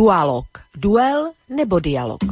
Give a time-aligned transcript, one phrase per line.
[0.00, 0.48] Dualog.
[0.72, 2.24] Duel nebo dialog.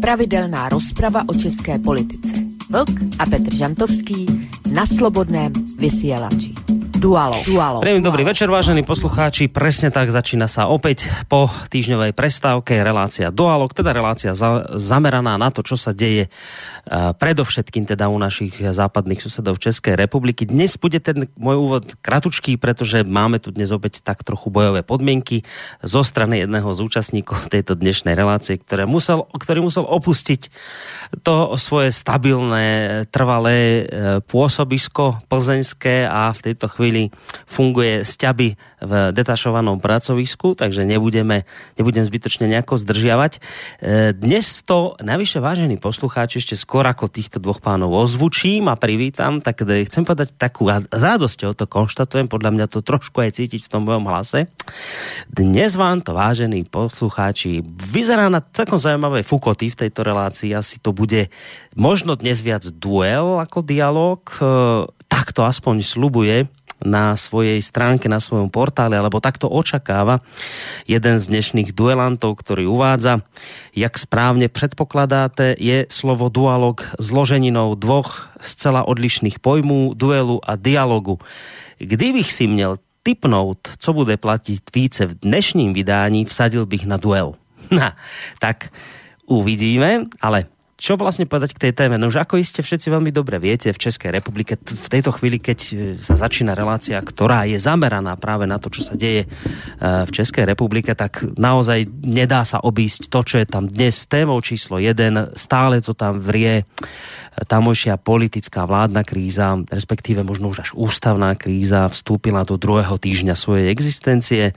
[0.00, 2.32] Pravidelná rozprava o české politice.
[2.72, 4.24] Vlk a Petr Žantovský
[4.72, 6.56] na Slobodném vysielači.
[6.96, 7.36] Dualo.
[7.44, 7.84] Dualo.
[7.84, 9.52] Príjemný dobrý večer, vážení poslucháči.
[9.52, 15.52] Presne tak začína sa opäť po týždňovej prestávke relácia Dualog, teda relácia za, zameraná na
[15.52, 16.32] to, čo sa deje
[16.90, 20.42] predovšetkým teda u našich západných susedov Českej republiky.
[20.42, 25.46] Dnes bude ten môj úvod kratučký, pretože máme tu dnes opäť tak trochu bojové podmienky
[25.86, 30.50] zo strany jedného z účastníkov tejto dnešnej relácie, ktoré musel, ktorý musel opustiť
[31.22, 37.14] to svoje stabilné, trvalé uh, pôsobisko plzeňské a v tejto chvíli
[37.46, 41.46] funguje sťaby v detašovanom pracovisku, takže nebudeme,
[41.78, 43.32] nebudem zbytočne nejako zdržiavať.
[43.38, 43.40] E,
[44.10, 49.62] dnes to, navyše vážení poslucháči, ešte skôr ako týchto dvoch pánov ozvučím a privítam, tak
[49.62, 53.70] chcem povedať takú, a s radosťou to konštatujem, podľa mňa to trošku aj cítiť v
[53.70, 54.50] tom mojom hlase.
[55.30, 60.50] Dnes vám to, vážení poslucháči, vyzerá na celkom zaujímavé fukoty v tejto relácii.
[60.58, 61.30] Asi to bude
[61.78, 64.20] možno dnes viac duel ako dialog.
[64.36, 64.42] E,
[65.06, 66.48] tak to aspoň slubuje
[66.82, 70.20] na svojej stránke, na svojom portále, alebo takto očakáva
[70.86, 73.22] jeden z dnešných duelantov, ktorý uvádza,
[73.72, 81.18] jak správne predpokladáte, je slovo dualog zloženinou dvoch zcela odlišných pojmů, duelu a dialogu.
[81.78, 87.34] Kdybych si měl typnout, co bude platit více v dnešním vydání, vsadil bych na duel.
[88.38, 88.68] Tak
[89.26, 90.44] uvidíme, ale
[90.82, 91.94] čo vlastně povedať k tej téme?
[91.94, 95.58] No už ako iste všetci veľmi dobre viete, v Českej republike v tejto chvíli, keď
[95.62, 99.28] e, sa začína relácia, ktorá je zameraná práve na to, čo sa deje e,
[99.78, 104.82] v Českej republike, tak naozaj nedá sa obísť to, čo je tam dnes témou číslo
[104.82, 105.38] 1.
[105.38, 106.66] Stále to tam vrie
[107.32, 113.72] tamojšia politická vládna kríza, respektíve možno už až ústavná kríza vstúpila do druhého týždňa svojej
[113.72, 114.52] existencie.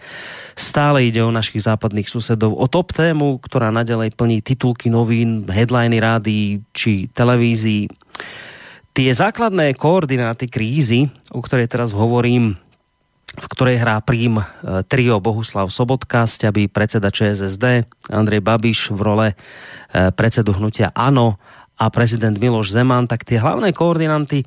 [0.60, 5.98] Stále ide o našich západných susedov, o top tému, ktorá nadalej plní titulky novín, headliny
[6.04, 7.88] rádií či televízií.
[8.96, 12.56] Tie základné koordináty krízy, o ktorej teraz hovorím,
[13.36, 14.44] v ktorej hrá prím e,
[14.88, 19.36] trio Bohuslav Sobotka, sťabí predseda ČSSD, Andrej Babiš v role e,
[20.16, 21.36] predsedu hnutia ANO
[21.76, 24.46] a prezident Miloš Zeman, tak tie hlavné koordinanty e,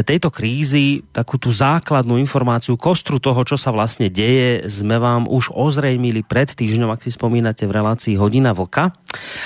[0.00, 5.52] tejto krízy, takú tú základnú informáciu, kostru toho, čo sa vlastne deje, sme vám už
[5.52, 8.88] ozrejmili pred týždňom, ak si spomínate v relácii Hodina Vlka.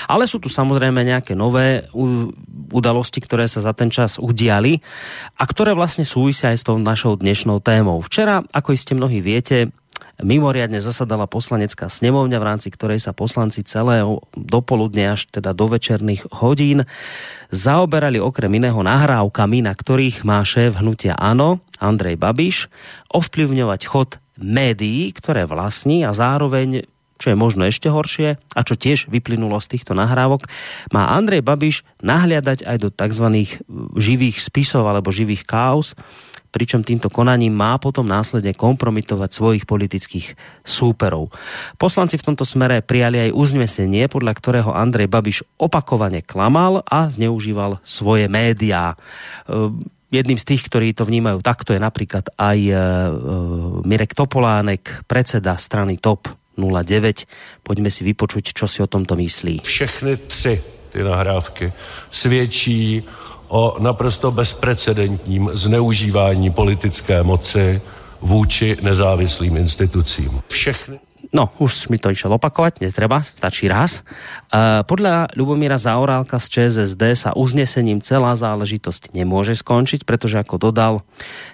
[0.07, 1.91] Ale sú tu samozrejme nejaké nové
[2.71, 4.79] udalosti, ktoré sa za ten čas udiali
[5.35, 7.99] a ktoré vlastne súvisia aj s tou našou dnešnou témou.
[8.07, 9.75] Včera, ako iste mnohí viete,
[10.21, 16.25] mimoriadne zasadala poslanecká snemovňa, v rámci ktorej sa poslanci celého dopoludne až teda do večerných
[16.41, 16.89] hodín
[17.53, 22.57] zaoberali okrem iného nahrávkami, na ktorých má šéf hnutia ANO, Andrej Babiš,
[23.13, 24.09] ovplyvňovať chod
[24.41, 29.73] médií, ktoré vlastní a zároveň čo je možno ešte horšie a čo tiež vyplynulo z
[29.73, 30.45] týchto nahrávok,
[30.93, 33.57] má Andrej Babiš nahliadať aj do tzv.
[33.97, 35.97] živých spisov alebo živých kaos,
[36.57, 40.33] pričom týmto konaním má potom následne kompromitovať svojich politických
[40.65, 41.29] súperov.
[41.77, 47.77] Poslanci v tomto smere prijali aj uznesenie, podľa ktorého Andrej Babiš opakovane klamal a zneužíval
[47.85, 48.97] svoje médiá.
[49.45, 52.79] Ehm, jedným z tých, ktorí to vnímajú takto, je napríklad aj e, e,
[53.85, 56.25] Mirek Topolánek, predseda strany TOP
[56.57, 57.61] 09.
[57.61, 59.61] Pojďme si vypočuť, čo si o tomto myslí.
[59.61, 61.73] Všechny tři ty nahrávky
[62.11, 63.03] svědčí
[63.47, 67.81] o naprosto bezprecedentním zneužívání politické moci
[68.21, 70.41] vůči nezávislým institucím.
[70.47, 70.99] Všechny
[71.33, 73.99] No, už mi to išel opakovať, netreba, stačí raz.
[73.99, 81.03] E, podľa Ľubomíra Zaorálka z ČSSD sa uznesením celá záležitosť nemôže skončiť, pretože ako dodal,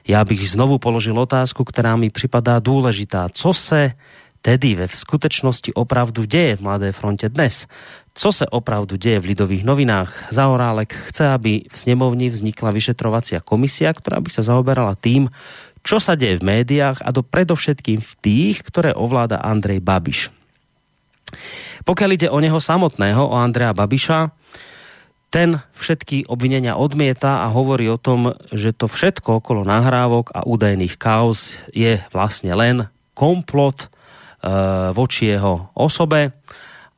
[0.06, 3.34] ja bych znovu položil otázku, ktorá mi připadá dôležitá.
[3.34, 3.98] Co se
[4.46, 7.66] tedy ve skutečnosti opravdu deje v Mladé fronte dnes?
[8.14, 10.30] Co se opravdu děje v Lidových novinách.
[10.30, 15.30] Zaorálek chce, aby v sněmovni vznikla vyšetrovacia komisia, která by se zaoberala tým,
[15.84, 20.32] čo sa deje v médiách a to predovšetkým v tých, ktoré ovláda Andrej Babiš.
[21.84, 24.32] Pokiaľ ide o neho samotného, o Andreja Babiša,
[25.34, 30.96] ten všetky obvinenia odmieta a hovorí o tom, že to všetko okolo nahrávok a údajných
[30.96, 32.86] kaos je vlastne len
[33.18, 33.88] komplot e,
[34.94, 36.38] voči jeho osobe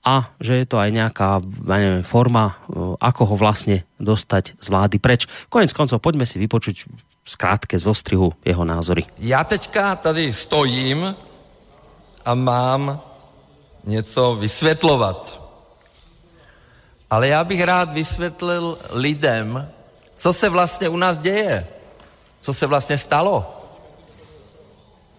[0.05, 2.53] a že je to aj nejaká neviem, forma, e,
[3.01, 5.25] ako ho vlastne dostať z vlády preč.
[5.49, 6.85] Konec koncov, poďme si vypočuť
[7.25, 9.09] zkrátke z ostrihu jeho názory.
[9.17, 11.15] Já teďka tady stojím
[12.25, 13.01] a mám
[13.85, 15.41] něco vysvětlovat.
[17.09, 19.69] Ale já bych rád vysvětlil lidem,
[20.15, 21.67] co se vlastně u nás děje.
[22.41, 23.61] Co se vlastně stalo.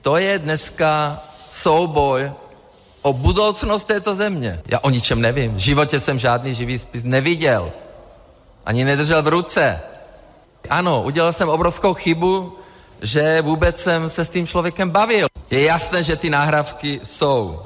[0.02, 2.32] To je dneska souboj
[3.06, 4.60] o budoucnost této země.
[4.68, 5.54] Já o ničem nevím.
[5.54, 7.72] V životě jsem žádný živý spis neviděl.
[8.66, 9.80] Ani nedržel v ruce.
[10.70, 12.58] Ano, udělal jsem obrovskou chybu,
[13.02, 15.26] že vůbec jsem se s tím člověkem bavil.
[15.50, 17.62] Je jasné, že ty nahrávky jsou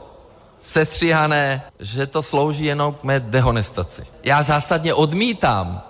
[0.62, 4.02] sestříhané, že to slouží jenom k mé dehonestaci.
[4.24, 5.82] Já zásadně odmítám,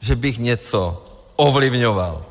[0.00, 1.04] že bych něco
[1.36, 2.24] ovlivňoval.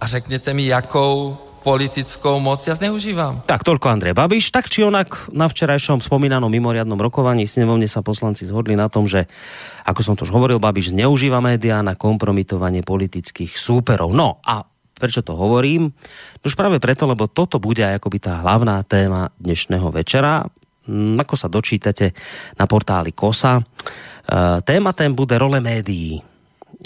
[0.00, 3.42] A řekněte mi, jakou politickou moc ja zneužívam.
[3.44, 4.54] Tak toľko Andrej Babiš.
[4.54, 9.26] Tak či onak na včerajšom spomínanom mimoriadnom rokovaní snemovne sa poslanci zhodli na tom, že
[9.84, 14.14] ako som to už hovoril, Babiš zneužíva médiá na kompromitovanie politických súperov.
[14.14, 14.62] No a
[14.98, 15.90] prečo to hovorím?
[16.42, 20.42] Už práve preto, lebo toto bude aj akoby tá hlavná téma dnešného večera.
[20.88, 22.16] Hm, ako sa dočítate
[22.58, 23.60] na portáli KOSA.
[23.60, 23.62] E,
[24.66, 26.27] téma tém bude role médií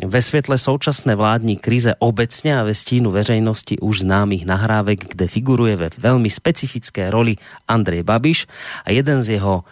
[0.04, 5.76] ve světle současné vládní krize obecně a ve stínu veřejnosti už známých nahrávek, kde figuruje
[5.76, 7.36] ve velmi specifické roli
[7.68, 8.46] Andrej Babiš
[8.84, 9.64] a jeden z jeho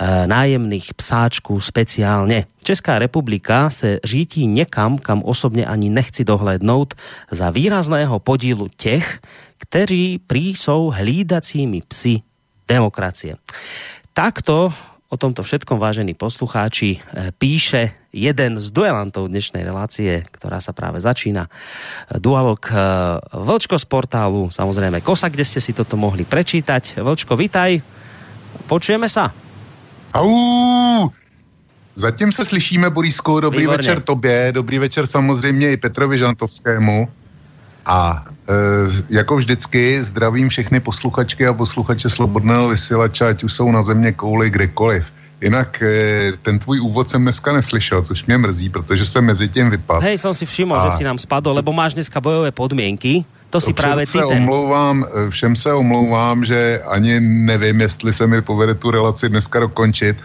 [0.00, 2.46] e, nájemných psáčků speciálně.
[2.62, 6.94] Česká republika se řítí někam, kam osobně ani nechci dohlédnout,
[7.30, 9.20] za výrazného podílu těch,
[9.58, 12.20] kteří prý jsou hlídacími psy
[12.68, 13.36] demokracie.
[14.12, 14.72] Takto
[15.06, 20.98] O tomto všetkom, vážení poslucháči, eh, píše jeden z duelantov dnešnej relácie, ktorá sa práve
[20.98, 21.46] začína.
[21.46, 22.74] Eh, dualog eh,
[23.30, 26.98] Vlčko z portálu, samozrejme Kosa, kde ste si toto mohli prečítať.
[26.98, 27.78] Vlčko, vitaj.
[28.66, 29.30] Počujeme sa.
[30.10, 31.06] Au!
[31.94, 33.40] Zatím se slyšíme, Borisko.
[33.40, 33.76] Dobrý Výborně.
[33.76, 37.08] večer tobě, dobrý večer samozřejmě i Petrovi Žantovskému.
[37.86, 38.26] A
[39.10, 44.50] jako vždycky zdravím všechny posluchačky a posluchače Slobodného vysílača, ať už jsou na země kouli
[44.50, 45.06] kdekoliv.
[45.40, 49.70] Jinak e, ten tvůj úvod jsem dneska neslyšel, což mě mrzí, protože jsem mezi tím
[49.70, 50.00] vypadl.
[50.00, 50.88] Hej, jsem si všiml, a...
[50.88, 53.24] že si nám spadl, lebo máš dneska bojové podmínky.
[53.50, 54.42] To si právě ty se ten...
[54.42, 59.60] omlouvám, e, všem se omlouvám, že ani nevím, jestli se mi povede tu relaci dneska
[59.60, 60.16] dokončit.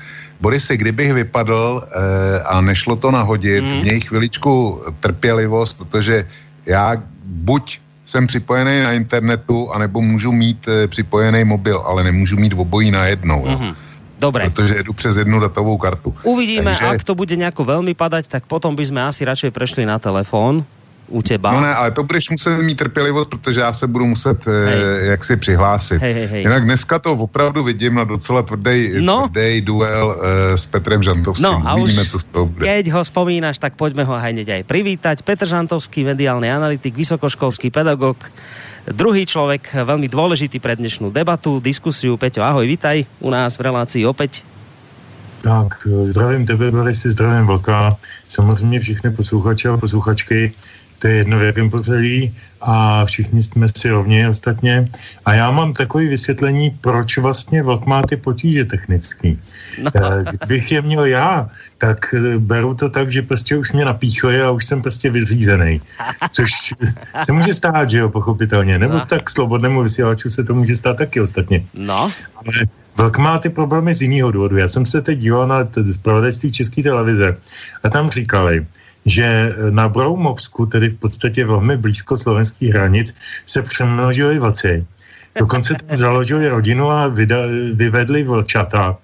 [0.42, 3.82] Borisy, kdybych vypadl e, a nešlo to nahodit, mm.
[3.82, 6.28] měj chviličku trpělivost, protože
[6.66, 7.80] já buď
[8.12, 13.48] jsem připojený na internetu, anebo můžu mít e, připojený mobil, ale nemůžu mít obojí najednou.
[13.48, 13.76] Mm-hmm.
[14.20, 14.44] Dobre.
[14.50, 16.14] Protože jedu přes jednu datovou kartu.
[16.24, 16.86] Uvidíme, Takže...
[16.94, 20.62] ak to bude nejako veľmi padať, tak potom by sme asi radšej prešli na telefon
[21.08, 21.52] u teba.
[21.52, 25.24] No ne, ale to budeš muset mít trpělivost, protože já se budu muset eh, jak
[25.24, 26.02] si přihlásit.
[26.02, 26.42] Hej, hej, hej.
[26.42, 29.28] Jinak dneska to opravdu vidím na docela tvrdý, no.
[29.28, 31.44] tvrdý duel eh, s Petrem Žantovským.
[31.44, 32.64] No a Uvidíme, už co z toho bude.
[32.64, 35.18] keď ho spomínaš, tak pojďme ho hneď aj privítať.
[35.22, 38.18] Petr Žantovský, mediálny analytik, vysokoškolský pedagog,
[38.88, 42.16] druhý človek, veľmi dôležitý pre dnešnú debatu, diskusiu.
[42.16, 44.48] Peťo, ahoj, vitaj u nás v relácii opäť.
[45.42, 47.98] Tak, zdravím tebe, si zdravím Vlka,
[48.30, 50.54] samozřejmě všechny posluchače a posluchačky
[51.02, 54.90] to je jedno v jakém pořadí a všichni jsme si rovni ostatně.
[55.26, 59.40] A já mám takové vysvětlení, proč vlastně vlk má ty potíže technický.
[59.82, 59.92] No.
[59.96, 64.44] Eh, kdybych je měl já, tak eh, beru to tak, že prostě už mě napíchuje
[64.44, 65.82] a už jsem prostě vyřízený.
[66.32, 66.50] Což
[67.26, 68.80] se může stát, že jo, pochopitelně.
[68.80, 69.06] Nebo no.
[69.06, 71.66] tak slobodnému vysílaču se to může stát taky ostatně.
[71.74, 72.12] No.
[72.36, 74.58] Ale Vlk má ty problémy z jiného důvodu.
[74.58, 77.38] Já jsem se teď díval na zpravodajství České televize
[77.84, 78.66] a tam říkali,
[79.06, 83.16] že na Broumovsku, tedy v podstatě velmi blízko slovenských hranic,
[83.46, 84.86] se přemnožili vlci.
[85.40, 87.08] Dokonce tam založili rodinu a
[87.74, 88.98] vyvedli vlčata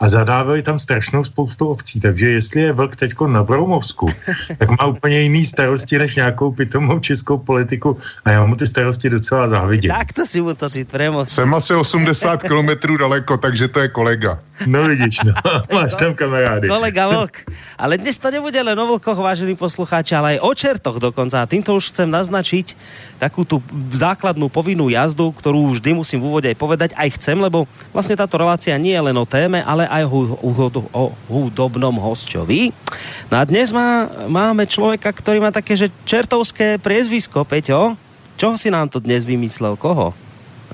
[0.00, 4.06] a zadávali tam strašnou spoustu ovcí, takže jestli je vlk teďko na Broumovsku,
[4.58, 9.10] tak má úplně jiný starosti než nějakou pitomou českou politiku a já mu ty starosti
[9.10, 9.90] docela závidím.
[9.90, 11.28] Tak to si mu to ty premos.
[11.28, 14.38] Jsem asi 80 kilometrů daleko, takže to je kolega.
[14.66, 15.34] No vidíš, no,
[15.74, 16.68] máš tam kamarády.
[16.68, 17.50] Kolega vlk.
[17.74, 21.42] Ale dnes to nebude len o vlkoch, vážení poslucháči, ale aj o čertoch dokonca.
[21.42, 22.78] A týmto už chcem naznačiť
[23.18, 23.58] takú tú
[23.90, 28.38] základnú povinnú jazdu, ktorú vždy musím v úvode aj povedať, aj chcem, lebo vlastne táto
[28.38, 30.04] relácia nie je len o téme, ale aj
[30.92, 32.72] o, hudobnom hostovi.
[33.30, 37.96] No a dnes má, máme človeka, ktorý má také, že čertovské priezvisko, Peťo.
[38.34, 39.78] Čo si nám to dnes vymyslel?
[39.78, 40.14] Koho?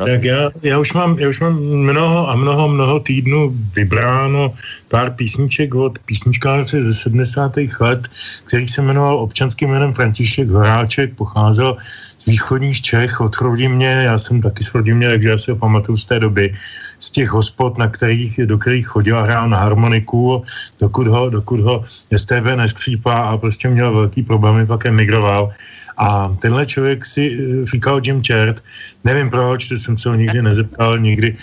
[0.07, 4.55] Tak já, já, už mám, já už mám mnoho a mnoho, mnoho týdnů vybráno
[4.88, 7.52] pár písniček od písničkáře ze 70.
[7.81, 8.09] let,
[8.45, 11.76] který se jmenoval občanským jménem František Horáček, pocházel
[12.19, 15.97] z východních Čech, od Chrodimě, já jsem taky z Chrodimě, takže já si ho pamatuju
[15.97, 16.55] z té doby,
[17.00, 20.45] z těch hospod, na kterých, do kterých chodil a hrál na harmoniku,
[20.80, 21.85] dokud ho, dokud ho
[22.16, 25.52] STV neskřípá a prostě měl velký problémy, pak emigroval.
[26.00, 28.62] A tenhle člověk si eh, říkal Jim Chert,
[29.04, 31.37] nevím proč, to jsem se ho nikdy nezeptal, nikdy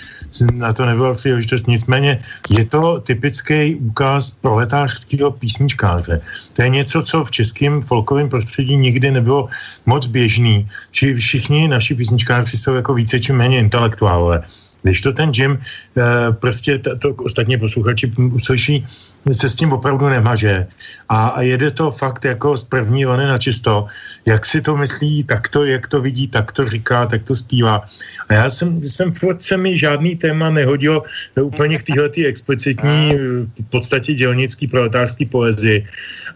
[0.54, 6.22] na to nebyla příležitost, nicméně je to typický úkaz proletářského písničkáře.
[6.54, 9.50] To je něco, co v českém folkovém prostředí nikdy nebylo
[9.86, 14.42] moc běžný, či všichni naši písničkáři jsou jako více či méně intelektuálové.
[14.82, 18.88] Když to ten Jim, eh, prostě to, ostatně posluchači uslyší,
[19.34, 20.68] se s tím opravdu nemaže.
[21.10, 23.88] A, a jede to fakt jako z první vany na čisto.
[24.26, 27.86] Jak si to myslí, tak to, jak to vidí, tak to říká, tak to zpívá.
[28.30, 31.04] A já jsem, jsem furt se mi žádný téma nehodil
[31.42, 33.14] úplně k téhle explicitní,
[33.60, 35.88] v podstatě dělnický proletářský poezii.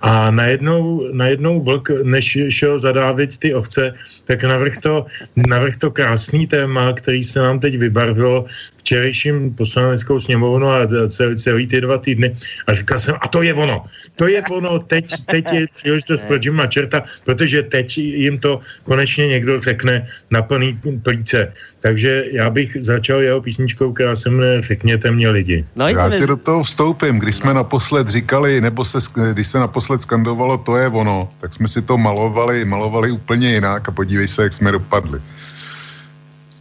[0.01, 3.93] A najednou, najednou vlk, než šel zadávit ty ovce,
[4.25, 5.05] tak navrh to,
[5.35, 8.45] navrh to krásný téma, který se nám teď vybarvilo
[8.81, 12.35] včerejším poslaneckou sněmovnu a celý, celý ty dva týdny
[12.67, 13.85] a říkal jsem, a to je ono,
[14.15, 19.27] to je ono, teď, teď je příležitost pro Jima Čerta, protože teď jim to konečně
[19.27, 21.53] někdo řekne na plný plíce.
[21.81, 25.65] Takže já bych začal jeho písničkou, která se mne Řekněte mě lidi.
[25.75, 27.19] No, já ti do toho vstoupím.
[27.19, 28.99] Když jsme naposled říkali, nebo se,
[29.33, 33.89] když se naposled skandovalo, to je ono, tak jsme si to malovali, malovali úplně jinak
[33.89, 35.19] a podívej se, jak jsme dopadli.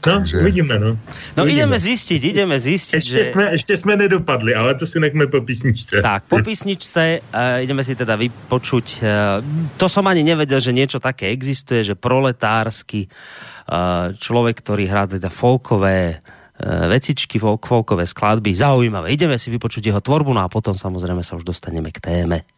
[0.00, 0.40] No, Takže...
[0.40, 0.97] uvidíme, no.
[1.37, 1.69] No uvidíme.
[1.69, 3.23] ideme zistiť, ideme zistiť, ešte že...
[3.37, 6.00] Sme, ešte sme nedopadli, ale to si nechme po písničce.
[6.00, 9.45] Tak, po písničce uh, ideme si teda vypočuť, uh,
[9.76, 15.28] to som ani nevedel, že niečo také existuje, že proletársky uh, človek, ktorý hrá teda
[15.28, 19.12] folkové uh, vecičky, folk, folkové skladby, zaujímavé.
[19.12, 22.49] Ideme si vypočuť jeho tvorbu, no a potom samozrejme sa už dostaneme k téme.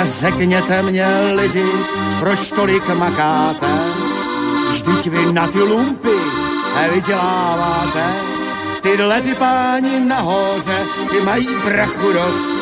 [0.00, 1.66] A řekněte mě lidi,
[2.20, 3.66] proč tolik makáte?
[4.70, 6.16] Vždyť vy na ty lumpy
[6.92, 8.14] vyděláváte.
[8.82, 10.78] Tyhle ty páni nahoře,
[11.10, 12.54] ty mají brachu dost.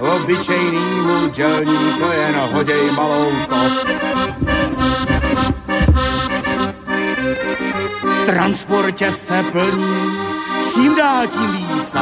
[0.00, 3.86] Obyčejnýmu dělníku jen hoděj malou kost.
[8.02, 10.12] V transportě se plní,
[10.74, 11.98] čím dál tím více,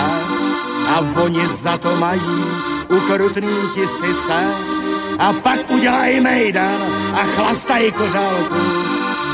[0.88, 2.44] a oni za to mají
[2.88, 4.54] ukrutný tisíce
[5.20, 6.80] a pak udělají mejdan
[7.14, 8.54] a chlastají kořálku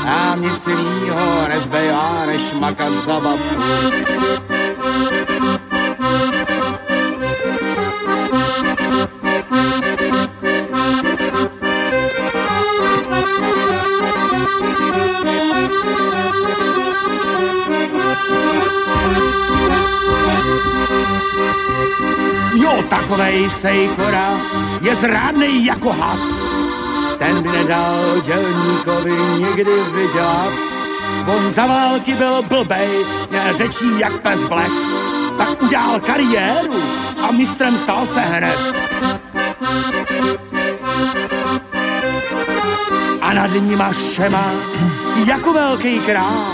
[0.05, 3.61] a nic jinýho nezbývá, než makat za babku.
[22.55, 24.37] Jo, takovej sejkora
[24.87, 26.19] je zrádnej jako had.
[27.17, 30.53] Ten by nedal dělníkovi nikdy vydělat.
[31.27, 33.05] On za války byl blbej,
[33.51, 34.71] řečí jak pes blech.
[35.37, 36.83] Tak udělal kariéru
[37.27, 38.59] a mistrem stal se hned.
[43.21, 44.51] A nad nima šema
[45.25, 46.45] jako velký král.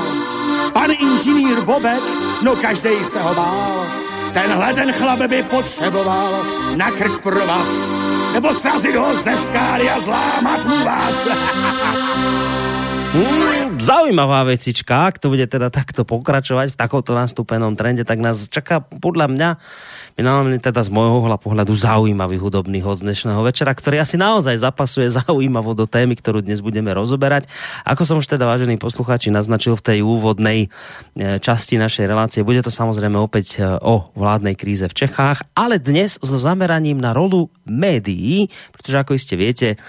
[0.74, 2.04] Pan inženýr Bobek,
[2.42, 3.86] no každej se ho bál
[4.34, 7.68] Tenhle ten chlap by potřeboval na krk pro vás,
[8.34, 11.18] nebo srazit ho ze skály a zlámat mu vás.
[13.14, 18.50] Hmm, zaujímavá vecička, ak to bude teda takto pokračovať v takomto nastúpenom trende, tak nás
[18.50, 19.50] čaká podľa mňa
[20.14, 25.10] minimálne teda z môjho uhla pohľadu zaujímavý hudobný host dnešného večera, ktorý asi naozaj zapasuje
[25.26, 27.50] zaujímavo do témy, ktorú dnes budeme rozoberať.
[27.86, 32.62] Ako som už teda, vážení poslucháči, naznačil v tej úvodnej e, časti našej relácie, bude
[32.62, 37.50] to samozrejme opäť e, o vládnej kríze v Čechách, ale dnes s zameraním na rolu
[37.66, 39.82] médií, pretože ako iste viete,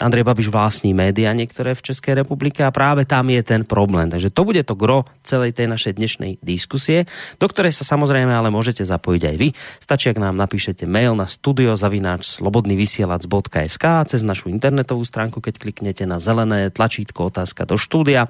[0.00, 4.10] Andrej Babiš vlastní média niektoré v Českej republike a práve tam je ten problém.
[4.10, 7.06] Takže to bude to gro celej tej našej dnešnej diskusie,
[7.38, 9.48] do ktorej sa samozrejme ale môžete zapojiť aj vy.
[9.78, 16.18] Stačí, ak nám napíšete mail na studiozavináč slobodnyvysielac.sk cez našu internetovú stránku, keď kliknete na
[16.18, 18.28] zelené tlačítko otázka do štúdia,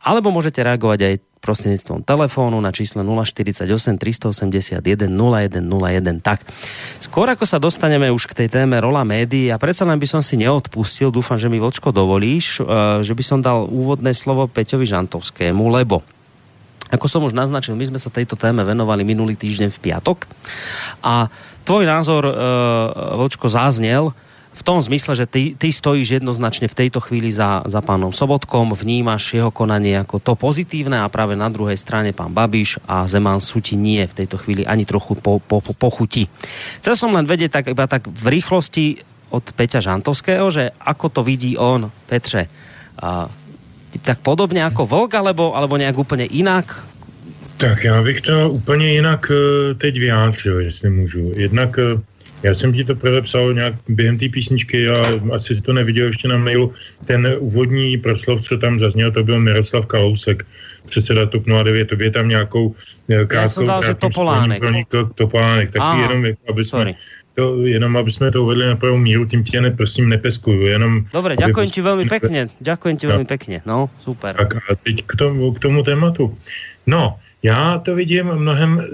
[0.00, 3.68] alebo môžete reagovať aj prostredníctvom telefónu na čísle 048
[4.00, 4.80] 381
[5.12, 6.24] 0101.
[6.24, 6.40] Tak,
[6.98, 10.24] skôr ako sa dostaneme už k tej téme rola médií, a predsa len by som
[10.24, 14.88] si neodpustil, dúfam, že mi Vočko dovolíš, eh, že by som dal úvodné slovo Peťovi
[14.88, 16.00] Žantovskému, lebo
[16.94, 20.30] ako som už naznačil, my sme sa tejto téme venovali minulý týždeň v piatok
[21.02, 21.26] a
[21.66, 24.14] tvoj názor, uh, Vočko, záznel
[24.54, 28.70] v tom zmysle, že ty, ty stojíš jednoznačne v tejto chvíli za, za pánom Sobotkom,
[28.70, 33.42] vnímaš jeho konanie ako to pozitívne a práve na druhej strane pán Babiš a Zeman
[33.42, 36.30] sú ti nie v tejto chvíli ani trochu po, po, po, pochutí.
[36.78, 39.02] Chcel som len vedieť tak, iba tak v rýchlosti
[39.34, 42.46] od Peťa Žantovského, že ako to vidí on, Petře,
[43.02, 43.26] a,
[44.02, 46.94] tak podobne ako Vlk, alebo, alebo nejak úplne inak?
[47.56, 51.32] Tak já bych to úplně jinak uh, teď vyjádřil, jestli můžu.
[51.34, 52.00] Jednak uh,
[52.44, 54.94] já jsem ti to psal nějak během té písničky a
[55.32, 56.72] asi si to neviděl ještě na mailu.
[57.06, 60.46] Ten úvodní proslov, co tam zazněl, to byl Miroslav Kalousek,
[60.88, 62.74] předseda TOP 09, to je tam nějakou
[63.06, 63.34] krátkou...
[63.34, 64.62] Já jsem dal, že Topolánek.
[65.14, 66.94] Topolánek, tak Aha, jenom, jako, aby jsme, sorry
[67.34, 71.06] to, jenom aby jsme to uvedli na prvou míru, tím tě neprosím nepeskuju, jenom...
[71.12, 74.38] Dobre, ďakujem ti veľmi pekne, ďakujem ti veľmi pekne, no, super.
[74.38, 76.38] Tak a teď k tomu, k tomu tématu.
[76.86, 78.84] No, já to vidím mnohem e,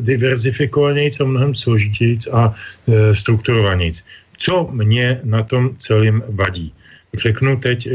[0.00, 2.54] diverzifikovanějíc a mnohem složitějíc a
[2.88, 4.04] e, strukturovanějíc.
[4.38, 6.72] Co mě na tom celým vadí?
[7.14, 7.92] Řeknu teď e,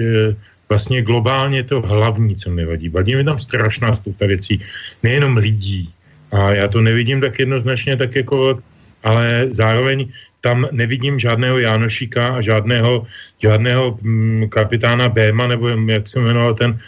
[0.70, 2.90] vlastně globálně to hlavní, co mi vadí.
[2.90, 4.62] Vadí mi tam strašná spousta věcí,
[5.04, 5.90] nejenom lidí.
[6.32, 8.60] A já to nevidím tak jednoznačně, tak jako
[9.04, 10.10] ale zároveň
[10.42, 13.08] tam nevidím žádného Jánošíka a žádného,
[13.42, 16.80] žádného mm, kapitána Béma, nebo jak se jmenoval ten,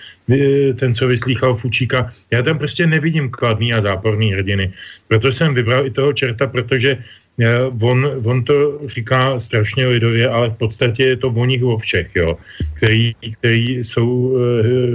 [0.76, 2.14] ten, co vyslýchal Fučíka.
[2.32, 4.74] Já tam prostě nevidím kladný a záporný hrdiny.
[5.08, 6.98] Proto jsem vybral i toho čerta, protože
[7.42, 11.78] eh, on, on to říká strašně lidově, ale v podstatě je to o nich o
[11.78, 12.38] všech, jo,
[12.78, 14.42] který, který jsou uh,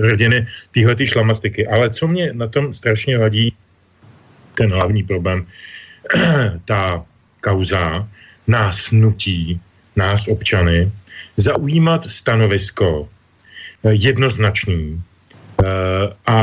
[0.06, 1.66] hrdiny tyhle šlamastiky.
[1.66, 3.52] Ale co mě na tom strašně vadí,
[4.54, 5.46] ten hlavní problém,
[6.64, 7.04] ta
[7.40, 8.08] kauza
[8.46, 9.60] nás nutí,
[9.96, 10.90] nás občany,
[11.36, 13.08] zaujímat stanovisko
[13.84, 15.64] eh, jednoznačný eh,
[16.26, 16.38] a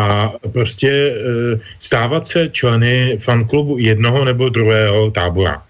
[0.51, 5.63] prostě eh, stávat se členy fanklubu jednoho nebo druhého tábora.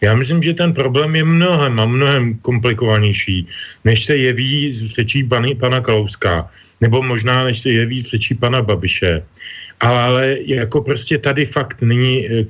[0.00, 3.48] Já myslím, že ten problém je mnohem a mnohem komplikovanější,
[3.84, 5.24] než se jeví z řečí
[5.58, 6.50] pana Kalouska,
[6.80, 9.22] nebo možná než se jeví z řečí pana Babiše
[9.80, 12.44] ale jako prostě tady fakt není eh,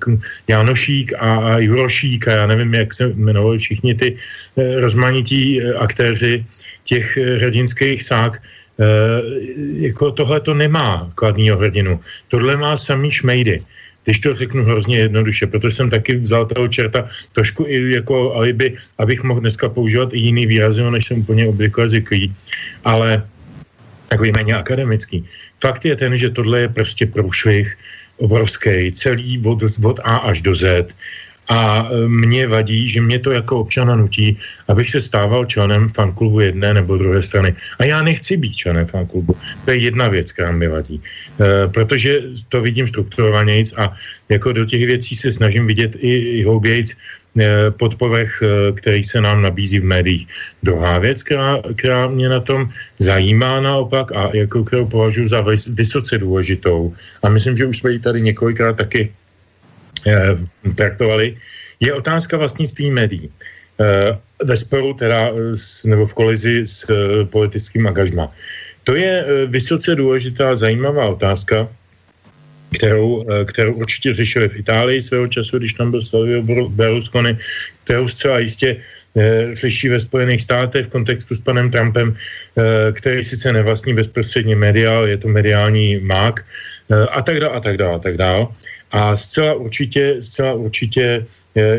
[0.49, 4.16] Janošík a Jurošík a já nevím, jak se jmenovali všichni ty
[4.56, 6.45] eh, rozmanití eh, aktéři
[6.85, 8.38] těch hrdinských sák,
[9.80, 12.00] jako tohle to nemá kladního hrdinu.
[12.28, 13.62] Tohle má samý šmejdy.
[14.04, 18.77] Když to řeknu hrozně jednoduše, protože jsem taky vzal toho čerta trošku i jako alibi,
[18.98, 22.35] abych mohl dneska používat i jiný výrazy, než jsem úplně obvykle zvyklý,
[22.85, 23.27] ale
[24.09, 25.25] takový méně akademický.
[25.61, 27.77] Fakt je ten, že tohle je prostě průšvih
[28.16, 30.88] obrovský, celý od, od A až do Z.
[31.49, 34.38] A e, mě vadí, že mě to jako občana nutí,
[34.69, 37.55] abych se stával členem fanklubu jedné nebo druhé strany.
[37.79, 39.37] A já nechci být členem fanklubu.
[39.64, 40.99] To je jedna věc, která mi vadí.
[40.99, 43.95] E, protože to vidím strukturovanějc a
[44.29, 46.97] jako do těch věcí se snažím vidět i, i hloubějc
[47.37, 50.25] Eh, podpovech, eh, který se nám nabízí v médiích.
[50.62, 55.44] Druhá věc, která, která mě na tom zajímá naopak a jako kterou považuji za
[55.77, 59.12] vysoce důležitou, a myslím, že už jsme ji tady několikrát taky
[60.07, 60.37] eh,
[60.75, 61.37] traktovali,
[61.81, 63.29] je otázka vlastnictví médií.
[63.81, 68.33] Eh, ve sporu teda, s, nebo v kolizi s eh, politickým angažmá.
[68.85, 71.68] To je eh, vysoce důležitá, zajímavá otázka,
[72.74, 77.38] kterou, eh, kterou určitě řešili v Itálii svého času, když tam byl Silvio Berlusconi,
[77.85, 78.76] kterou zcela jistě
[79.16, 84.57] eh, řeší ve Spojených státech v kontextu s panem Trumpem, eh, který sice nevlastní bezprostředně
[84.57, 86.44] mediál, je to mediální mák
[86.87, 88.46] a tak dále a tak dále a tak dále.
[88.92, 91.26] A zcela určitě, zcela určitě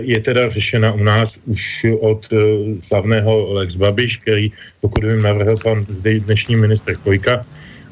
[0.03, 2.27] je teda řešena u nás už od
[2.83, 4.51] slavného Lex Babiš, který,
[4.83, 7.45] pokud vím, navrhl pan zde dnešní ministr Chojka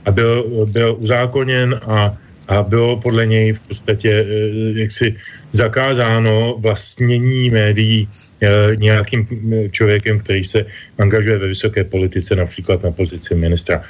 [0.06, 2.12] a byl, byl uzákoněn a
[2.48, 5.16] a bylo podle něj v podstatě eh, jaksi
[5.52, 8.08] zakázáno vlastnění médií
[8.42, 10.66] eh, nějakým eh, člověkem, který se
[10.98, 13.84] angažuje ve vysoké politice, například na pozici ministra.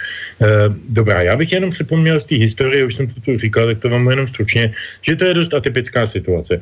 [0.89, 3.89] Dobrá, já bych jenom připomněl z té historie, už jsem to tu říkal, tak to
[3.89, 6.61] vám jenom stručně, že to je dost atypická situace.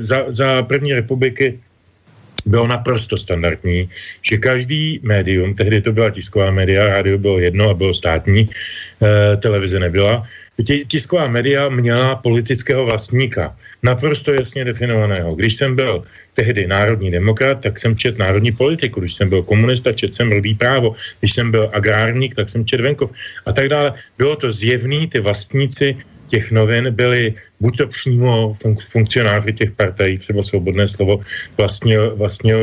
[0.00, 1.58] Za, za první republiky
[2.46, 3.88] bylo naprosto standardní,
[4.22, 8.50] že každý médium, tehdy to byla tisková média, rádio bylo jedno a bylo státní,
[9.40, 10.26] televize nebyla,
[10.86, 15.34] tisková média měla politického vlastníka, naprosto jasně definovaného.
[15.34, 19.00] Když jsem byl tehdy národní demokrat, tak jsem čet národní politiku.
[19.00, 20.94] Když jsem byl komunista, čet jsem rudý právo.
[21.20, 23.10] Když jsem byl agrárník, tak jsem čet venkov
[23.46, 23.94] a tak dále.
[24.18, 25.96] Bylo to zjevný, ty vlastníci
[26.32, 31.20] těch novin byli buď to přímo fun- funkcionáři těch partají, třeba svobodné slovo,
[31.60, 32.54] vlastně, vlastně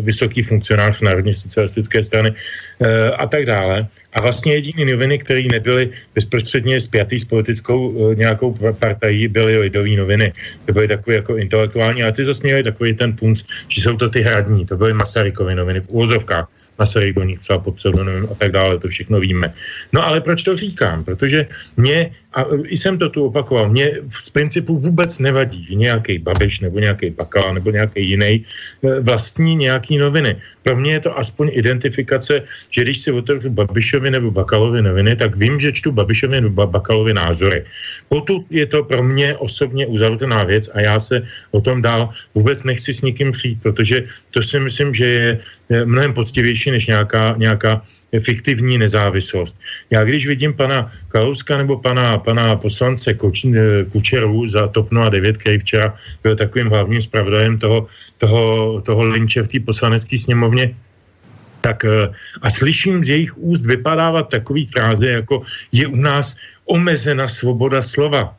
[0.00, 3.86] vysoký funkcionář Národně socialistické strany e, a tak dále.
[4.14, 9.90] A vlastně jediný noviny, které nebyly bezprostředně spjatý s politickou e, nějakou partají, byly lidové
[9.98, 10.32] noviny.
[10.66, 14.06] To byly takové jako intelektuální, ale ty zase měly takový ten punc, že jsou to
[14.06, 16.46] ty hradní, to byly Masarykovy noviny v úvozovkách
[16.80, 19.52] Masaryk do nich třeba pod pseudonymem a tak dále, to všechno víme.
[19.92, 21.04] No ale proč to říkám?
[21.04, 21.46] Protože
[21.76, 26.60] mě a i jsem to tu opakoval, mě z principu vůbec nevadí, že nějaký Babiš
[26.60, 28.44] nebo nějaký Bakala nebo nějaký jiný
[28.84, 30.36] eh, vlastní nějaký noviny.
[30.62, 35.36] Pro mě je to aspoň identifikace, že když si otevřu Babišovi nebo Bakalovi noviny, tak
[35.36, 37.64] vím, že čtu Babišovi nebo Bakalovi názory.
[38.08, 42.64] Potud je to pro mě osobně uzavřená věc a já se o tom dál vůbec
[42.64, 45.28] nechci s nikým přijít, protože to si myslím, že je
[45.84, 47.82] mnohem poctivější než nějaká, nějaká
[48.18, 49.54] fiktivní nezávislost.
[49.90, 53.86] Já když vidím pana Kalouska nebo pana, pana poslance Koč, eh,
[54.46, 57.86] za TOP 09, který včera byl takovým hlavním zpravodajem toho,
[58.18, 58.42] toho,
[58.82, 60.74] toho linče v té poslanecké sněmovně,
[61.60, 62.10] tak eh,
[62.42, 65.42] a slyším z jejich úst vypadávat takový fráze, jako
[65.72, 68.34] je u nás omezena svoboda slova.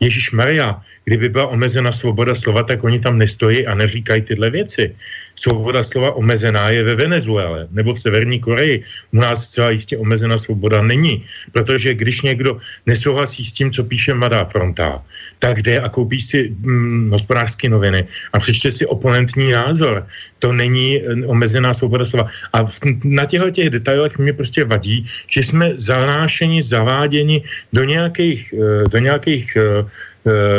[0.00, 4.92] Ježíš Maria, kdyby byla omezena svoboda slova, tak oni tam nestojí a neříkají tyhle věci
[5.38, 8.82] svoboda slova omezená je ve Venezuele nebo v Severní Koreji.
[9.14, 11.22] U nás celá jistě omezená svoboda není,
[11.54, 14.98] protože když někdo nesouhlasí s tím, co píše Mladá fronta,
[15.38, 18.02] tak jde a koupí si hm, hospodářské noviny
[18.34, 20.06] a přečte si oponentní názor.
[20.38, 22.26] To není eh, omezená svoboda slova.
[22.52, 22.66] A
[23.04, 27.42] na těchto těch detailech mě prostě vadí, že jsme zanášeni, zaváděni
[27.72, 29.86] do nějakých, eh, do nějakých eh,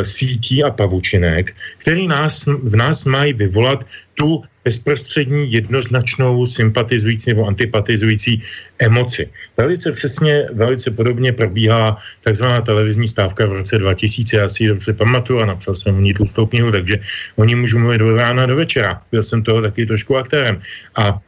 [0.02, 8.42] sítí a pavučinek, který nás, v nás mají vyvolat tu bezprostřední, jednoznačnou, sympatizující nebo antipatizující
[8.78, 9.28] emoci.
[9.56, 14.92] Velice přesně, velice podobně probíhá takzvaná televizní stávka v roce 2000, já si ji dobře
[14.92, 17.00] pamatuju a napsal jsem o ní tu knihu, takže
[17.36, 19.02] o ní můžu mluvit do rána do večera.
[19.12, 20.60] Byl jsem toho taky trošku aktérem.
[20.96, 21.20] A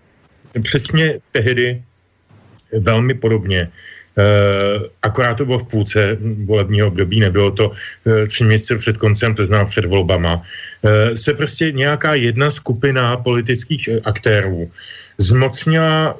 [0.62, 1.82] přesně tehdy
[2.72, 3.68] velmi podobně
[5.02, 9.46] akorát to bylo v půlce volebního období, nebylo to uh, tři měsíce před koncem, to
[9.46, 10.42] znamená před volbama.
[10.82, 14.70] Eh, se prostě nějaká jedna skupina politických eh, aktérů
[15.18, 16.18] zmocnila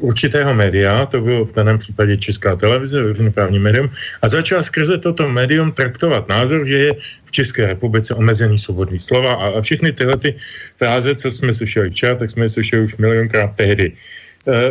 [0.00, 3.90] určitého média, to bylo v daném případě Česká televize, veřejnoprávní médium,
[4.22, 6.92] a začala skrze toto médium traktovat názor, že je
[7.24, 10.38] v České republice omezený svobodný slova a, a všechny tyhle ty
[10.78, 13.92] fráze, co jsme slyšeli včera, tak jsme je slyšeli už milionkrát tehdy.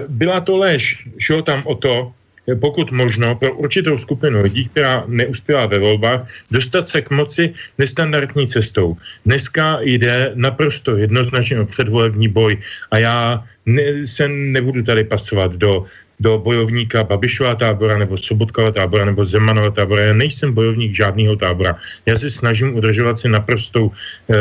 [0.08, 2.14] Byla to lež, šlo tam o to,
[2.56, 8.48] pokud možno pro určitou skupinu lidí, která neuspěla ve volbách, dostat se k moci nestandardní
[8.48, 8.98] cestou.
[9.26, 12.58] Dneska jde naprosto jednoznačně o předvolební boj
[12.92, 15.86] a já ne, se nebudu tady pasovat do
[16.22, 20.02] do bojovníka Babišova tábora nebo Sobotkova tábora nebo Zemanova tábora.
[20.02, 21.82] Já nejsem bojovník žádného tábora.
[22.06, 24.38] Já se snažím udržovat si naprostou e,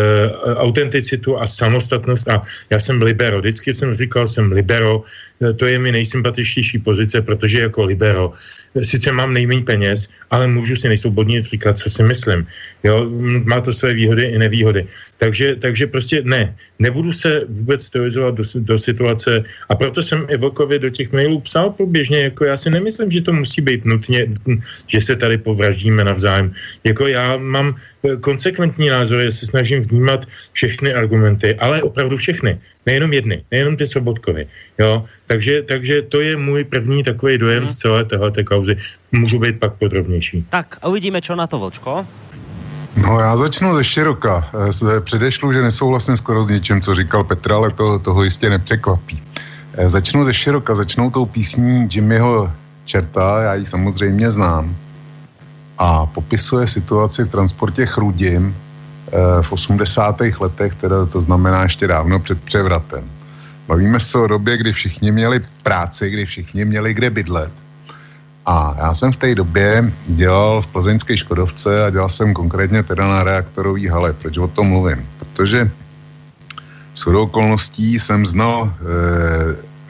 [0.60, 3.40] autenticitu a samostatnost a já jsem libero.
[3.40, 5.08] Vždycky jsem říkal, jsem libero.
[5.40, 8.36] E, to je mi nejsympatičtější pozice, protože jako libero
[8.82, 12.46] sice mám nejméně peněz, ale můžu si nejsvobodně říkat, co si myslím.
[12.84, 13.06] Jo,
[13.44, 14.86] má to své výhody i nevýhody.
[15.20, 20.36] Takže, takže prostě ne, nebudu se vůbec stylizovat do, do situace a proto jsem i
[20.36, 24.26] Vlkově do těch mailů psal průběžně, jako já si nemyslím, že to musí být nutně,
[24.88, 26.56] že se tady povraždíme navzájem.
[26.84, 32.56] Jako já mám eh, konsekventní názory, já se snažím vnímat všechny argumenty, ale opravdu všechny,
[32.88, 34.48] nejenom jedny, nejenom ty Sobotkovy.
[34.80, 35.04] Jo?
[35.26, 37.70] Takže, takže to je můj první takový dojem hmm.
[37.70, 38.76] z celé téhleté kauzy.
[39.12, 40.48] Můžu být pak podrobnější.
[40.48, 42.08] Tak a uvidíme, čo na to, Vlčko.
[42.96, 44.48] No já začnu ze široka.
[44.96, 49.22] Eh, předešlu, že nesouhlasím skoro s ničím, co říkal Petr, ale to, toho jistě nepřekvapí.
[49.74, 52.52] Eh, začnu ze široka, začnou tou písní Jimmyho
[52.84, 54.76] Čerta, já ji samozřejmě znám.
[55.78, 58.56] A popisuje situaci v transportě Chrudim
[59.08, 60.16] eh, v 80.
[60.40, 63.04] letech, teda to znamená ještě dávno před převratem.
[63.66, 67.52] Bavíme se o době, kdy všichni měli práci, kdy všichni měli kde bydlet
[68.50, 73.08] a já jsem v té době dělal v plzeňské Škodovce a dělal jsem konkrétně teda
[73.08, 74.12] na reaktorový hale.
[74.12, 75.06] Proč o tom mluvím?
[75.18, 75.70] Protože
[76.94, 78.74] s okolností jsem znal e,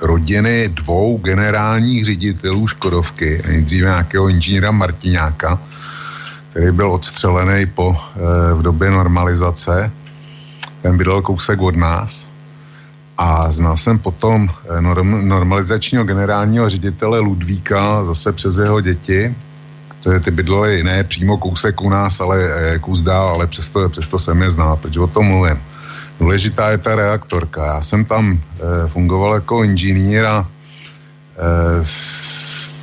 [0.00, 5.58] rodiny dvou generálních ředitelů Škodovky, nejdříve nějakého inženýra Martiňáka,
[6.50, 9.92] který byl odstřelený po, e, v době normalizace.
[10.82, 12.29] Ten bydlel kousek od nás
[13.20, 19.35] a znal jsem potom eh, norm, normalizačního generálního ředitele Ludvíka zase přes jeho děti.
[20.00, 23.88] To je ty bydlely ne přímo kousek u nás, ale eh, kus dál, ale přesto,
[23.88, 25.61] přesto jsem je znal, protože o tom mluvím.
[26.20, 27.66] Důležitá je ta reaktorka.
[27.66, 30.44] Já jsem tam e, fungoval jako inženýr a e,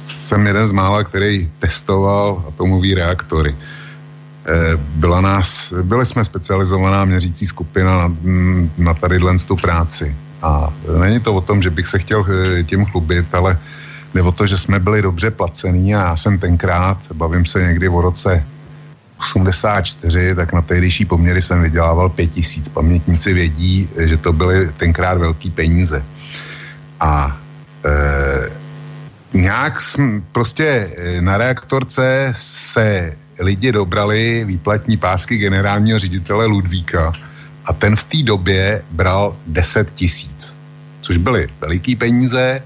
[0.10, 3.54] jsem jeden z mála, který testoval atomový reaktory.
[3.54, 3.58] E,
[4.78, 8.16] byla nás, byli jsme specializovaná měřící skupina na,
[8.78, 10.16] na tady tu práci.
[10.42, 13.58] A není to o tom, že bych se chtěl eh, tím chlubit, ale
[14.14, 17.90] jde o to, že jsme byli dobře placení a já jsem tenkrát, bavím se někdy
[17.90, 18.44] o roce
[19.20, 22.70] 84, tak na tehdejší poměry jsem vydělával 5 tisíc.
[22.70, 26.06] Pamětníci vědí, že to byly tenkrát velký peníze.
[27.00, 27.38] A
[27.86, 28.50] e,
[29.34, 37.14] nějak jsme, prostě eh, na reaktorce se lidi dobrali výplatní pásky generálního ředitele Ludvíka
[37.68, 40.56] a ten v té době bral 10 tisíc,
[41.02, 42.64] což byly veliký peníze,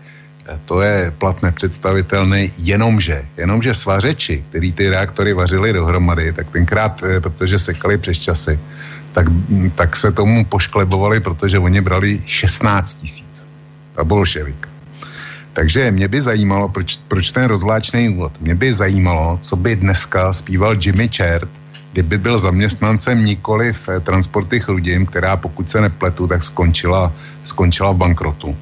[0.66, 7.22] to je plat nepředstavitelný, jenomže, jenomže svařeči, který ty reaktory vařili dohromady, tak tenkrát, eh,
[7.22, 8.60] protože sekali přes časy,
[9.14, 13.48] tak, mm, tak se tomu pošklebovali, protože oni brali 16 tisíc.
[13.98, 14.68] A bolševik.
[15.54, 18.32] Takže mě by zajímalo, proč, proč ten rozvláčný úvod.
[18.42, 21.50] Mě by zajímalo, co by dneska zpíval Jimmy Chert,
[21.92, 27.12] kdyby byl zaměstnancem nikoli v eh, transporty chludim, která pokud se nepletu, tak skončila,
[27.44, 28.58] skončila v bankrotu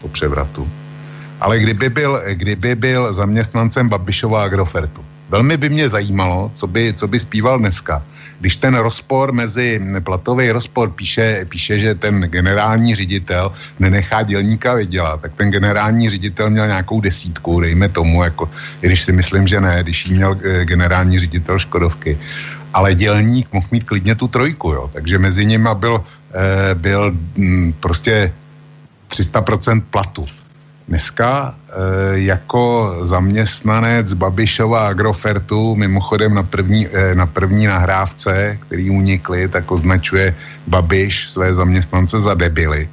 [0.00, 0.68] po převratu.
[1.40, 7.06] Ale kdyby byl, kdyby byl zaměstnancem Babišova Agrofertu, velmi by mě zajímalo, co by, co
[7.08, 8.02] by zpíval dneska.
[8.40, 15.20] Když ten rozpor mezi, platový rozpor píše, píše, že ten generální ředitel nenechá dělníka vydělat,
[15.20, 18.50] tak ten generální ředitel měl nějakou desítku, dejme tomu, jako,
[18.82, 22.18] i když si myslím, že ne, když jí měl eh, generální ředitel Škodovky
[22.74, 24.90] ale dělník mohl mít klidně tu trojku, jo.
[24.92, 26.04] Takže mezi nimi byl,
[26.34, 28.32] e, byl mm, prostě
[29.10, 30.26] 300% platu.
[30.88, 39.48] Dneska e, jako zaměstnanec Babišova Agrofertu, mimochodem na první, e, na první nahrávce, který unikli,
[39.48, 40.34] tak označuje
[40.66, 42.88] Babiš své zaměstnance za debily.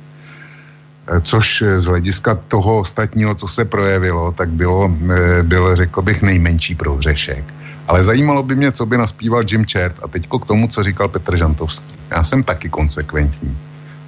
[1.22, 4.94] Což z hlediska toho ostatního, co se projevilo, tak bylo,
[5.42, 7.44] byl, řekl bych, nejmenší prohřešek.
[7.90, 11.08] Ale zajímalo by mě, co by naspíval Jim Chert a teďko k tomu, co říkal
[11.08, 11.96] Petr Žantovský.
[12.12, 13.58] Já jsem taky konsekventní.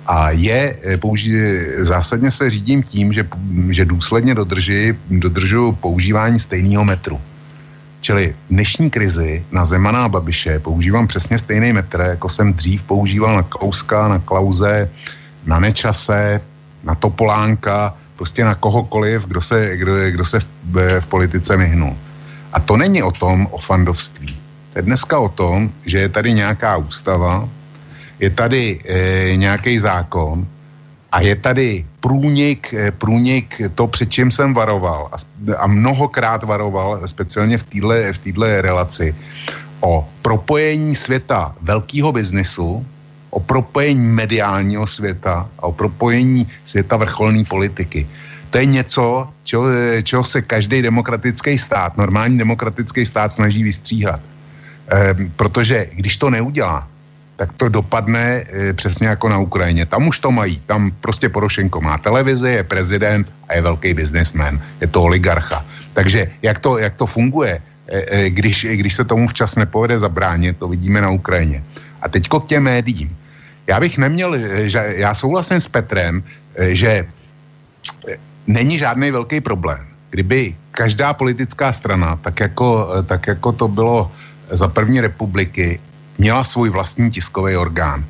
[0.06, 1.34] A je, eh, použi,
[1.82, 3.26] zásadně se řídím tím, že,
[3.70, 7.18] že důsledně dodrží, dodržuju používání stejného metru.
[8.02, 12.84] Čili v dnešní krizi na Zemana a Babiše používám přesně stejný metr, jako jsem dřív
[12.86, 14.90] používal na Kauska, na Klauze,
[15.46, 16.42] na Nečase,
[16.84, 20.40] na Topolánka, prostě na kohokoliv, kdo se, kdo, kdo se
[20.70, 21.98] v, v politice vyhnul.
[22.54, 24.38] A to není o tom, o fandovství.
[24.74, 27.50] To je dneska o tom, že je tady nějaká ústava,
[28.20, 30.48] je tady e, nějaký zákon
[31.12, 35.18] a je tady průnik, e, průnik to, před čím jsem varoval a,
[35.58, 39.16] a mnohokrát varoval, speciálně v této v týhle relaci,
[39.80, 42.86] o propojení světa velkého biznesu,
[43.30, 48.08] o propojení mediálního světa a o propojení světa vrcholné politiky
[48.52, 49.66] to je něco, čeho,
[50.04, 54.20] čeho se každý demokratický stát, normální demokratický stát snaží vystříhat.
[54.92, 56.88] E, protože když to neudělá,
[57.40, 59.86] tak to dopadne e, přesně jako na Ukrajině.
[59.88, 60.62] Tam už to mají.
[60.68, 64.60] Tam prostě Porošenko má televizi, je prezident a je velký biznesmen.
[64.82, 65.66] Je to oligarcha.
[65.94, 70.60] Takže jak to, jak to funguje, e, e, když, když se tomu včas nepovede zabránit,
[70.60, 71.64] to vidíme na Ukrajině.
[72.02, 73.16] A teďko k těm médiím.
[73.68, 74.36] Já bych neměl,
[74.68, 76.24] že já souhlasím s Petrem,
[76.58, 77.08] že
[78.48, 79.86] není žádný velký problém.
[80.10, 84.12] Kdyby každá politická strana, tak jako, tak jako to bylo
[84.52, 85.80] za první republiky,
[86.18, 88.06] měla svůj vlastní tiskový orgán.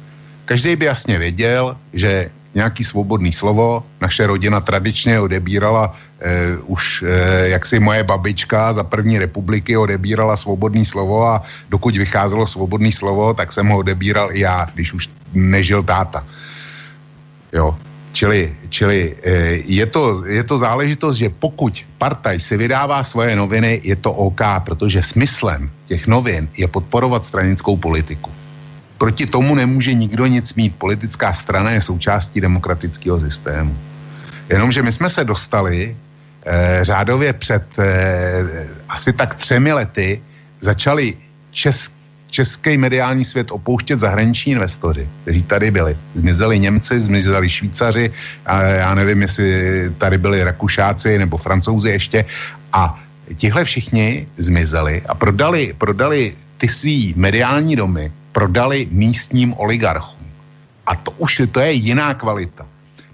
[0.46, 7.48] Každý by jasně věděl, že nějaký svobodný slovo, naše rodina tradičně odebírala eh, už eh,
[7.56, 13.34] jak si moje babička za první republiky odebírala svobodný slovo a dokud vycházelo svobodný slovo,
[13.34, 16.26] tak jsem ho odebíral i já, když už nežil táta.
[17.54, 17.78] Jo,
[18.12, 23.80] Čili, čili eh, je, to, je to záležitost, že pokud partaj si vydává svoje noviny,
[23.84, 28.32] je to OK, protože smyslem těch novin je podporovat stranickou politiku.
[28.98, 30.76] Proti tomu nemůže nikdo nic mít.
[30.76, 33.78] Politická strana je součástí demokratického systému.
[34.50, 35.96] Jenomže my jsme se dostali
[36.46, 40.22] eh, řádově před eh, asi tak třemi lety,
[40.60, 41.18] začali
[41.52, 41.94] česk,
[42.32, 45.98] český mediální svět opouštět zahraniční investoři, kteří tady byli.
[46.16, 48.12] Zmizeli Němci, zmizeli Švýcaři,
[48.46, 49.48] a já nevím, jestli
[49.98, 52.26] tady byli Rakušáci nebo Francouzi ještě.
[52.74, 53.00] A
[53.36, 60.28] tihle všichni zmizeli a prodali, prodali ty svý mediální domy, prodali místním oligarchům.
[60.88, 62.66] A to už to je jiná kvalita.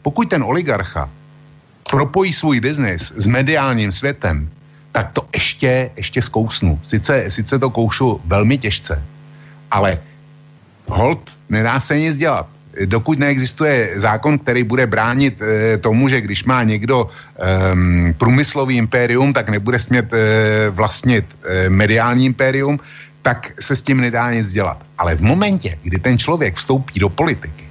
[0.02, 1.10] Pokud ten oligarcha
[1.90, 4.50] propojí svůj biznis s mediálním světem,
[4.98, 6.80] tak to ještě, ještě zkousnu.
[6.82, 8.98] Sice, sice to koušu velmi těžce,
[9.70, 10.02] ale
[10.90, 12.50] hold, nedá se nic dělat.
[12.86, 19.34] Dokud neexistuje zákon, který bude bránit e, tomu, že když má někdo e, průmyslový impérium,
[19.34, 20.18] tak nebude smět e,
[20.74, 22.82] vlastnit e, mediální impérium,
[23.22, 24.82] tak se s tím nedá nic dělat.
[24.98, 27.67] Ale v momentě, kdy ten člověk vstoupí do politiky,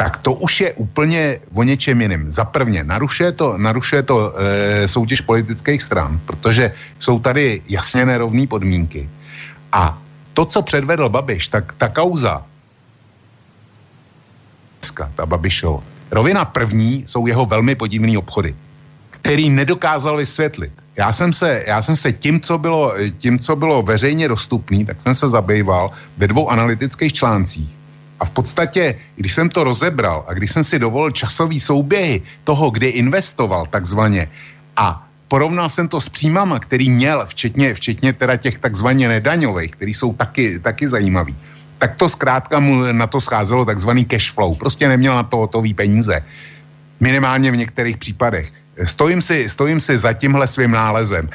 [0.00, 2.32] tak to už je úplně o něčem jiném.
[2.32, 8.48] Za prvně, narušuje to, narušuje to e, soutěž politických stran, protože jsou tady jasně nerovné
[8.48, 9.04] podmínky.
[9.72, 10.00] A
[10.32, 12.40] to, co předvedl Babiš, tak ta kauza,
[15.14, 18.56] ta Babišov, rovina první jsou jeho velmi podivné obchody.
[19.20, 20.72] který nedokázal vysvětlit.
[20.96, 25.02] Já jsem se, já jsem se tím, co bylo, tím, co bylo veřejně dostupný, tak
[25.02, 27.79] jsem se zabýval ve dvou analytických článcích.
[28.20, 32.70] A v podstatě, když jsem to rozebral a když jsem si dovolil časový souběhy toho,
[32.70, 34.28] kde investoval takzvaně
[34.76, 39.94] a porovnal jsem to s příjmama, který měl, včetně, včetně teda těch takzvaně nedaňových, který
[39.94, 41.36] jsou taky, taky zajímavý,
[41.78, 44.54] tak to zkrátka mu na to scházelo takzvaný cash flow.
[44.54, 46.20] Prostě neměl na to hotový peníze.
[47.00, 48.52] Minimálně v některých případech.
[48.84, 51.30] Stojím si, stojím si za tímhle svým nálezem.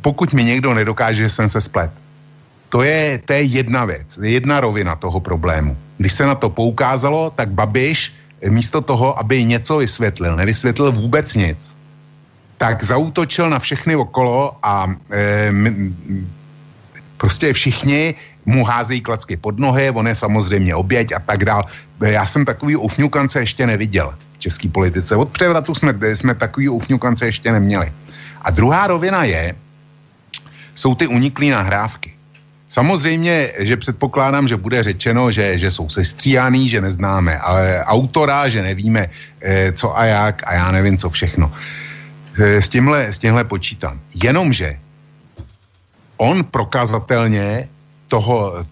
[0.00, 1.90] Pokud mi někdo nedokáže, že jsem se splet.
[2.68, 5.76] To je, to je jedna věc, jedna rovina toho problému.
[5.98, 8.14] Když se na to poukázalo, tak Babiš
[8.48, 11.76] místo toho, aby něco vysvětlil, nevysvětlil vůbec nic,
[12.58, 15.94] tak zautočil na všechny okolo a e, m,
[17.16, 18.14] prostě všichni
[18.46, 21.64] mu házejí klacky pod nohy, on je samozřejmě oběť a tak dál.
[22.00, 25.16] Já jsem takový ufňukance ještě neviděl v české politice.
[25.16, 27.92] Od převratu jsme, jsme takový ufňukance ještě neměli.
[28.42, 29.54] A druhá rovina je,
[30.74, 32.17] jsou ty uniklé nahrávky.
[32.68, 38.62] Samozřejmě, že předpokládám, že bude řečeno, že, že jsou sestříhaný, že neznáme ale autora, že
[38.62, 39.08] nevíme,
[39.40, 41.52] eh, co a jak a já nevím, co všechno.
[42.38, 44.00] Eh, s tímhle, s tímhle počítám.
[44.14, 44.76] Jenomže
[46.18, 47.68] on prokazatelně
[48.08, 48.64] toho,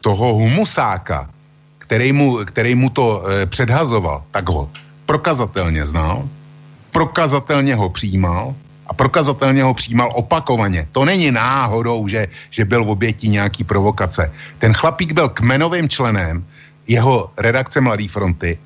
[0.00, 1.30] toho humusáka,
[1.78, 4.70] který mu, který mu to e, předhazoval, tak ho
[5.06, 6.28] prokazatelně znal,
[6.90, 8.54] prokazatelně ho přijímal
[8.92, 10.84] a prokazatelně ho přijímal opakovaně.
[10.92, 14.28] To není náhodou, že, že byl v obětí nějaký provokace.
[14.60, 16.44] Ten chlapík byl kmenovým členem
[16.84, 18.58] jeho redakce Mladé fronty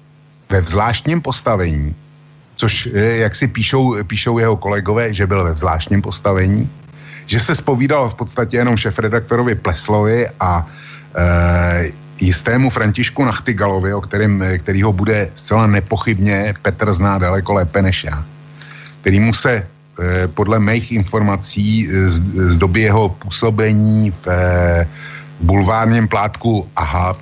[0.50, 1.94] ve zvláštním postavení,
[2.58, 6.66] což, e, jak si píšou, píšou jeho kolegové, že byl ve zvláštním postavení,
[7.30, 10.66] že se spovídal v podstatě jenom šefredaktorovi Pleslovi a
[11.14, 14.42] e, jistému Františku Nachtigalovi, o kterým,
[14.82, 18.24] ho bude zcela nepochybně Petr zná daleko lépe než já,
[19.22, 19.75] mu se
[20.35, 22.20] podle mých informací z,
[22.52, 24.88] z doby jeho působení v, e,
[25.40, 27.16] v bulvárním plátku AHA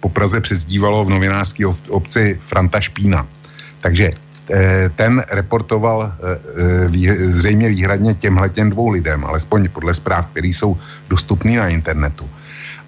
[0.00, 3.26] po Praze přezdívalo v novinářské obci Franta Špína.
[3.78, 4.10] Takže
[4.50, 10.48] Eh, ten reportoval eh, eh, zřejmě výhradně těmhle těm dvou lidem, alespoň podle zpráv, které
[10.48, 10.76] jsou
[11.08, 12.28] dostupné na internetu.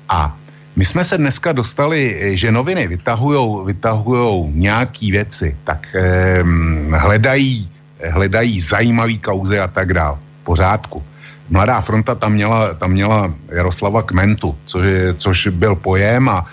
[0.09, 0.37] A
[0.77, 6.45] my jsme se dneska dostali, že noviny vytahujou, vytahujou nějaký věci, tak eh,
[6.93, 7.71] hledají,
[8.05, 10.19] hledají zajímavý kauzy a tak dál.
[10.45, 11.03] Pořádku.
[11.51, 16.47] Mladá fronta tam měla, tam měla Jaroslava Kmentu, což, je, což byl pojem a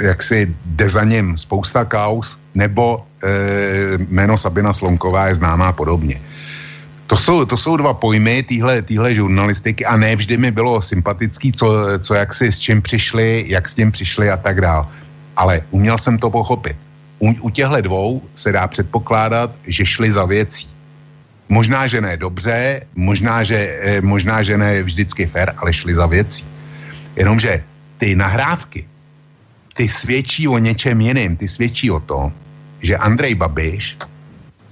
[0.00, 6.20] jak si jde za ním spousta kaus, nebo e, jméno Sabina Slonková je známá podobně.
[7.06, 8.42] To jsou, to jsou dva pojmy
[8.86, 13.44] téhle žurnalistiky a ne vždy mi bylo sympatický, co, co jak si s čím přišli,
[13.48, 14.88] jak s tím přišli a tak dál.
[15.36, 16.76] Ale uměl jsem to pochopit.
[17.20, 20.68] U, u těchto dvou se dá předpokládat, že šli za věcí.
[21.48, 26.06] Možná, že ne dobře, možná, že, e, možná, že ne vždycky fair, ale šli za
[26.06, 26.44] věcí.
[27.16, 27.62] Jenomže
[27.98, 28.86] ty nahrávky,
[29.74, 31.36] ty svědčí o něčem jiném.
[31.36, 32.32] Ty svědčí o tom,
[32.80, 33.98] že Andrej Babiš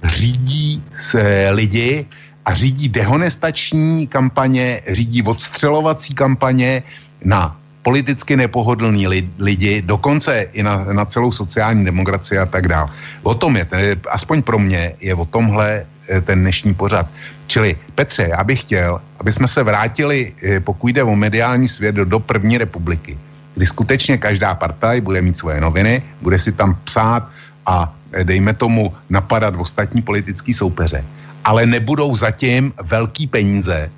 [0.03, 2.05] řídí se lidi
[2.45, 6.83] a řídí dehonestační kampaně, řídí odstřelovací kampaně
[7.25, 9.07] na politicky nepohodlný
[9.39, 12.89] lidi, dokonce i na, na celou sociální demokracii a tak dále.
[13.23, 17.07] O tom je, ten, aspoň pro mě, je o tomhle eh, ten dnešní pořad.
[17.47, 21.95] Čili Petře, já bych chtěl, aby jsme se vrátili, eh, pokud jde o mediální svět,
[21.95, 23.17] do, první republiky
[23.59, 27.27] kdy skutečně každá partaj bude mít svoje noviny, bude si tam psát
[27.65, 31.03] a eh, dejme tomu napadat ostatní politický soupeře.
[31.43, 33.91] Ale nebudou zatím velký peníze,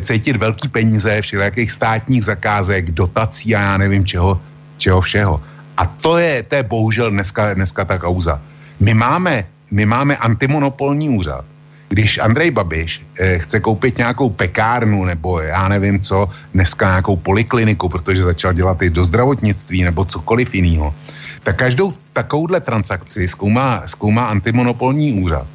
[0.00, 4.40] cítit velký peníze všelijakých státních zakázek, dotací a já nevím čeho,
[4.78, 5.42] čeho všeho.
[5.76, 8.40] A to je, to je bohužel dneska, dneska ta kauza.
[8.80, 11.44] My máme, my máme antimonopolní úřad,
[11.88, 17.88] když Andrej Babiš eh, chce koupit nějakou pekárnu nebo já nevím co, dneska nějakou polikliniku,
[17.88, 20.94] protože začal dělat i do zdravotnictví nebo cokoliv jiného,
[21.42, 25.46] tak každou takovouhle transakci zkoumá, zkoumá antimonopolní úřad,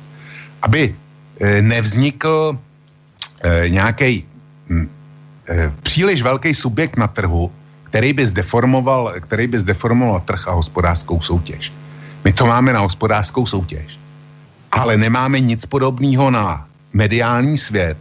[0.62, 0.96] aby
[1.40, 2.58] eh, nevznikl
[3.44, 4.26] eh, nějaký
[4.70, 4.90] hm,
[5.48, 7.52] eh, příliš velký subjekt na trhu,
[7.84, 11.74] který by zdeformoval, který by zdeformoval trh a hospodářskou soutěž.
[12.24, 14.02] My to máme na hospodářskou soutěž
[14.72, 17.98] ale nemáme nic podobného na mediální svět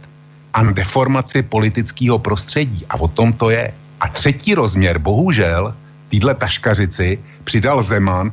[0.53, 2.85] a na deformaci politického prostředí.
[2.89, 3.73] A o tom to je.
[4.01, 5.75] A třetí rozměr, bohužel,
[6.09, 8.31] týhle taškařici přidal Zeman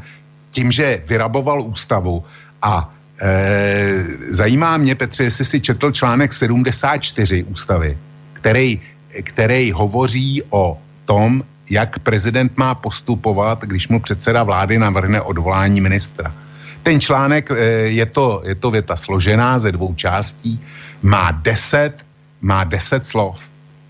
[0.51, 2.25] tím, že vyraboval ústavu
[2.63, 2.91] a
[3.21, 7.99] e, zajímá mě, Petře, jestli si četl článek 74 ústavy,
[8.33, 8.81] který,
[9.23, 16.35] který hovoří o tom, jak prezident má postupovat, když mu předseda vlády navrhne odvolání ministra.
[16.83, 17.51] Ten článek,
[17.85, 20.61] je to, je to věta složená ze dvou částí,
[21.03, 21.93] má deset,
[22.41, 23.41] má deset slov.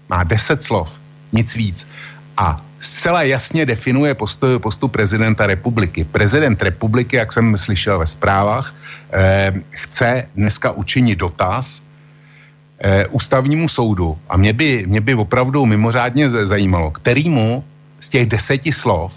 [0.09, 0.99] Má deset slov,
[1.33, 1.89] nic víc.
[2.37, 6.05] A zcela jasně definuje postup, postup prezidenta republiky.
[6.05, 8.75] Prezident republiky, jak jsem slyšel ve zprávách,
[9.13, 11.83] eh, chce dneska učinit dotaz
[12.79, 17.65] eh, ústavnímu soudu a mě by, mě by opravdu mimořádně zajímalo, kterýmu
[18.01, 19.13] z těch deseti slov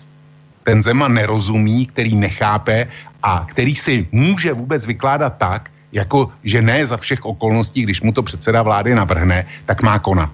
[0.63, 2.87] ten Zeman nerozumí, který nechápe
[3.23, 8.11] a který si může vůbec vykládat tak, jako že ne za všech okolností, když mu
[8.11, 10.31] to předseda vlády navrhne, tak má konat.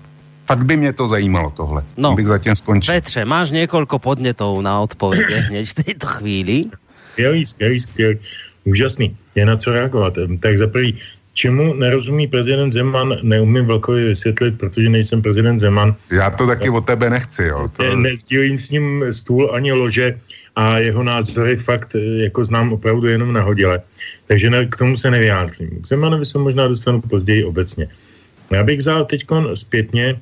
[0.47, 1.83] Fakt by mě to zajímalo tohle.
[1.97, 2.93] No, bych zatím skončil.
[2.93, 6.65] Petře, máš několik podnětů na odpověď hneď v této chvíli?
[7.11, 8.17] Skvělý, skvělý, skvělý.
[8.63, 9.17] Úžasný.
[9.35, 10.13] Je na co reagovat.
[10.39, 10.97] Tak za prvý,
[11.33, 15.95] čemu nerozumí prezident Zeman, neumím Vlkovi vysvětlit, protože nejsem prezident Zeman.
[16.11, 17.71] Já to taky od tebe nechci, jo.
[17.77, 17.95] To...
[17.95, 20.19] Nezdílím s ním stůl ani lože
[20.55, 23.81] a jeho názory fakt jako znám opravdu jenom nahodile.
[24.27, 25.69] Takže ne, k tomu se nevyjádřím.
[25.81, 27.87] K Zemanovi se možná dostanu později obecně.
[28.51, 30.19] Já bych vzal teď zpětně uh,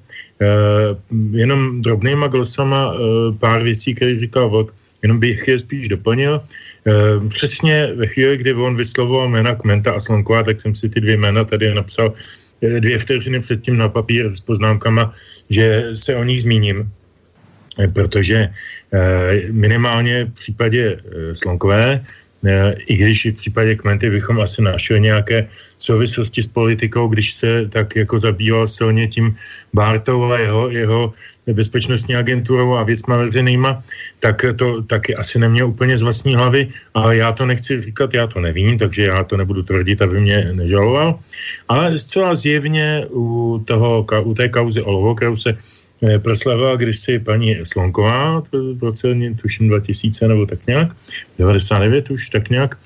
[1.32, 3.00] jenom drobnýma glosama uh,
[3.38, 6.42] pár věcí, které říkal Vlk, jenom bych je spíš doplnil.
[6.42, 11.02] Uh, přesně ve chvíli, kdy on vyslovoval jména Kmenta a Slonková, tak jsem si ty
[11.02, 12.14] dvě jména tady napsal
[12.80, 15.14] dvě vteřiny předtím na papír s poznámkama,
[15.50, 16.90] že se o nich zmíním,
[17.94, 18.50] protože
[19.52, 21.00] minimálně v případě
[21.34, 22.06] Slonkové
[22.88, 27.96] i když v případě Kmenty bychom asi našli nějaké souvislosti s politikou, když se tak
[27.96, 29.36] jako zabýval silně tím
[29.74, 31.14] Bartou a jeho, jeho
[31.54, 33.84] bezpečnostní agenturou a věcma veřejnýma,
[34.20, 38.28] tak to taky asi neměl úplně z vlastní hlavy, ale já to nechci říkat, já
[38.28, 41.20] to nevím, takže já to nebudu tvrdit, aby mě nežaloval.
[41.70, 45.85] Ale zcela zjevně u, toho, u té kauzy Olovokrause Eh,
[46.20, 49.08] proslavila kdysi paní Slonková v roce,
[49.42, 50.90] tuším 2000 nebo tak nějak,
[51.40, 52.78] 99 už tak nějak,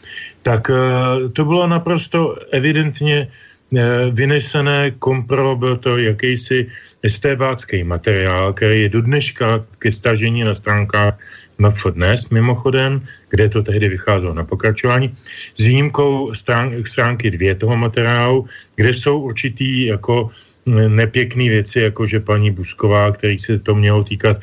[0.43, 6.67] tak eh, to bylo naprosto evidentně eh, vynesené kompro, byl to jakýsi
[7.03, 11.17] estébácký materiál, který je do dneška ke stažení na stránkách
[11.59, 15.11] MF dnes, mimochodem, kde to tehdy vycházelo na pokračování,
[15.55, 20.31] s výjimkou strán, stránky dvě toho materiálu, kde jsou určitý jako
[20.69, 24.37] nepěkné věci, jako že paní Busková, který se to mělo týkat,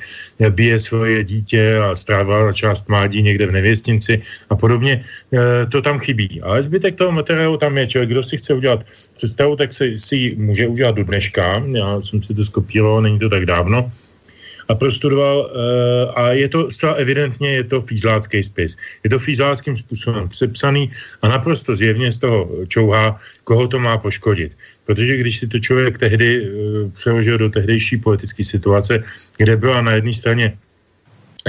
[0.50, 5.04] bije svoje dítě a strávila část mládí někde v nevěstinci a podobně.
[5.32, 6.42] E, to tam chybí.
[6.42, 7.86] Ale zbytek toho materiálu tam je.
[7.86, 11.62] Člověk, kdo si chce udělat představu, tak si, si může udělat do dneška.
[11.72, 13.92] Já jsem si to skopíroval, není to tak dávno
[14.68, 18.76] a prostudoval e, a je to zcela evidentně, je to fízlácký spis.
[19.04, 20.90] Je to fízláckým způsobem sepsaný
[21.22, 24.56] a naprosto zjevně z toho čouhá, koho to má poškodit.
[24.86, 29.02] Protože když si to člověk tehdy uh, přeložil do tehdejší politické situace,
[29.36, 30.58] kde byla na jedné straně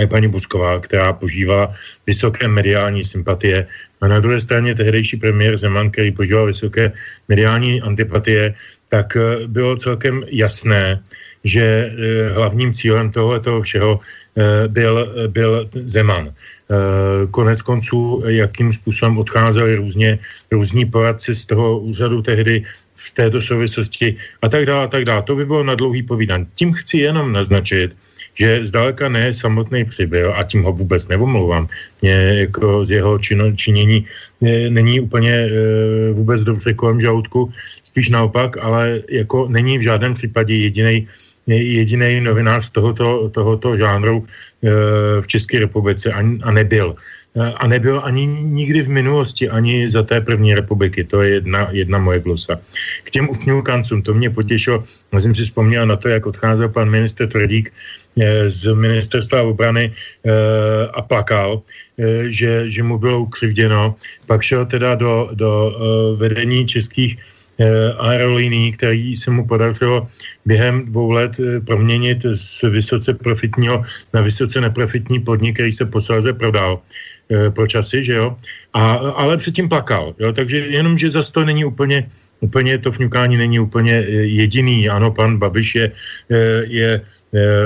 [0.10, 1.74] paní Busková, která požívala
[2.08, 3.68] vysoké mediální sympatie,
[4.02, 6.92] a na druhé straně tehdejší premiér Zeman, který požíval vysoké
[7.30, 8.54] mediální antipatie,
[8.90, 11.00] tak uh, bylo celkem jasné,
[11.44, 14.00] že uh, hlavním cílem tohoto všeho
[14.68, 14.94] byl,
[15.34, 16.30] byl Zeman.
[17.32, 20.20] Konec konců, jakým způsobem odcházeli různě,
[20.52, 22.66] různí poradci z toho úřadu tehdy
[22.98, 25.22] v této souvislosti a tak dále, a tak dále.
[25.24, 26.46] To by bylo na dlouhý povídání.
[26.56, 27.96] Tím chci jenom naznačit,
[28.34, 31.68] že zdaleka ne samotný přibyl a tím ho vůbec nevomlouvám.
[32.02, 32.14] Mě
[32.46, 34.06] jako z jeho čino, činění
[34.46, 35.50] e, není úplně e,
[36.14, 41.08] vůbec dobře kolem žaludku, spíš naopak, ale jako není v žádném případě jediný
[41.48, 46.96] jediný novinář tohoto, tohoto žánru e, v České republice a, a nebyl.
[47.38, 51.04] Eh, a nebyl ani nikdy v minulosti, ani za té první republiky.
[51.04, 52.58] To je jedna, jedna moje glosa.
[53.04, 54.84] K těm ufňukancům, to mě potěšilo.
[55.14, 59.94] Já jsem si vzpomněl na to, jak odcházel pan minister Tvrdík eh, z ministerstva obrany
[59.94, 60.32] eh,
[60.94, 61.62] a plakal,
[62.30, 63.96] že, že mu bylo ukřivděno.
[64.30, 65.74] Pak šel teda do, do
[66.22, 67.18] vedení českých
[67.98, 70.06] aerolíní, který se mu podařilo
[70.46, 73.82] během dvou let proměnit z vysoce profitního
[74.14, 76.86] na vysoce neprofitní podnik, který se posléze prodal
[77.32, 78.38] e, počasy, že jo,
[78.74, 82.10] a, ale předtím plakal, jo, takže jenom, že zase to není úplně,
[82.40, 85.92] úplně to fňukání není úplně e, jediný, ano, pan Babiš je,
[86.32, 87.02] e, je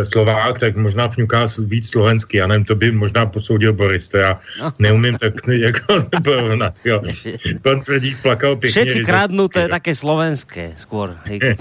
[0.03, 4.39] Slovák, tak možná fňuká víc slovensky, já nevím, to by možná posoudil Boris, to já
[4.62, 4.74] no.
[4.80, 7.01] neumím tak jako porovnat, jo.
[7.62, 8.82] Pan Tvrdík plakal pěkně.
[8.82, 11.14] Všetci krádnu, to je také slovenské skôr.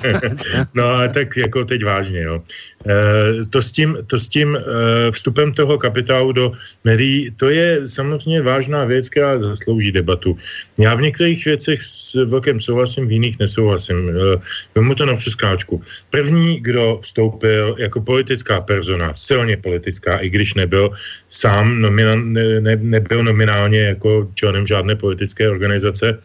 [0.74, 2.42] no ale tak jako teď vážně, jo.
[2.86, 4.62] Eh, to s tím, to s tím eh,
[5.10, 6.52] vstupem toho kapitálu do
[6.84, 10.38] médií, to je samozřejmě vážná věc, která zaslouží debatu.
[10.78, 14.08] Já v některých věcech s velkým souhlasím, v jiných nesouhlasím.
[14.08, 14.40] Eh,
[14.74, 15.82] vemu to na přeskáčku.
[16.10, 20.90] První, kdo vstoupil jako politická persona, silně politická, i když nebyl
[21.30, 26.18] sám ne, nebyl nominálně jako členem žádné politické organizace,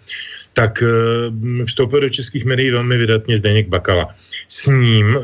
[0.53, 0.83] tak
[1.65, 4.15] vstoupil do českých médií velmi vydatně Zdeněk Bakala.
[4.47, 5.17] S ním,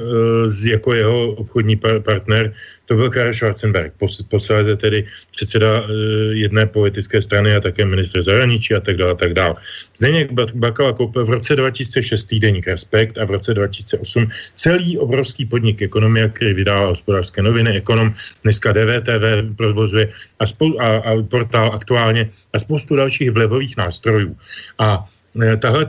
[0.66, 2.54] jako jeho obchodní partner,
[2.92, 3.94] to byl Karel Schwarzenberg,
[4.28, 5.88] posledně tedy předseda uh,
[6.32, 9.56] jedné politické strany a také ministr zahraničí a tak dále, a tak dále.
[9.98, 15.82] Zdeněk Bakala koupil v roce 2006 týdeník Respekt a v roce 2008 celý obrovský podnik
[15.82, 18.14] Ekonomia, který vydává hospodářské noviny, Ekonom,
[18.44, 24.36] dneska DVTV provozuje a, spou- a, a portál aktuálně a spoustu dalších vlivových nástrojů.
[24.80, 25.08] A
[25.42, 25.86] e, tahle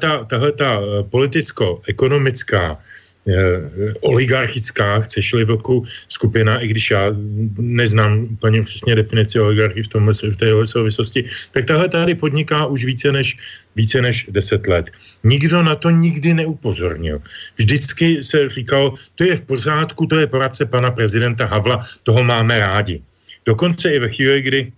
[0.53, 0.81] ta
[1.11, 2.92] politicko-ekonomická Eh,
[4.01, 7.07] oligarchická, chceš-li velkou skupina, i když já
[7.59, 12.85] neznám úplně přesně definici oligarchy v, tomhle, v téhle souvislosti, tak tahle tady podniká už
[12.85, 13.39] více než,
[13.77, 14.91] více než 10 let.
[15.25, 17.23] Nikdo na to nikdy neupozornil.
[17.57, 22.59] Vždycky se říkalo, to je v pořádku, to je poradce pana prezidenta Havla, toho máme
[22.59, 23.03] rádi.
[23.47, 24.73] Dokonce i ve chvíli, kdy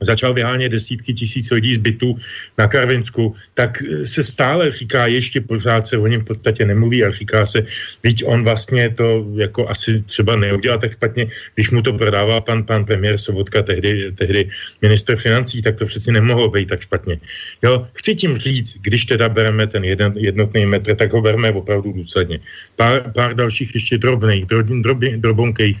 [0.00, 2.18] začal vyhánět desítky tisíc lidí z bytu
[2.58, 7.04] na Karvinsku, tak eh, se stále říká, ještě pořád se o něm v podstatě nemluví
[7.04, 7.66] a říká se,
[8.02, 12.64] víc on vlastně to jako asi třeba neudělal tak špatně, když mu to prodával pan,
[12.64, 14.50] pan premiér Sobotka, tehdy, tehdy
[14.82, 17.18] minister financí, tak to přeci nemohlo být tak špatně.
[17.62, 21.92] Jo, chci tím říct, když teda bereme ten jeden, jednotný metr, tak ho bereme opravdu
[21.92, 22.40] důsledně.
[22.76, 25.78] Pár, pár dalších ještě drobných, drob, drob, drobonkých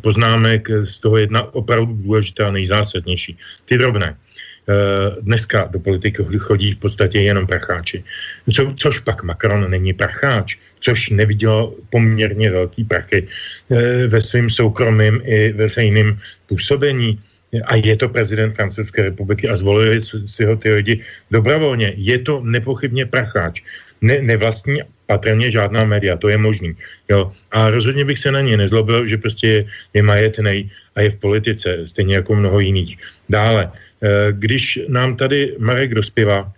[0.00, 3.38] poznámek, z toho jedna opravdu důležitá, nejzásadnější.
[3.64, 4.16] Ty drobné.
[4.62, 8.04] Eh, dneska do politiky chodí v podstatě jenom pracháči.
[8.46, 15.18] Co, což pak Macron není pracháč, což neviděl poměrně velký prachy eh, ve svém soukromém
[15.24, 17.18] i veřejném působení.
[17.64, 20.94] A je to prezident Francouzské republiky a zvolili si ho ty lidi
[21.30, 21.92] dobrovolně.
[21.96, 23.62] Je to nepochybně pracháč
[24.02, 26.74] ne, nevlastní patrně žádná média, to je možný.
[27.08, 27.32] Jo.
[27.52, 29.60] A rozhodně bych se na ně nezlobil, že prostě je,
[29.94, 32.96] je majetný a je v politice, stejně jako mnoho jiných.
[33.28, 36.48] Dále, eh, když nám tady Marek dospěvá,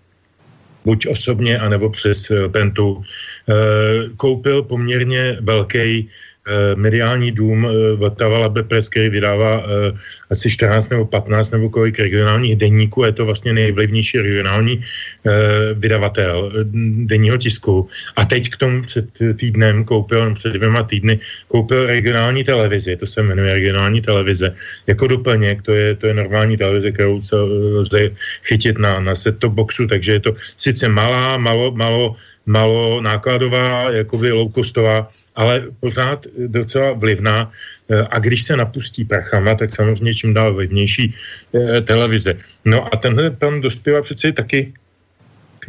[0.84, 3.55] buď osobně, anebo přes eh, Pentu, eh,
[4.16, 6.09] koupil poměrně velký
[6.74, 9.92] mediální dům eh, Vltava Labe Press, který vydává eh,
[10.30, 14.84] asi 14 nebo 15 nebo kolik regionálních denníků, je to vlastně nejvlivnější regionální
[15.74, 16.53] vydavatel
[17.09, 17.88] denního tisku.
[18.16, 23.22] A teď k tomu před týdnem koupil, před dvěma týdny, koupil regionální televizi, to se
[23.22, 24.55] jmenuje regionální televize,
[24.86, 27.36] jako doplněk, to je, to je normální televize, kterou se
[27.80, 28.11] lze
[28.45, 32.16] chytit na, na set-top boxu, takže je to sice malá, malo, malo,
[32.47, 37.51] malo nákladová, jakoby low-costová ale pořád docela vlivná
[37.91, 41.14] eh, a když se napustí prachama, tak samozřejmě čím dál vlivnější
[41.55, 42.35] eh, televize.
[42.64, 44.72] No a tenhle pan dospěvá přece taky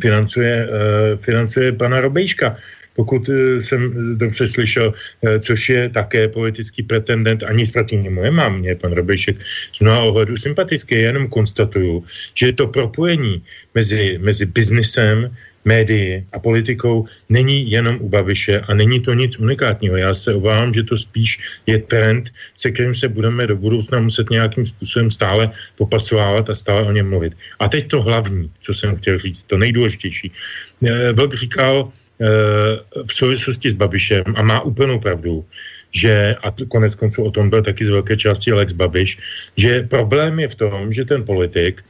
[0.02, 2.58] financuje, eh, financuje pana Robejška,
[2.96, 4.94] pokud jsem dobře slyšel,
[5.44, 9.36] což je také politický pretendent, ani proti němu nemám, mě pan Robejšek
[9.76, 12.08] z mnoha ohledů sympatický, jenom konstatuju,
[12.40, 13.44] že to propojení
[13.76, 15.28] mezi, mezi biznisem,
[15.66, 19.98] médii a politikou není jenom u Babiše a není to nic unikátního.
[19.98, 24.30] Já se obávám, že to spíš je trend, se kterým se budeme do budoucna muset
[24.30, 27.34] nějakým způsobem stále popasovávat a stále o něm mluvit.
[27.60, 30.32] A teď to hlavní, co jsem chtěl říct, to nejdůležitější.
[30.86, 32.26] Eh, Vlk říkal eh,
[33.08, 35.46] v souvislosti s Babišem a má úplnou pravdu,
[35.96, 39.18] že, a konec konců o tom byl taky z velké části Lex Babiš,
[39.58, 41.84] že problém je v tom, že ten politik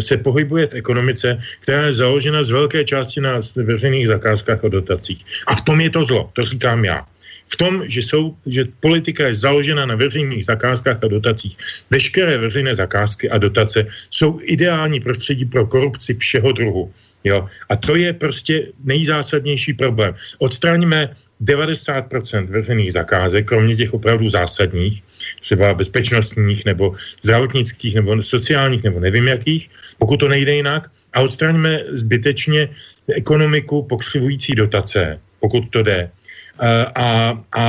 [0.00, 5.24] se pohybuje v ekonomice, která je založena z velké části na veřejných zakázkách a dotacích.
[5.46, 7.06] A v tom je to zlo, to říkám já.
[7.48, 11.56] V tom, že, jsou, že politika je založena na veřejných zakázkách a dotacích.
[11.90, 16.92] Veškeré veřejné zakázky a dotace jsou ideální prostředí pro korupci všeho druhu.
[17.24, 17.48] Jo?
[17.68, 20.14] A to je prostě nejzásadnější problém.
[20.38, 25.02] Odstraníme 90% veřejných zakázek, kromě těch opravdu zásadních,
[25.44, 31.84] třeba bezpečnostních nebo zdravotnických nebo sociálních nebo nevím jakých, pokud to nejde jinak, a odstraňme
[31.92, 32.68] zbytečně
[33.12, 36.10] ekonomiku pokřivující dotace, pokud to jde.
[36.58, 37.06] A, a,
[37.52, 37.66] a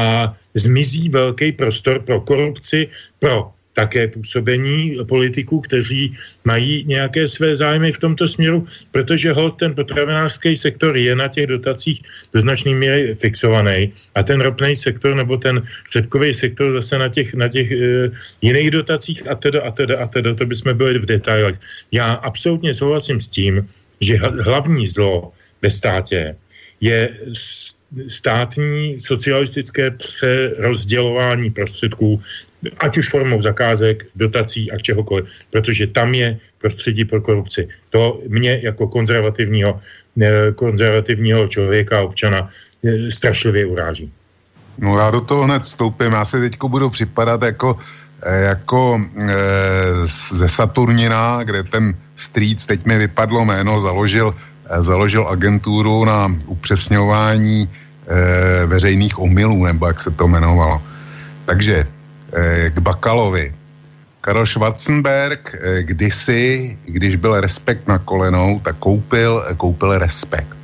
[0.55, 2.87] zmizí velký prostor pro korupci,
[3.19, 6.15] pro také působení politiků, kteří
[6.47, 11.47] mají nějaké své zájmy v tomto směru, protože ho ten potravinářský sektor je na těch
[11.47, 12.01] dotacích
[12.33, 15.59] do značné míry fixovaný a ten ropný sektor nebo ten
[15.91, 17.77] řepkový sektor zase na těch, na těch e,
[18.41, 21.59] jiných dotacích a teda a teda a teda, to bychom byli v detailech.
[21.91, 23.67] Já absolutně souhlasím s tím,
[23.99, 26.35] že hlavní zlo ve státě
[26.81, 27.09] je
[28.07, 32.21] státní socialistické přerozdělování prostředků
[32.79, 37.67] ať už formou zakázek, dotací a čehokoliv, protože tam je prostředí pro korupci.
[37.89, 39.81] To mě jako konzervativního,
[40.55, 42.49] konzervativního člověka, občana
[43.09, 44.11] strašlivě uráží.
[44.77, 46.13] No já do toho hned vstoupím.
[46.13, 47.77] Já si teď budu připadat jako,
[48.23, 49.35] eh, jako e,
[50.35, 54.35] ze Saturnina, kde ten strýc, teď mi vypadlo jméno, založil,
[54.79, 60.81] založil agenturu na upřesňování e, veřejných omylů, nebo jak se to jmenovalo.
[61.45, 61.87] Takže
[62.69, 63.53] k Bakalovi.
[64.21, 70.57] Karel Schwarzenberg e, kdysi, když byl respekt na kolenou, tak koupil, koupil respekt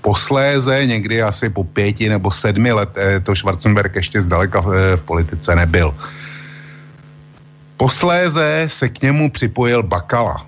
[0.00, 5.02] posléze, někdy asi po pěti nebo sedmi let, eh, to Schwarzenberg ještě zdaleka v, v
[5.04, 5.94] politice nebyl.
[7.76, 10.46] Posléze se k němu připojil Bakala.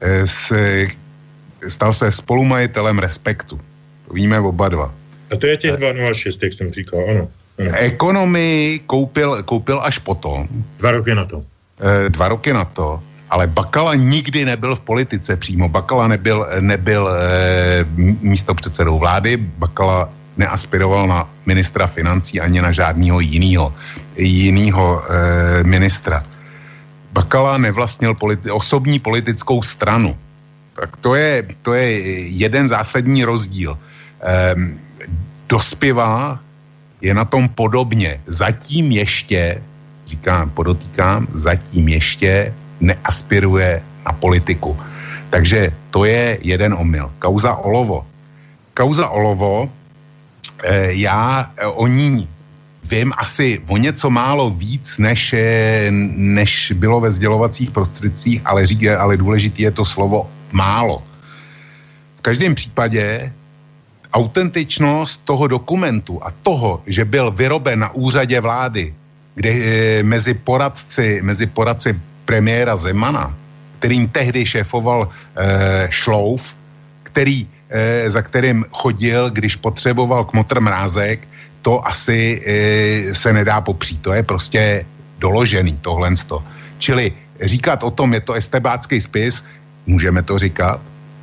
[0.00, 0.86] Eh, se,
[1.68, 3.60] stal se spolumajitelem Respektu.
[4.06, 4.94] To víme oba dva.
[5.32, 7.30] A to je těch 206, jak jsem říkal, ano.
[7.58, 7.76] Ano.
[7.76, 10.48] Ekonomii koupil, koupil až potom.
[10.78, 11.44] Dva roky na to.
[12.08, 15.68] Dva roky na to ale Bakala nikdy nebyl v politice přímo.
[15.68, 17.84] Bakala nebyl, nebyl e,
[18.22, 23.74] místo předsedou vlády, Bakala neaspiroval na ministra financí ani na žádného jiného
[24.16, 26.22] jinýho, e, ministra.
[27.12, 30.16] Bakala nevlastnil politi- osobní politickou stranu.
[30.76, 33.78] Tak to je, to je jeden zásadní rozdíl.
[34.22, 34.54] E,
[35.48, 36.38] dospěvá
[37.00, 38.20] je na tom podobně.
[38.26, 39.62] Zatím ještě,
[40.06, 44.76] říkám, podotýkám, zatím ještě neaspiruje na politiku.
[45.30, 47.12] Takže to je jeden omyl.
[47.18, 48.06] Kauza Olovo.
[48.74, 49.68] Kauza Olovo,
[50.64, 52.28] eh, já eh, o ní
[52.86, 58.86] vím asi o něco málo víc, než, eh, než bylo ve sdělovacích prostředcích, ale, řík,
[58.86, 61.02] ale důležitý je to slovo málo.
[62.18, 63.32] V každém případě
[64.12, 68.94] autentičnost toho dokumentu a toho, že byl vyroben na úřadě vlády,
[69.34, 69.52] kde
[70.02, 73.34] mezi poradci, mezi poradci premiéra Zemana,
[73.78, 76.56] kterým tehdy šéfoval e, Šlouf,
[77.02, 81.28] který, e, za kterým chodil, když potřeboval kmotr mrázek,
[81.62, 84.02] to asi e, se nedá popřít.
[84.02, 84.86] To je prostě
[85.18, 86.12] doložený tohle.
[86.78, 89.44] Čili říkat o tom, je to estebácký spis,
[89.86, 90.80] můžeme to říkat,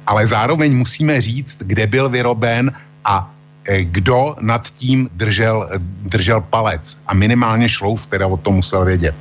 [0.08, 2.72] ale zároveň musíme říct, kde byl vyroben
[3.06, 3.32] a
[3.66, 5.70] e, kdo nad tím držel,
[6.10, 6.98] držel palec.
[7.08, 9.16] A minimálně Šlouf teda o tom musel vědět.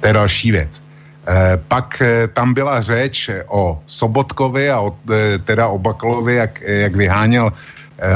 [0.00, 0.82] To je další věc.
[1.28, 6.60] Eh, pak eh, tam byla řeč o Sobotkovi a o, eh, teda o Bakalovi, jak,
[6.60, 7.52] jak vyháněl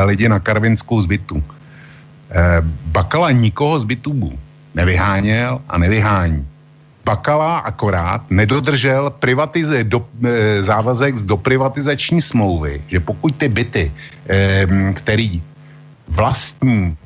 [0.05, 1.43] lidi na Karvinskou z bytu.
[2.87, 4.39] Bakala nikoho z bytů
[4.75, 6.47] nevyháněl a nevyhání.
[7.05, 10.07] Bakala akorát nedodržel privatize, do,
[10.61, 13.93] závazek z doprivatizační smlouvy, že pokud ty byty,
[14.95, 15.43] který
[16.09, 16.97] vlastní,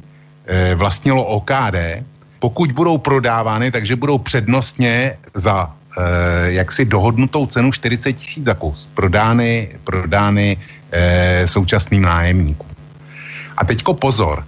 [0.77, 2.05] vlastnilo OKD,
[2.39, 8.89] pokud budou prodávány, takže budou přednostně za eh, jaksi dohodnutou cenu 40 tisíc za kus
[8.95, 10.57] prodány, prodány
[10.93, 12.71] eh, současným nájemníkům.
[13.57, 14.45] A teďko pozor,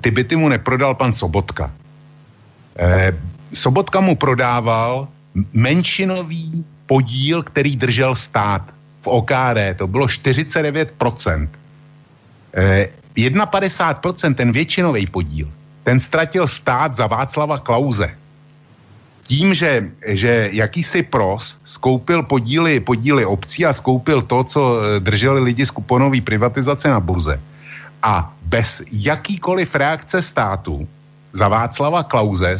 [0.00, 1.70] ty byty mu neprodal pan Sobotka.
[3.52, 5.08] Sobotka mu prodával
[5.52, 8.62] menšinový podíl, který držel stát
[9.02, 11.48] v OKD, to bylo 49%.
[12.54, 15.48] Eh, 51% ten většinový podíl,
[15.84, 18.14] ten ztratil stát za Václava Klauze
[19.28, 25.40] tím, že, že jakýsi pros skoupil podíly, podíly obcí a skoupil to, co eh, drželi
[25.52, 27.36] lidi z kuponové privatizace na burze.
[28.02, 30.88] A bez jakýkoliv reakce státu
[31.36, 32.56] za Václava Klauze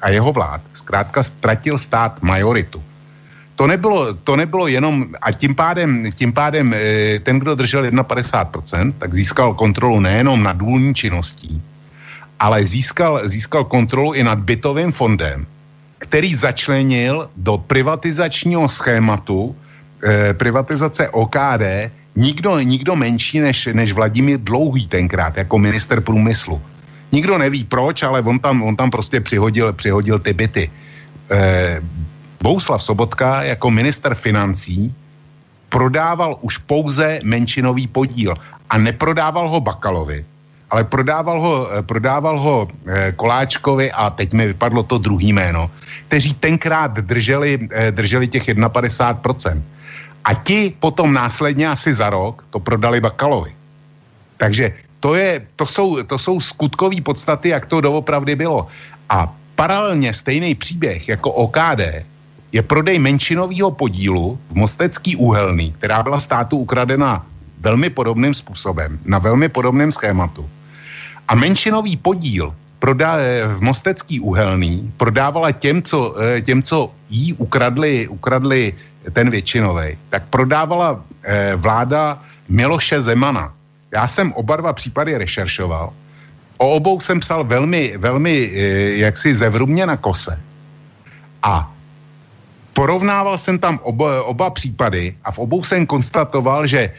[0.00, 2.82] a jeho vlád zkrátka ztratil stát majoritu.
[3.58, 8.92] To nebylo, to nebylo jenom, a tím pádem, tím pádem eh, ten, kdo držel 51%,
[8.98, 11.62] tak získal kontrolu nejenom nad důlní činností,
[12.38, 15.46] ale získal, získal kontrolu i nad bytovým fondem,
[15.98, 19.56] který začlenil do privatizačního schématu
[20.06, 26.62] eh, privatizace OKD nikdo, nikdo menší než, než Vladimír Dlouhý tenkrát jako minister průmyslu.
[27.12, 30.70] Nikdo neví proč, ale on tam, on tam prostě přihodil, přihodil ty byty.
[31.30, 31.82] Eh,
[32.42, 34.94] Bouslav Sobotka jako minister financí
[35.68, 38.34] prodával už pouze menšinový podíl
[38.70, 40.24] a neprodával ho Bakalovi,
[40.70, 45.70] ale prodával ho, eh, prodával ho eh, Koláčkovi a teď mi vypadlo to druhý jméno,
[46.08, 49.62] kteří tenkrát drželi, eh, drželi těch 51%.
[50.24, 53.52] A ti potom následně asi za rok to prodali Bakalovi.
[54.36, 58.66] Takže to, je, to, jsou, to jsou skutkové podstaty, jak to doopravdy bylo.
[59.08, 62.06] A paralelně stejný příběh jako OKD
[62.52, 67.26] je prodej menšinového podílu v Mostecký úhelný, která byla státu ukradena
[67.60, 70.48] velmi podobným způsobem, na velmi podobném schématu.
[71.28, 73.18] A menšinový podíl prodá,
[73.56, 78.74] v Mostecký uhelný prodávala těm, co, eh, těm, co jí ukradli, ukradli
[79.12, 83.52] ten většinový, tak prodávala eh, vláda Miloše Zemana.
[83.92, 85.92] Já jsem oba dva případy rešeršoval.
[86.58, 88.50] O obou jsem psal velmi, velmi
[88.98, 90.40] jaksi zevrubně na kose.
[91.42, 91.70] A
[92.72, 96.92] porovnával jsem tam oba, oba případy a v obou jsem konstatoval, že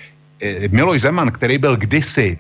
[0.72, 2.38] Miloš Zeman, který byl kdysi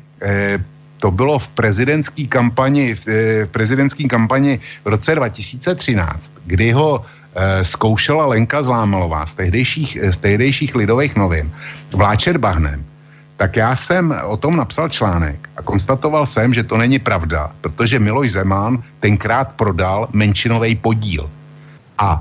[1.00, 3.06] to bylo v prezidentské kampani, v
[3.52, 10.76] prezidentské kampani v roce 2013, kdy ho Eh, zkoušela Lenka Zlámalová z tehdejších, z tehdejších
[10.76, 11.52] lidových novin
[11.94, 12.82] vláčet bahnem,
[13.40, 18.00] tak já jsem o tom napsal článek a konstatoval jsem, že to není pravda, protože
[18.00, 21.24] Miloš Zeman tenkrát prodal menšinový podíl.
[21.98, 22.20] A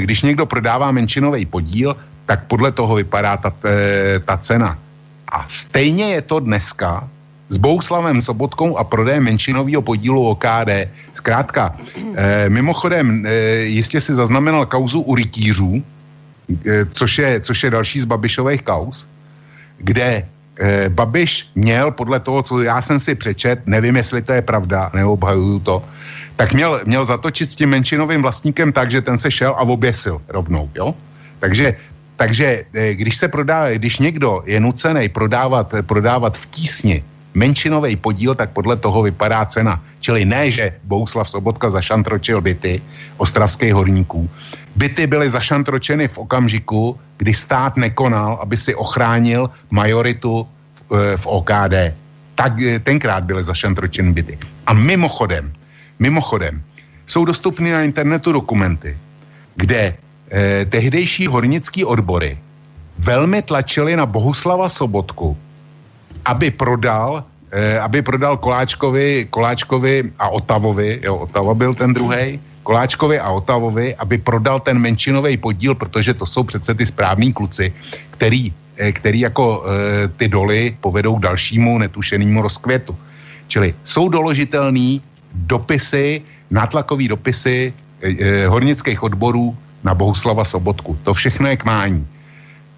[0.00, 1.92] když někdo prodává menšinový podíl,
[2.24, 4.78] tak podle toho vypadá ta, eh, ta cena.
[5.28, 7.04] A stejně je to dneska
[7.52, 10.88] s Bouslavem Sobotkou a prodejem menšinového podílu OKD.
[11.12, 11.76] Zkrátka,
[12.16, 15.84] eh, mimochodem, eh, jistě si zaznamenal kauzu u rytířů,
[16.64, 19.04] eh, což, je, což je další z Babišových kauz,
[19.84, 20.24] kde
[20.58, 24.90] eh, Babiš měl podle toho, co já jsem si přečet, nevím, jestli to je pravda,
[24.94, 25.84] neobhajuju to,
[26.36, 30.20] tak měl, měl zatočit s tím menšinovým vlastníkem tak, že ten se šel a oběsil
[30.28, 30.94] rovnou, jo?
[31.40, 31.76] Takže
[32.16, 37.04] takže eh, když se prodá, když někdo je nucený prodávat, prodávat v tísni
[37.36, 39.76] menšinový podíl, tak podle toho vypadá cena.
[40.00, 42.80] Čili ne, že Bouslav Sobotka zašantročil byty
[43.20, 44.30] ostravských horníků.
[44.76, 50.48] Byty byly zašantročeny v okamžiku, kdy stát nekonal, aby si ochránil majoritu
[50.88, 51.76] v, v OKD.
[52.34, 54.38] Tak eh, tenkrát byly zašantročeny byty.
[54.66, 55.52] A mimochodem,
[56.00, 56.62] mimochodem,
[57.06, 58.96] jsou dostupné na internetu dokumenty,
[59.56, 62.38] kde eh, tehdejší hornický odbory
[62.98, 65.36] velmi tlačili na Bohuslava Sobotku,
[66.26, 67.24] aby prodal,
[67.54, 73.94] eh, aby prodal Koláčkovi, Koláčkovi a Otavovi, jo, Otava byl ten druhý, Koláčkovi a Otavovi,
[73.94, 77.70] aby prodal ten menšinový podíl, protože to jsou přece ty správní kluci,
[78.10, 82.96] který, eh, který jako eh, ty doly povedou k dalšímu netušenému rozkvětu.
[83.46, 84.98] Čili jsou doložitelný
[85.46, 87.70] dopisy, nátlakový dopisy
[88.02, 89.54] eh, hornických odborů
[89.86, 90.98] na Bohuslava Sobotku.
[91.06, 92.02] To všechno je k mání.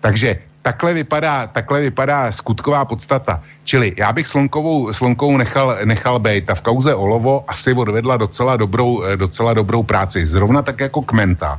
[0.04, 3.40] Takže takhle vypadá, takhle vypadá skutková podstata.
[3.64, 8.56] Čili já bych Slonkovou, Slonkovou nechal, nechal být a v kauze Olovo asi odvedla docela
[8.60, 10.28] dobrou, eh, docela dobrou práci.
[10.28, 11.56] Zrovna tak jako Kmenta.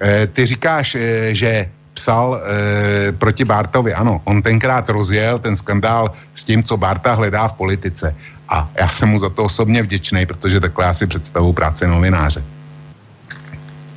[0.00, 3.92] E, ty říkáš, e, že psal e, proti Bartovi.
[3.92, 8.14] Ano, on tenkrát rozjel ten skandál s tím, co Barta hledá v politice.
[8.48, 12.40] A já jsem mu za to osobně vděčný, protože takhle já si představu práce novináře.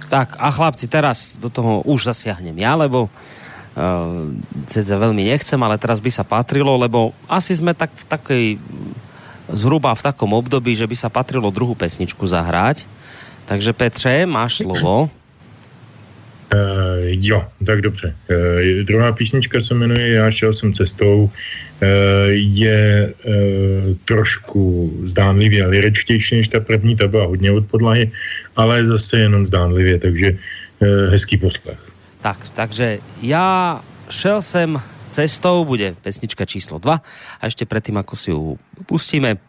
[0.09, 3.07] Tak a chlapci, teraz do toho už zasiahnem ja, lebo
[3.75, 8.45] uh, veľmi nechcem, ale teraz by sa patrilo, lebo asi sme tak v takej
[9.51, 12.87] zhruba v takom období, že by sa patrilo druhou pesničku zahrať.
[13.45, 15.11] Takže Petře, máš slovo.
[16.51, 16.59] Uh,
[17.03, 18.15] jo, tak dobře.
[18.27, 21.23] Uh, druhá písnička se jmenuje Já šel jsem cestou.
[21.23, 21.87] Uh,
[22.31, 23.33] je uh,
[24.05, 28.11] trošku zdánlivě liričtější než ta první, ta byla hodně od podlahy,
[28.55, 31.90] ale zase jenom zdánlivě, takže uh, hezký poslech.
[32.21, 33.81] Tak, takže ja
[34.13, 34.77] šel sem
[35.09, 38.55] cestou, bude pesnička číslo 2 a ešte predtým, ako si ju
[38.87, 39.41] pustíme,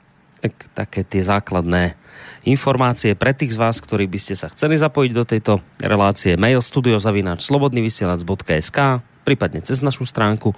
[0.42, 1.94] tak, také tie základné
[2.42, 6.34] informácie pre tých z vás, ktorí by ste sa chceli zapojiť do tejto relácie.
[6.34, 8.78] Mail studiozavináč slobodnyvysielac.sk
[9.22, 10.50] prípadne cez našu stránku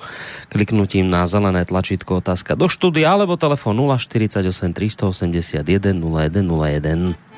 [0.49, 4.41] kliknutím na zelené tlačítko otázka do štúdia alebo telefon 048
[4.73, 7.34] 381 0101.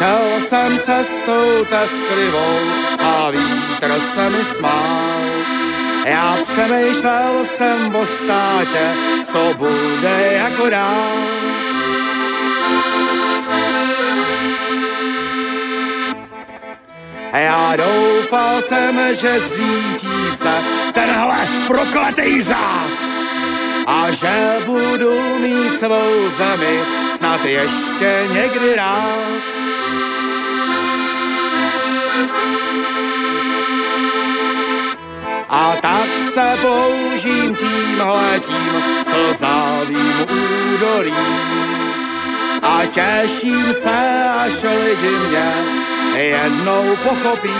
[0.00, 2.58] Šel jsem cestou tesklivou
[2.98, 5.20] a vítr se mi smál.
[6.04, 8.94] Já přemýšlel jsem o státě,
[9.24, 11.12] co bude jako dál.
[17.32, 20.54] Já doufal jsem, že zřítí se
[20.92, 22.90] tenhle prokletý řád
[23.86, 26.80] a že budu mít svou zemi
[27.16, 29.69] snad ještě někdy rád.
[35.48, 40.26] A tak se použím tímhletím slzavým
[40.74, 41.14] údolím.
[42.62, 45.52] A těším se, až lidi mě
[46.20, 47.50] jednou pochopí.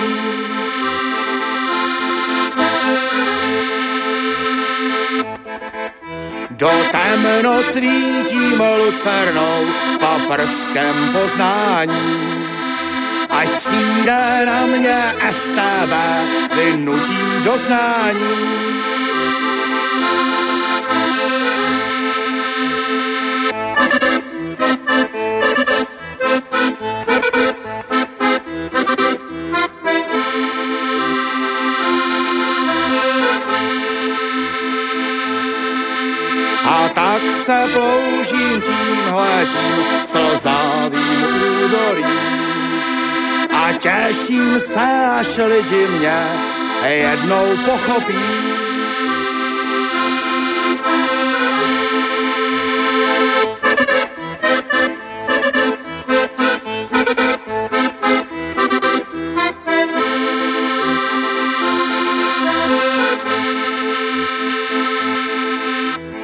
[6.61, 9.65] do temno svítím lucernou
[10.01, 12.50] paprskem poznání.
[13.31, 15.93] Až přijde na mě STB,
[16.57, 18.71] vynutí doznání.
[36.95, 41.25] tak se použím tímhletím slzavým
[41.65, 42.60] údolím.
[43.81, 46.27] Těším se, až lidi mě
[46.85, 48.15] jednou pochopí.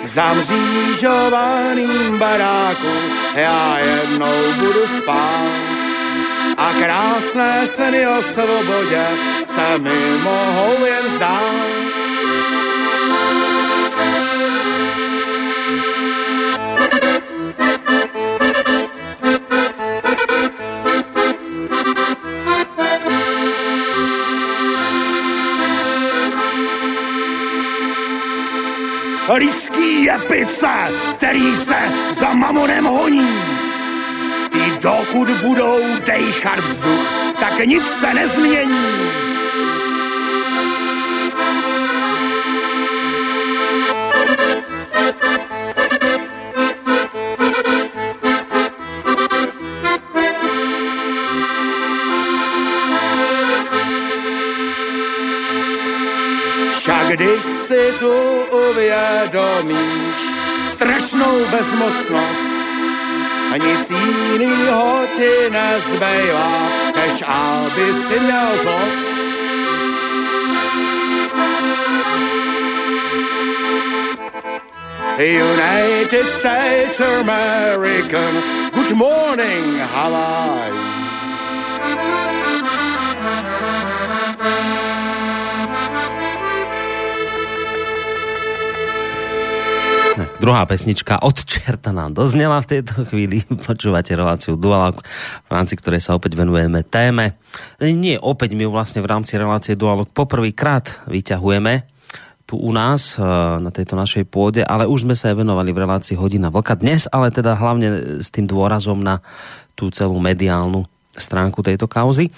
[0.04, 2.92] Za mřížovaným baráku
[3.34, 5.65] já jednou budu spát.
[6.66, 9.06] A krásné sny o svobodě
[9.42, 11.42] se mi mohou jen zdát.
[29.34, 30.68] Lidský je pice,
[31.16, 31.78] který se
[32.10, 33.55] za mamonem honí.
[34.86, 38.86] Dokud budou dejchat vzduch, tak nic se nezmění.
[56.78, 58.12] Však když si tu
[58.70, 60.18] uvědomíš
[60.66, 62.45] strašnou bezmocnost,
[63.56, 69.08] a nic jinýho ti nezbývá, než aby si měl zlost.
[75.18, 78.34] United States American,
[78.74, 80.85] good morning, Hawaii.
[90.46, 93.42] Druhá pesnička od čerta nám doznela v tejto chvíli.
[93.66, 95.02] Počúvate reláciu Dualog,
[95.42, 97.34] v rámci ktorej sa opäť venujeme téme.
[97.82, 101.90] Nie, opäť my vlastne v rámci relácie Dualog poprvýkrát vyťahujeme
[102.46, 103.26] tu u nás eh,
[103.58, 107.34] na tejto našej pôde, ale už sme sa venovali v relácii Hodina Vlka dnes, ale
[107.34, 109.18] teda hlavne s tým dôrazom na
[109.74, 110.86] tú celú mediálnu
[111.18, 112.30] stránku tejto kauzy.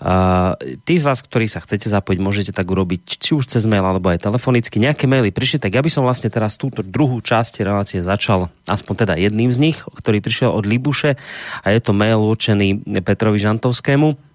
[0.00, 3.84] Uh, tí z vás, ktorí sa chcete zapojiť, môžete tak urobiť či už cez mail
[3.84, 4.82] alebo aj telefonicky.
[4.82, 8.94] Nejaké maily prišli, tak ja by som vlastne teraz túto druhú časť relácie začal aspoň
[9.06, 11.16] teda jedným z nich, ktorý prišiel od Libuše
[11.62, 14.34] a je to mail určený Petrovi Žantovskému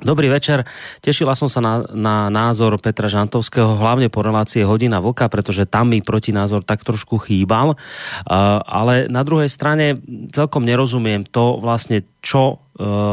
[0.00, 0.64] Dobrý večer.
[1.04, 5.92] Tešila som sa na, na názor Petra Žantovského, hlavne po relácie Hodina Vlka, pretože tam
[5.92, 7.76] mi protinázor tak trošku chýbal.
[7.76, 10.00] Uh, ale na druhej strane
[10.32, 12.64] celkom nerozumiem to vlastne, čo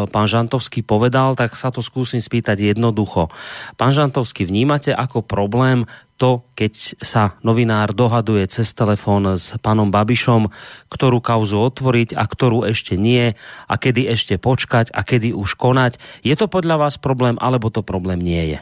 [0.07, 3.28] pán Žantovský povedal, tak sa to skúsim spýtať jednoducho.
[3.76, 5.84] Pán Žantovský, vnímate ako problém
[6.18, 10.49] to, keď sa novinár dohaduje cez telefón s panom Babišom,
[10.89, 13.38] ktorú kauzu otvoriť a ktorú ešte nie
[13.70, 16.01] a kedy ešte počkať a kedy už konať.
[16.26, 18.59] Je to podľa vás problém, alebo to problém nie je?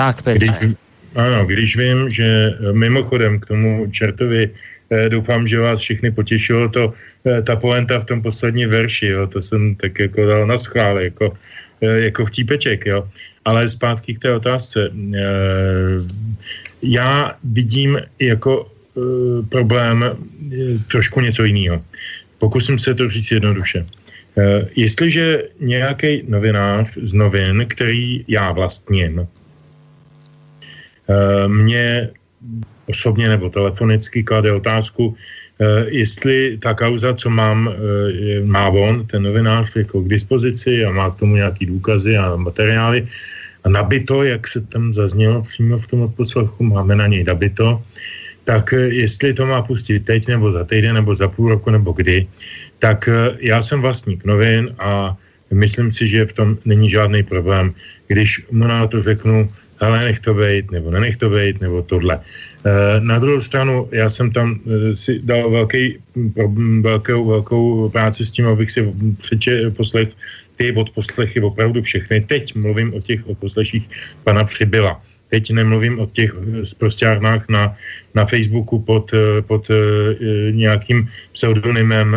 [0.00, 0.40] Tak, Petr.
[0.40, 0.56] Když,
[1.12, 6.94] ano, když vím, že mimochodem k tomu čertovi eh, doufám, že vás všechny potěšilo to,
[7.26, 10.98] eh, ta poenta v tom poslední verši, jo, to jsem tak jako dal na schvál,
[10.98, 11.38] jako,
[11.82, 13.08] eh, jako vtípeček, jo.
[13.44, 14.90] Ale zpátky k té otázce.
[14.90, 15.20] Eh,
[16.82, 20.14] já vidím jako eh, problém eh,
[20.90, 21.84] trošku něco jiného.
[22.38, 23.86] Pokusím se to říct jednoduše.
[24.76, 29.26] Jestliže nějaký novinář z novin, který já vlastním,
[31.46, 32.08] mě
[32.90, 35.16] osobně nebo telefonicky klade otázku,
[35.92, 37.68] jestli ta kauza, co mám,
[38.44, 43.08] má on, ten novinář jako k dispozici a má k tomu nějaký důkazy a materiály,
[43.64, 47.82] a nabito, jak se tam zaznělo přímo v tom odposlechu, máme na něj nabito,
[48.44, 51.92] tak eh, jestli to má pustit teď, nebo za týden, nebo za půl roku, nebo
[51.92, 52.26] kdy,
[52.78, 55.16] tak eh, já jsem vlastník novin a
[55.52, 57.74] myslím si, že v tom není žádný problém,
[58.08, 62.20] když mu na to řeknu, ale nech to být, nebo nenech to být, nebo tohle.
[62.64, 64.60] Eh, na druhou stranu, já jsem tam
[64.94, 65.98] si dal velký,
[66.80, 70.08] velkou, velkou práci s tím, abych si přeče, poslech
[70.56, 72.20] ty odposlechy opravdu všechny.
[72.20, 73.88] Teď mluvím o těch odposleších
[74.24, 75.00] pana Přibyla.
[75.30, 77.76] teď nemluvím o těch zprostárnách na,
[78.14, 79.14] na Facebooku pod,
[79.46, 79.70] pod
[80.50, 82.16] nějakým pseudonymem,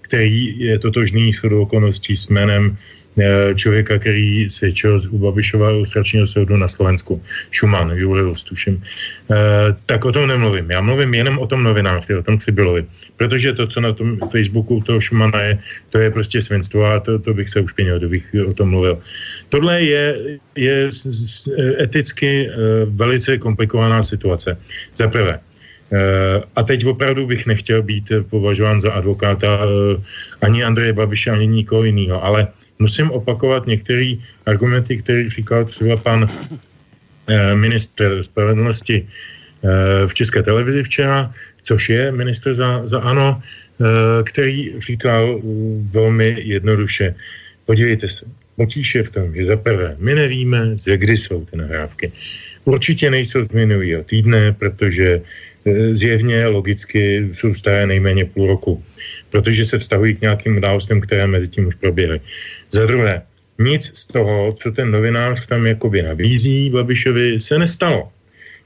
[0.00, 2.76] který je totožný s okolností s jménem Eh,
[3.54, 8.82] člověka, který svědčil z Babišova ilustračního soudu na Slovensku, Schumann, Julius, tuším.
[9.30, 9.36] E,
[9.86, 10.70] tak o tom nemluvím.
[10.70, 12.84] Já mluvím jenom o tom novinářství, o tom Přibylovi.
[13.16, 15.58] Protože to, co na tom Facebooku toho Schumana je,
[15.90, 18.98] to je prostě svinstvo a to, to bych se už pěnil, kdybych o tom mluvil.
[19.48, 20.16] Tohle je,
[20.56, 20.88] je
[21.80, 22.52] eticky e,
[22.84, 24.58] velice komplikovaná situace.
[24.96, 25.40] Za prvé,
[26.56, 29.58] a teď opravdu bych nechtěl být považován za advokáta
[30.42, 32.48] ani Andreje Babiše, ani nikoho jiného, ale
[32.80, 34.14] musím opakovat některé
[34.46, 42.12] argumenty, které říkal třeba pan eh, ministr spravedlnosti eh, v České televizi včera, což je
[42.12, 43.84] ministr za, za ANO, eh,
[44.24, 45.40] který říkal
[45.92, 47.14] velmi jednoduše,
[47.66, 48.26] podívejte se,
[48.56, 52.12] potíž je v tom, že za prvé, my nevíme, ze kdy jsou ty nahrávky.
[52.64, 55.20] Určitě nejsou z minulého týdne, protože
[55.92, 58.84] zjevně logicky jsou staré nejméně půl roku,
[59.30, 62.20] protože se vztahují k nějakým událostem, které mezi tím už proběhly.
[62.70, 63.22] Za druhé,
[63.58, 68.08] nic z toho, co ten novinář tam jakoby nabízí Babišovi, se nestalo.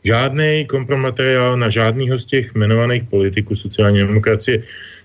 [0.05, 4.63] Žádný kompromateriál na žádného z těch jmenovaných politiků sociální demokracie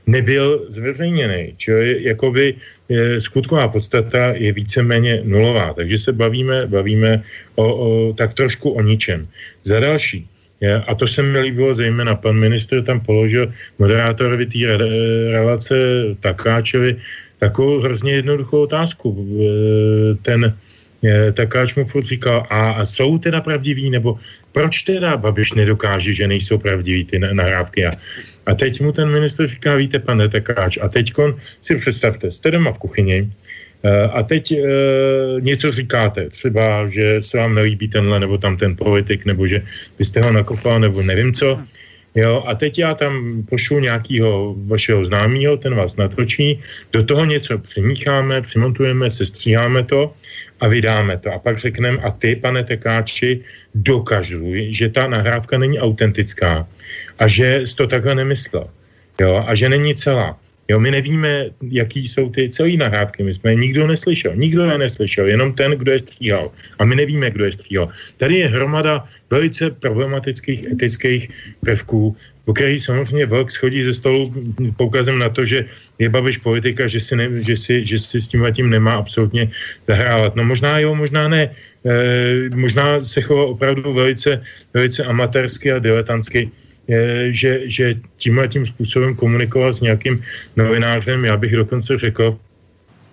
[0.07, 1.53] nebyl zveřejněný.
[1.57, 2.55] Čili jakoby
[2.89, 5.73] je, skutková podstata je víceméně nulová.
[5.73, 7.23] Takže se bavíme, bavíme
[7.55, 9.27] o, o, tak trošku o ničem.
[9.63, 10.27] Za další,
[10.61, 14.59] je, a to se mi líbilo zejména, pan ministr tam položil moderátorovi té
[15.31, 15.75] relace
[16.19, 16.99] Takáčovi
[17.39, 19.27] takovou hrozně jednoduchou otázku.
[20.21, 20.53] Ten
[21.33, 24.19] Takáč mu furt říkal, a jsou teda pravdiví, nebo
[24.51, 27.85] proč teda Babiš nedokáže, že nejsou pravdiví ty nahrávky?
[27.85, 27.91] A,
[28.45, 31.13] a teď mu ten minister říká, víte, pane Takáč, a teď
[31.61, 33.31] si představte, jste doma v kuchyni,
[34.13, 34.57] a teď e,
[35.39, 39.61] něco říkáte, třeba, že se vám nelíbí tenhle nebo tam ten politik, nebo že
[39.97, 41.59] byste ho nakopal, nebo nevím co.
[42.15, 46.59] Jo, a teď já tam pošlu nějakého vašeho známého, ten vás natočí,
[46.93, 50.13] do toho něco přimícháme, přimontujeme, sestříháme to
[50.59, 51.33] a vydáme to.
[51.33, 53.39] A pak řekneme, a ty, pane Tekáči,
[53.75, 56.67] dokažuj, že ta nahrávka není autentická
[57.19, 58.69] a že jsi to takhle nemyslel.
[59.21, 60.37] Jo, a že není celá.
[60.69, 64.77] Jo, my nevíme, jaký jsou ty celé nahrávky, my jsme je nikdo neslyšel, nikdo je
[64.77, 66.51] neslyšel, jenom ten, kdo je stříhal.
[66.79, 67.89] A my nevíme, kdo je stříhal.
[68.17, 71.29] Tady je hromada velice problematických etických
[71.65, 72.15] prvků,
[72.45, 74.33] po který samozřejmě Vlk schodí ze stolu
[74.77, 75.65] poukazem na to, že
[75.99, 79.49] je Babiš politika, že si, ne, že si, že si s tím tím nemá absolutně
[79.87, 80.35] zahrávat.
[80.35, 81.49] No možná jo, možná ne.
[81.85, 84.41] E, možná se chová opravdu velice,
[84.73, 86.49] velice amatérsky a diletantsky
[87.29, 90.21] že, že tímhle tím způsobem komunikoval s nějakým
[90.55, 92.37] novinářem, já bych dokonce řekl,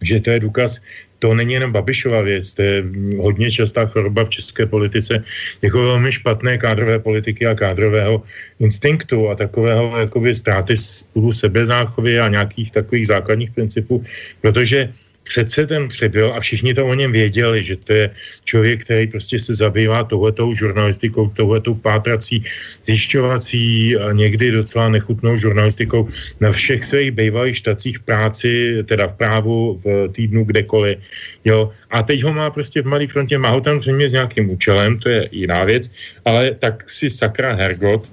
[0.00, 0.80] že to je důkaz,
[1.18, 2.84] to není jenom Babišova věc, to je
[3.18, 5.24] hodně častá choroba v české politice,
[5.62, 8.22] jako velmi špatné kádrové politiky a kádrového
[8.60, 14.04] instinktu a takového jakoby ztráty spolu sebezáchovy a nějakých takových základních principů,
[14.40, 14.92] protože
[15.28, 18.10] přece ten přebyl a všichni to o něm věděli, že to je
[18.44, 22.44] člověk, který prostě se zabývá touhletou žurnalistikou, touhletou pátrací,
[22.86, 26.08] zjišťovací a někdy docela nechutnou žurnalistikou
[26.40, 30.98] na všech svých bývalých štacích práci, teda v právu, v týdnu, kdekoliv.
[31.44, 31.70] Jo.
[31.90, 34.98] A teď ho má prostě v malé frontě, má ho tam zřejmě s nějakým účelem,
[34.98, 35.90] to je jiná věc,
[36.24, 38.06] ale tak si sakra Hergot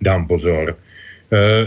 [0.00, 0.76] dám pozor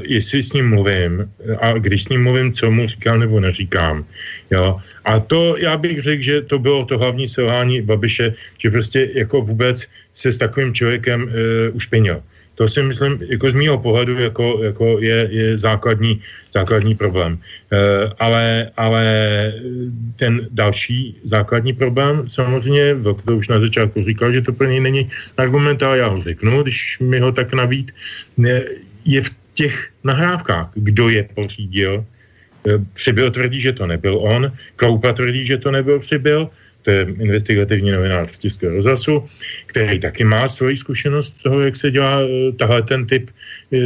[0.02, 4.06] jestli s ním mluvím a když s ním mluvím, co mu říkám nebo neříkám.
[4.52, 4.82] Jo?
[5.06, 9.42] A to já bych řekl, že to bylo to hlavní selhání Babiše, že prostě jako
[9.42, 11.30] vůbec se s takovým člověkem uh,
[11.74, 12.22] ušpinil.
[12.56, 16.22] To si myslím, jako z mýho pohledu, jako, jako je, je základní,
[16.54, 17.34] základní problém.
[17.34, 19.06] Uh, ale, ale
[20.16, 22.96] ten další základní problém, samozřejmě,
[23.26, 26.64] to už na začátku říkal, že to pro něj není argument, ale já ho řeknu,
[26.64, 27.88] když mi ho tak navíc,
[29.06, 32.06] je v těch nahrávkách, kdo je pořídil.
[32.68, 36.50] Eh, Přibyl tvrdí, že to nebyl on, Kroupa tvrdí, že to nebyl Přibyl,
[36.82, 39.26] to je investigativní novinář z Českého rozhlasu,
[39.66, 43.30] který taky má svoji zkušenost z toho, jak se dělá eh, tahle ten typ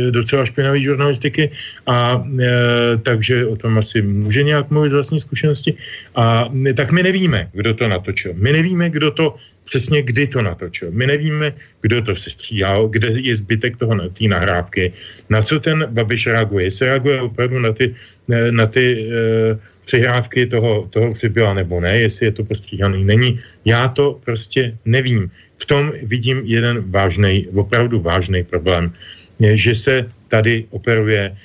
[0.09, 1.51] docela špinavý žurnalistiky
[1.87, 5.73] a e, takže o tom asi může nějak mluvit vlastní zkušenosti.
[6.15, 8.33] A tak my nevíme, kdo to natočil.
[8.33, 10.91] My nevíme, kdo to přesně kdy to natočil.
[10.91, 14.93] My nevíme, kdo to se stříhal, kde je zbytek toho na té nahrávky,
[15.29, 16.65] na co ten Babiš reaguje.
[16.65, 17.95] Jestli reaguje opravdu na ty,
[18.51, 23.39] na ty e, přihrávky toho, toho přibyla nebo ne, jestli je to postříhaný, není.
[23.65, 25.31] Já to prostě nevím.
[25.57, 28.93] V tom vidím jeden vážný, opravdu vážný problém,
[29.39, 31.35] že se tady operuje e,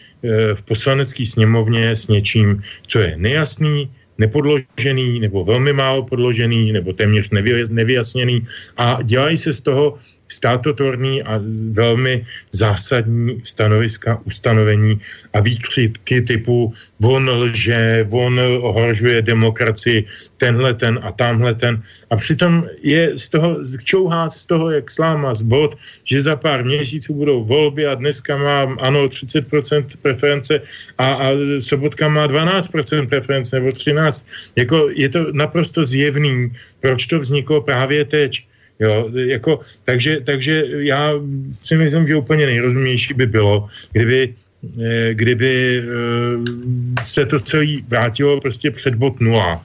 [0.55, 7.30] v poslanecké sněmovně s něčím, co je nejasný, nepodložený nebo velmi málo podložený nebo téměř
[7.70, 9.99] nevyjasněný a dělají se z toho
[10.33, 15.01] státotvorný a velmi zásadní stanoviska, ustanovení
[15.33, 20.05] a výkřitky typu on lže, on ohrožuje demokracii,
[20.37, 21.83] tenhle ten a tamhle ten.
[22.11, 26.64] A přitom je z toho, čouhá z toho, jak sláma z bod, že za pár
[26.64, 30.61] měsíců budou volby a dneska má ano 30% preference
[30.99, 31.26] a, a
[31.59, 34.24] Sobotka má 12% preference nebo 13%.
[34.57, 38.49] Jako je to naprosto zjevný, proč to vzniklo právě teď.
[38.81, 41.12] Jo, jako, takže, takže já
[41.53, 44.35] si myslím, že úplně nejrozumější by bylo, kdyby,
[44.81, 49.61] eh, kdyby eh, se to celé vrátilo prostě před bod nula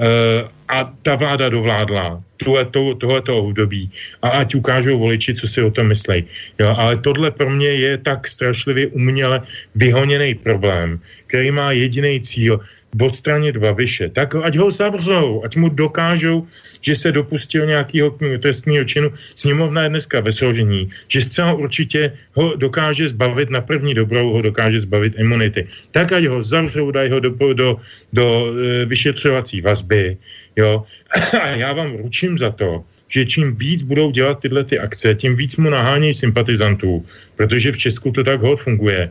[0.00, 3.90] eh, a ta vláda dovládla tohleto, tohleto období
[4.22, 6.24] a ať ukážou voliči, co si o tom myslí.
[6.58, 9.42] Jo, ale tohle pro mě je tak strašlivě uměle
[9.74, 12.60] vyhoněný problém, který má jediný cíl
[13.00, 14.08] odstranit Babiše.
[14.08, 16.46] Tak ať ho zavřou, ať mu dokážou
[16.84, 19.08] že se dopustil nějakého trestního činu.
[19.34, 24.42] Sněmovna je dneska ve složení, že zcela určitě ho dokáže zbavit, na první dobrou ho
[24.42, 25.66] dokáže zbavit imunity.
[25.90, 27.80] Tak ať ho zavřou, dají ho do, do,
[28.12, 30.16] do e, vyšetřovací vazby.
[30.56, 30.84] Jo?
[31.40, 35.36] A já vám ručím za to, že čím víc budou dělat tyhle ty akce, tím
[35.36, 37.06] víc mu nahánějí sympatizantů,
[37.36, 39.10] protože v Česku to tak hod funguje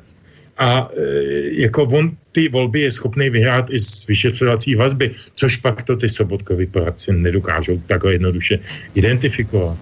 [0.57, 5.81] a e, jako on ty volby je schopný vyhrát i z vyšetřovací vazby, což pak
[5.81, 8.59] to ty sobotkovi poradci nedokážou tak jednoduše
[8.95, 9.77] identifikovat.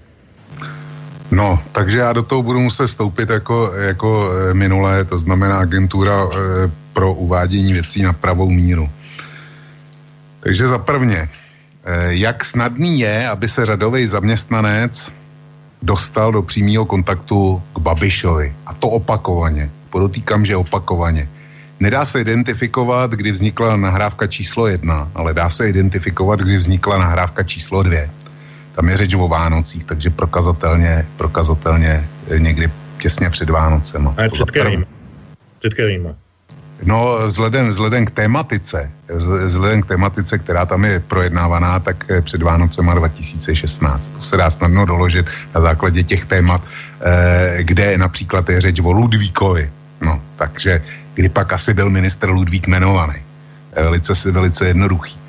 [1.30, 6.24] No, takže já do toho budu muset stoupit jako, jako e, minulé, to znamená agentura
[6.24, 6.36] e,
[6.92, 8.88] pro uvádění věcí na pravou míru.
[10.40, 11.28] Takže za prvně, e,
[12.08, 15.12] jak snadný je, aby se řadový zaměstnanec
[15.82, 18.54] dostal do přímého kontaktu k Babišovi.
[18.66, 21.28] A to opakovaně podotýkám, že opakovaně.
[21.80, 27.42] Nedá se identifikovat, kdy vznikla nahrávka číslo jedna, ale dá se identifikovat, kdy vznikla nahrávka
[27.42, 28.10] číslo dvě.
[28.72, 34.14] Tam je řeč o Vánocích, takže prokazatelně, prokazatelně někdy těsně před Vánocema.
[34.16, 34.86] A před kterým?
[35.58, 36.14] Před kterým?
[36.82, 38.90] No, vzhledem, vzhledem k tématice,
[39.46, 44.08] vzhledem k tématice, která tam je projednávaná, tak před Vánocema 2016.
[44.08, 48.90] To se dá snadno doložit na základě těch témat, eh, kde například je řeč o
[48.92, 49.70] Ludvíkovi,
[50.02, 50.82] No, takže
[51.14, 53.22] kdy pak asi byl minister Ludvík jmenovaný.
[53.74, 55.20] Velice, velice jednoduchý.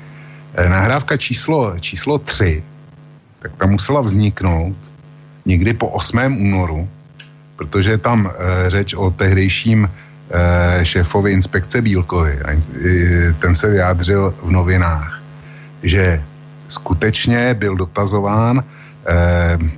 [0.54, 2.62] E, nahrávka číslo, číslo 3,
[3.38, 4.76] tak tam musela vzniknout
[5.46, 6.18] někdy po 8.
[6.40, 6.88] únoru,
[7.56, 12.38] protože je tam e, řeč o tehdejším e, šéfovi inspekce Bílkovi.
[13.38, 15.22] Ten se vyjádřil v novinách,
[15.82, 16.22] že
[16.68, 18.64] skutečně byl dotazován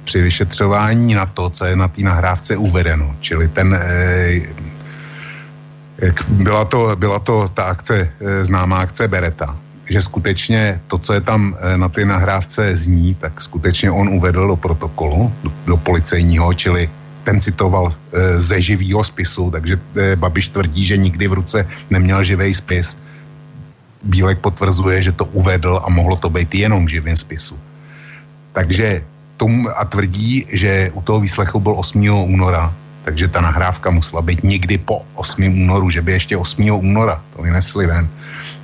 [0.05, 3.16] při vyšetřování na to, co je na té nahrávce uvedeno.
[3.20, 3.74] Čili ten
[6.28, 9.57] byla to, byla to ta akce, eh, známá akce Bereta,
[9.88, 14.47] že skutečně to, co je tam eh, na té nahrávce zní, tak skutečně on uvedl
[14.49, 16.90] do protokolu, do, do policejního, čili
[17.26, 19.74] ten citoval e, ze živého spisu, takže
[20.14, 22.94] Babiš tvrdí, že nikdy v ruce neměl živý spis.
[24.07, 27.59] Bílek potvrzuje, že to uvedl a mohlo to být jenom v živém spisu.
[28.55, 29.03] Takže
[29.36, 31.99] tom, a tvrdí, že u toho výslechu byl 8.
[32.09, 32.70] února
[33.07, 35.63] takže ta nahrávka musela být někdy po 8.
[35.63, 36.71] únoru, že by ještě 8.
[36.71, 38.09] února to vynesli ven,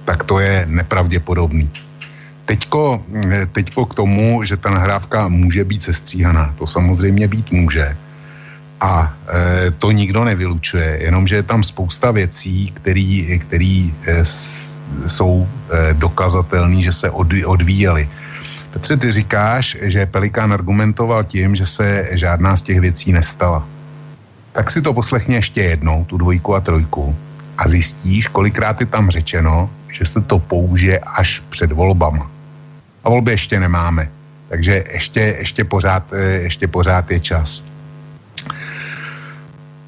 [0.05, 1.71] tak to je nepravděpodobný.
[2.45, 3.07] Teďko,
[3.53, 7.97] teďko k tomu, že ta nahrávka může být sestříhaná, to samozřejmě být může.
[8.83, 12.75] A e, to nikdo nevylučuje, jenomže je tam spousta věcí,
[13.39, 14.27] které e,
[15.07, 18.11] jsou e, dokazatelné, že se od, odvíjely.
[18.75, 23.63] Petře, ty říkáš, že Pelikán argumentoval tím, že se žádná z těch věcí nestala
[24.53, 27.17] tak si to poslechně ještě jednou, tu dvojku a trojku
[27.59, 32.31] a zjistíš, kolikrát je tam řečeno, že se to použije až před volbama.
[33.05, 34.09] A volby ještě nemáme,
[34.49, 37.65] takže ještě, ještě, pořád, eh, ještě pořád je čas.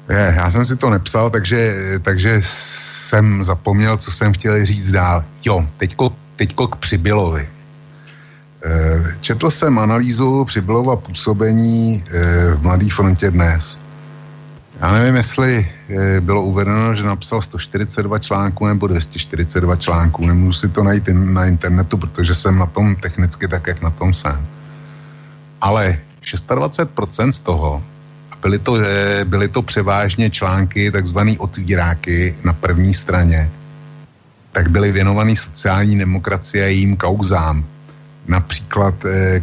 [0.09, 5.23] Je, já jsem si to nepsal, takže, takže jsem zapomněl, co jsem chtěl říct dál.
[5.45, 7.49] Jo, teďko, teďko k Přibylovi.
[8.65, 13.84] Eh, četl jsem analýzu Přibylova působení eh, v Mladé frontě dnes.
[14.79, 20.27] Já nevím, jestli eh, bylo uvedeno, že napsal 142 článků nebo 242 článků.
[20.27, 24.13] Nemůžu si to najít na internetu, protože jsem na tom technicky tak, jak na tom
[24.13, 24.47] jsem.
[25.61, 27.83] Ale 26% z toho,
[28.31, 33.49] a byly to, eh, byly to převážně články, takzvaný otvíráky na první straně,
[34.51, 37.65] tak byly věnovaný sociální demokracie a jejím kauzám.
[38.27, 39.39] Například eh,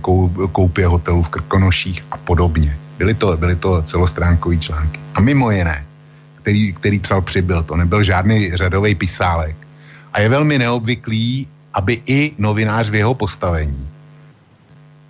[0.53, 2.77] koupě hotelů v Krkonoších a podobně.
[2.99, 5.01] Byly to, byly to celostránkový články.
[5.15, 5.87] A mimo jiné,
[6.35, 9.57] který, který psal Přibyl, to nebyl žádný řadový pisálek.
[10.13, 13.89] A je velmi neobvyklý, aby i novinář v jeho postavení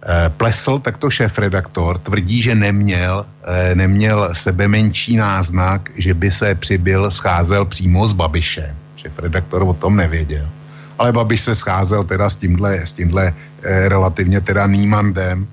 [0.07, 6.55] eh, plesl takto šéf-redaktor, tvrdí, že neměl, eh, neměl sebe menší náznak, že by se
[6.55, 8.75] přibyl, scházel přímo s Babišem.
[8.97, 10.47] Šéf-redaktor o tom nevěděl.
[10.99, 15.47] Ale Babiš se scházel teda s tímhle, s tímhle eh, relativně teda Nímandem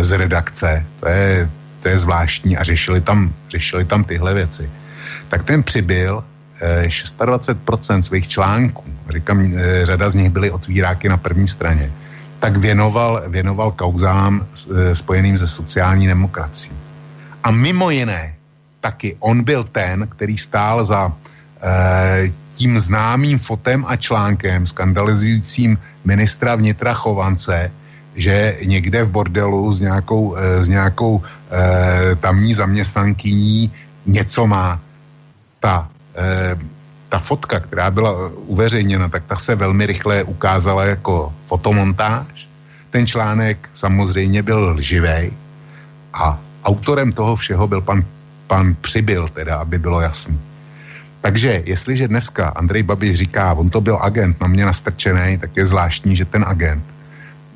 [0.00, 0.86] z redakce.
[1.00, 1.50] To je,
[1.82, 4.70] to je zvláštní a řešili tam, řešili tam tyhle věci.
[5.28, 6.24] Tak ten přibyl
[7.18, 11.92] 26% svých článků, říkám, řada z nich byly otvíráky na první straně,
[12.40, 16.76] tak věnoval, věnoval kauzám e, spojeným se sociální demokracií.
[17.44, 18.34] A mimo jiné,
[18.80, 26.54] taky on byl ten, který stál za e, tím známým fotem a článkem skandalizujícím ministra
[26.54, 27.72] vnitra Chovance,
[28.20, 33.72] že někde v bordelu s nějakou, e, s nějakou e, tamní zaměstnankyní
[34.06, 34.80] něco má.
[35.60, 36.56] Ta e,
[37.10, 42.48] ta fotka, která byla uveřejněna, tak ta se velmi rychle ukázala jako fotomontáž.
[42.90, 45.34] Ten článek samozřejmě byl lživý
[46.14, 48.04] a autorem toho všeho byl pan,
[48.46, 50.40] pan Přibyl, teda, aby bylo jasný.
[51.20, 55.66] Takže jestliže dneska Andrej Babiš říká, on to byl agent na mě nastrčený, tak je
[55.66, 56.84] zvláštní, že ten agent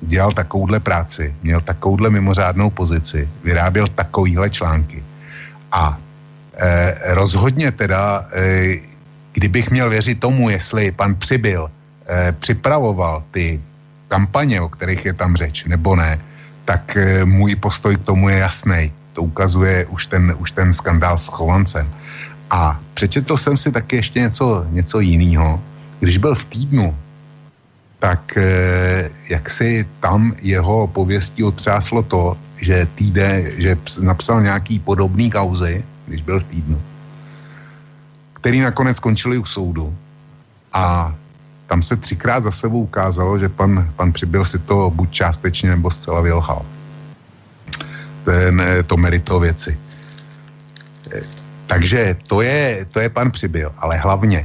[0.07, 5.05] dělal takovouhle práci, měl takovouhle mimořádnou pozici, vyráběl takovýhle články.
[5.73, 5.99] A
[6.57, 8.95] eh, rozhodně teda eh,
[9.35, 11.71] kdybych měl věřit tomu, jestli pan Přibyl
[12.07, 13.61] eh, připravoval ty
[14.09, 16.19] kampaně, o kterých je tam řeč, nebo ne,
[16.65, 18.93] tak eh, můj postoj k tomu je jasný.
[19.13, 21.87] To ukazuje už ten, už ten skandál s Chovancem.
[22.51, 25.61] A přečetl jsem si taky ještě něco, něco jiného.
[26.01, 26.95] Když byl v týdnu,
[28.05, 35.33] tak eh, jak si tam jeho pověstí otřáslo to, že týde, že napsal nějaký podobný
[35.33, 36.79] kauzy, když byl v týdnu
[38.45, 39.89] který nakonec skončili u soudu.
[40.73, 41.15] A
[41.67, 45.89] tam se třikrát za sebou ukázalo, že pan, pan Přibyl si to buď částečně nebo
[45.89, 46.61] zcela vylhal.
[48.25, 49.79] Ten, to merito věci.
[51.67, 54.45] Takže to je, to je pan Přibyl, ale hlavně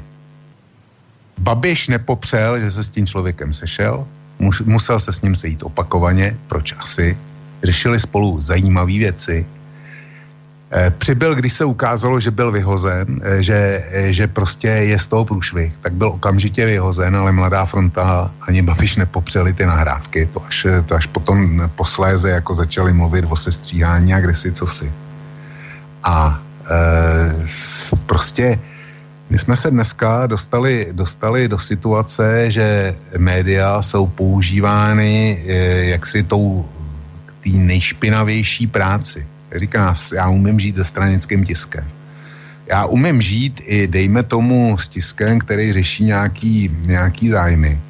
[1.39, 4.07] Babiš nepopřel, že se s tím člověkem sešel,
[4.65, 7.17] musel se s ním sejít opakovaně, proč asi,
[7.63, 9.45] řešili spolu zajímavé věci,
[10.71, 15.05] Eh, přibyl, když se ukázalo, že byl vyhozen, eh, že, eh, že prostě je z
[15.07, 20.29] toho průšvih, tak byl okamžitě vyhozen, ale Mladá fronta ani Babiš nepopřeli ty nahrávky.
[20.33, 24.93] To až, to až potom posléze jako začali mluvit o sestříhání a kde co si.
[26.03, 28.59] A e, prostě
[29.29, 35.53] my jsme se dneska dostali, dostali do situace, že média jsou používány e,
[35.85, 36.65] jaksi tou
[37.43, 39.25] té nejšpinavější práci
[39.55, 41.87] říká, já umím žít se stranickým tiskem.
[42.69, 47.81] Já umím žít i, dejme tomu, s tiskem, který řeší nějaký, nějaký zájmy.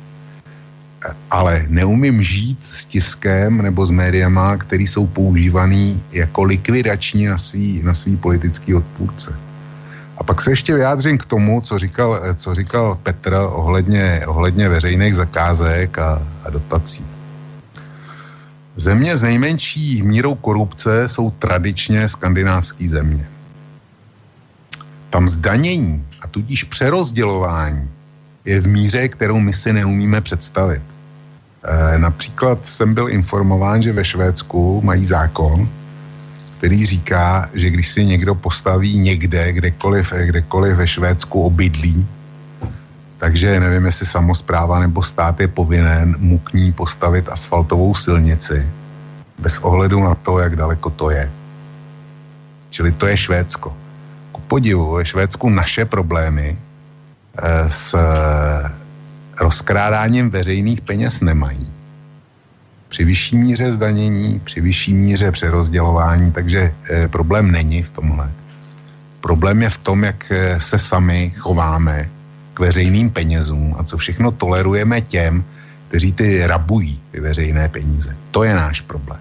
[1.32, 7.82] Ale neumím žít s tiskem nebo s médiama, který jsou používaný jako likvidační na svý,
[7.84, 9.36] na svý politický odpůrce.
[10.30, 16.00] Pak se ještě vyjádřím k tomu, co říkal, co říkal Petr ohledně, ohledně veřejných zakázek
[16.00, 17.06] a, a dotací.
[18.76, 23.26] Země s nejmenší mírou korupce jsou tradičně skandinávské země.
[25.10, 27.90] Tam zdanění a tudíž přerozdělování
[28.46, 30.84] je v míře, kterou my si neumíme představit.
[31.64, 35.70] E, například jsem byl informován, že ve Švédsku mají zákon,
[36.60, 42.08] který říká, že když si někdo postaví někde, kdekoliv, kdekoliv ve Švédsku obydlí,
[43.18, 48.68] takže nevím, jestli samozpráva nebo stát je povinen mu k ní postavit asfaltovou silnici
[49.40, 51.32] bez ohledu na to, jak daleko to je.
[52.70, 53.72] Čili to je Švédsko.
[54.32, 57.96] Ku podivu, ve Švédsku naše problémy eh, s
[59.40, 61.79] rozkrádáním veřejných peněz nemají.
[62.90, 68.32] Při vyšší míře zdanění, při vyšší míře přerozdělování, takže eh, problém není v tomhle.
[69.22, 72.10] Problém je v tom, jak eh, se sami chováme
[72.60, 75.44] veřejným penězům a co všechno tolerujeme těm,
[75.88, 78.16] kteří ty rabují ty veřejné peníze.
[78.32, 79.20] To je náš problém.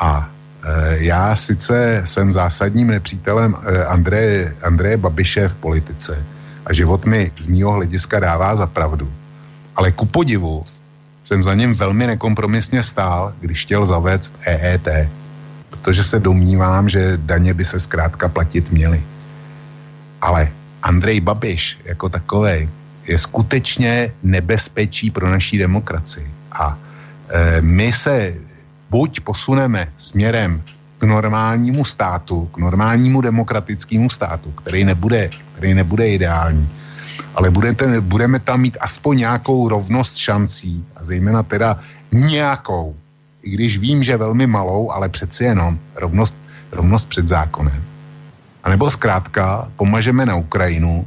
[0.00, 0.30] A
[0.64, 6.24] e, já sice jsem zásadním nepřítelem e, Andreje, Andreje Babiše v politice
[6.66, 9.12] a život mi z mýho hlediska dává za pravdu.
[9.76, 10.66] Ale ku podivu
[11.28, 14.88] jsem za ním velmi nekompromisně stál, když chtěl zavést EET,
[15.70, 19.04] protože se domnívám, že daně by se zkrátka platit měly.
[20.24, 20.48] Ale
[20.82, 22.68] Andrej Babiš jako takový
[23.04, 26.24] je skutečně nebezpečí pro naší demokracii.
[26.52, 26.72] A
[27.28, 28.34] e, my se
[28.90, 30.62] buď posuneme směrem
[30.98, 36.68] k normálnímu státu, k normálnímu demokratickému státu, který nebude, který nebude ideální,
[37.34, 41.78] ale budete, budeme tam mít aspoň nějakou rovnost šancí a zejména teda
[42.12, 42.96] nějakou,
[43.42, 46.36] i když vím, že velmi malou, ale přeci jenom rovnost,
[46.72, 47.82] rovnost před zákonem.
[48.64, 51.06] A nebo zkrátka pomažeme na Ukrajinu,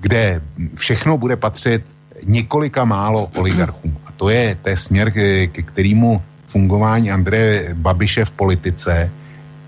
[0.00, 0.40] kde
[0.74, 1.84] všechno bude patřit
[2.24, 3.96] několika málo oligarchům.
[4.06, 5.10] A to je, je směr,
[5.52, 9.10] ke kterému fungování Andreje Babiše v politice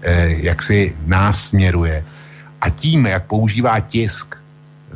[0.03, 2.05] eh, jak si nás směruje.
[2.61, 4.38] A tím, jak používá tisk,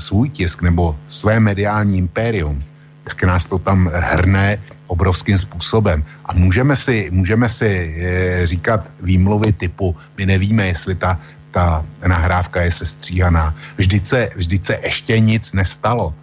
[0.02, 2.58] svůj tisk nebo své mediální impérium,
[3.04, 6.04] tak nás to tam hrne obrovským způsobem.
[6.26, 11.20] A můžeme si, můžeme si e, říkat výmluvy typu, my nevíme, jestli ta,
[11.50, 13.54] ta nahrávka je sestříhaná.
[13.76, 16.14] Vždyť se, vždyť se ještě nic nestalo.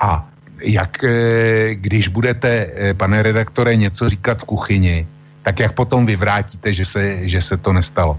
[0.00, 0.28] A
[0.62, 5.06] jak, e, když budete, e, pane redaktore, něco říkat v kuchyni,
[5.42, 8.14] tak jak potom vyvrátíte, že se, že se to nestalo.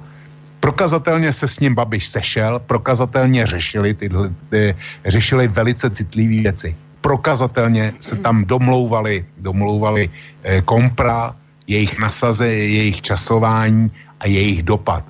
[0.64, 4.76] Prokazatelně se s ním Babiš sešel, prokazatelně řešili, tyhle, ty,
[5.06, 6.76] řešili velice citlivé věci.
[7.02, 11.36] Prokazatelně se tam domlouvali, domlouvali eh, kompra,
[11.68, 15.04] jejich nasaze, jejich časování a jejich dopad.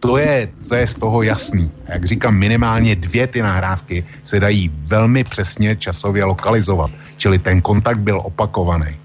[0.00, 1.70] To je, to je z toho jasný.
[1.88, 6.90] Jak říkám, minimálně dvě ty nahrávky se dají velmi přesně časově lokalizovat.
[7.16, 9.03] Čili ten kontakt byl opakovaný.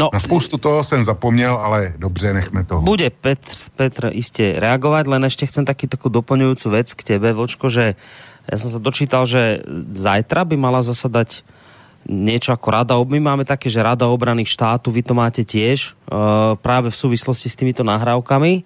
[0.00, 2.80] No, Na spoustu toho jsem zapomněl, ale dobře, nechme to.
[2.80, 7.68] Bude Petr, Petr iste reagovať, len ešte chcem taký takú doplňujúcu vec k tebe, Vočko,
[7.68, 8.00] že
[8.48, 9.60] ja som sa dočítal, že
[9.92, 11.44] zajtra by mala zasadať
[12.08, 16.56] niečo ako rada, my máme také, že rada obrany štátu, vy to máte tiež, uh,
[16.64, 18.64] práve v súvislosti s týmito nahrávkami.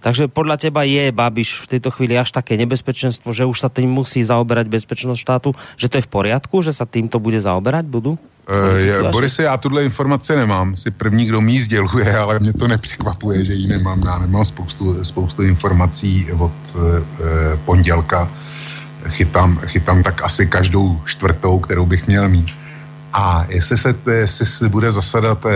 [0.00, 3.90] Takže podľa teba je Babiš v tejto chvíli až také nebezpečenstvo, že už sa tým
[3.90, 8.20] musí zaoberať bezpečnosť štátu, že to je v poriadku, že sa týmto bude zaoberať, budú?
[8.46, 12.68] Uh, Boris, já tuhle informace nemám, si první, kdo mi ji sděluje, ale mě to
[12.68, 14.02] nepřekvapuje, že ji nemám.
[14.06, 16.82] Já nemám spoustu, spoustu informací od uh,
[17.64, 18.30] pondělka.
[19.08, 22.46] Chytám, chytám tak asi každou čtvrtou, kterou bych měl mít.
[23.12, 25.50] A jestli se, jestli se bude zasadat uh,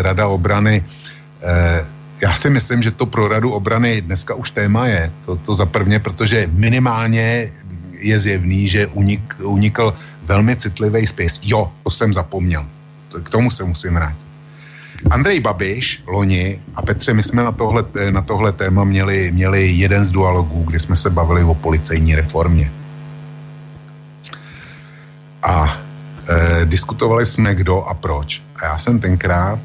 [0.00, 5.12] Rada obrany, uh, já si myslím, že to pro Radu obrany dneska už téma je.
[5.24, 7.52] To, to za prvně, protože minimálně
[7.98, 11.40] je zjevný, že unik, unikl velmi citlivý spis.
[11.42, 12.66] Jo, to jsem zapomněl.
[13.22, 14.30] K tomu se musím vrátit.
[15.10, 20.04] Andrej Babiš, loni a Petře, my jsme na tohle, na tohle téma měli, měli jeden
[20.04, 22.72] z dualogů, kdy jsme se bavili o policejní reformě.
[25.42, 25.80] A
[26.28, 28.42] e, diskutovali jsme kdo a proč.
[28.56, 29.58] A já jsem tenkrát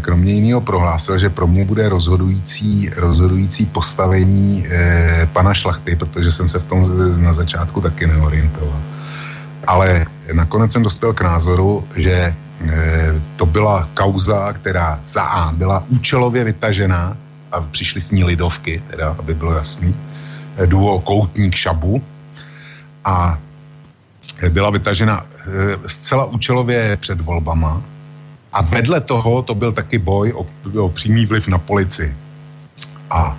[0.00, 6.48] kromě jiného prohlásil, že pro mě bude rozhodující, rozhodující postavení e, pana Šlachty, protože jsem
[6.48, 6.82] se v tom
[7.22, 8.80] na začátku taky neorientoval.
[9.66, 12.34] Ale nakonec jsem dospěl k názoru, že e,
[13.36, 17.16] to byla kauza, která za A byla účelově vytažená
[17.52, 19.94] a přišly s ní lidovky, teda, aby bylo jasný,
[20.56, 22.02] e, duo Koutník Šabu.
[23.04, 23.38] A
[24.48, 27.82] byla vytažena e, zcela účelově před volbama
[28.52, 30.46] a vedle toho to byl taky boj o,
[30.80, 32.14] o přímý vliv na policii.
[33.10, 33.36] A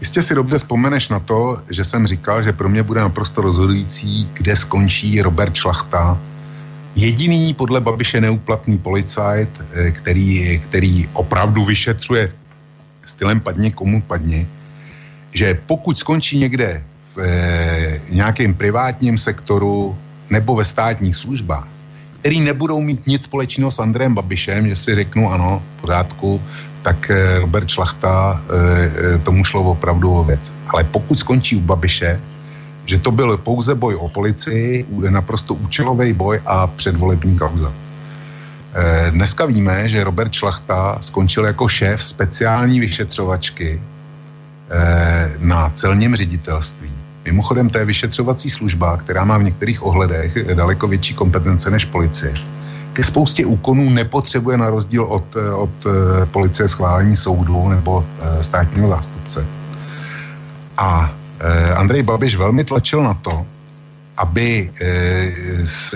[0.00, 4.28] Jistě si dobře vzpomeneš na to, že jsem říkal, že pro mě bude naprosto rozhodující,
[4.32, 6.18] kde skončí Robert Šlachta,
[6.96, 12.32] jediný podle Babiše neúplatný policajt, eh, který, který opravdu vyšetřuje
[13.04, 14.46] stylem padně komu padně,
[15.32, 16.82] že pokud skončí někde
[17.14, 19.98] v e, nějakém privátním sektoru
[20.30, 21.68] nebo ve státních službách,
[22.24, 26.42] který nebudou mít nic společného s Andrem Babišem, že si řeknu ano, v pořádku,
[26.82, 30.54] tak eh, Robert Šlachta eh, eh, tomu šlo opravdu o věc.
[30.68, 32.20] Ale pokud skončí u Babiše,
[32.86, 37.72] že to byl pouze boj o policii, naprosto účelový boj a předvolební kauza.
[39.10, 43.80] Dneska víme, že Robert Šlachta skončil jako šéf speciální vyšetřovačky
[45.38, 47.03] na celním ředitelství.
[47.24, 52.34] Mimochodem, to je vyšetřovací služba, která má v některých ohledech daleko větší kompetence než policie
[52.94, 55.90] ke spoustě úkonů nepotřebuje na rozdíl od, eh, od eh,
[56.26, 59.46] policie schválení soudu nebo eh, státního zástupce.
[60.78, 61.12] A
[61.76, 63.46] Andrej Babiš velmi tlačil na to,
[64.16, 64.70] aby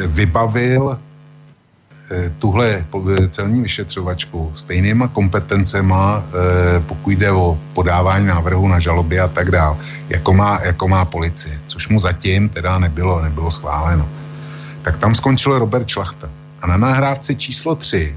[0.06, 0.98] vybavil
[2.38, 2.84] tuhle
[3.30, 6.24] celní vyšetřovačku stejnýma kompetencema,
[6.86, 9.76] pokud jde o podávání návrhu na žaloby a tak dále,
[10.08, 14.08] jako má, jako má policie, což mu zatím teda nebylo, nebylo schváleno.
[14.82, 16.30] Tak tam skončil Robert Šlachta.
[16.62, 18.16] A na nahrávce číslo 3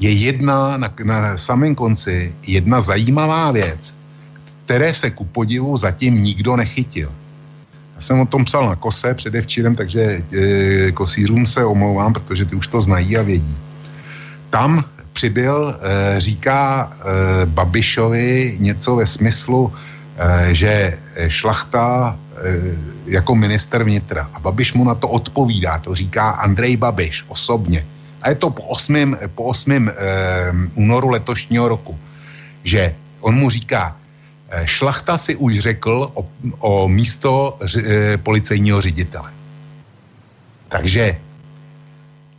[0.00, 3.94] je jedna, na, na samém konci, jedna zajímavá věc,
[4.64, 7.12] které se ku podivu zatím nikdo nechytil.
[7.98, 12.54] Já jsem o tom psal na kose předevčírem, takže e, kosířům se omlouvám, protože ty
[12.54, 13.56] už to znají a vědí.
[14.50, 19.72] Tam přibyl, e, říká e, Babišovi něco ve smyslu,
[20.50, 20.98] že
[21.28, 22.18] šlachta
[23.06, 27.86] jako minister vnitra a Babiš mu na to odpovídá, to říká Andrej Babiš osobně,
[28.22, 29.16] a je to po 8.
[29.34, 29.90] Po 8.
[30.74, 31.98] únoru letošního roku,
[32.64, 33.94] že on mu říká,
[34.64, 36.26] šlachta si už řekl o,
[36.58, 37.82] o místo ři,
[38.22, 39.32] policejního ředitele.
[40.68, 41.16] Takže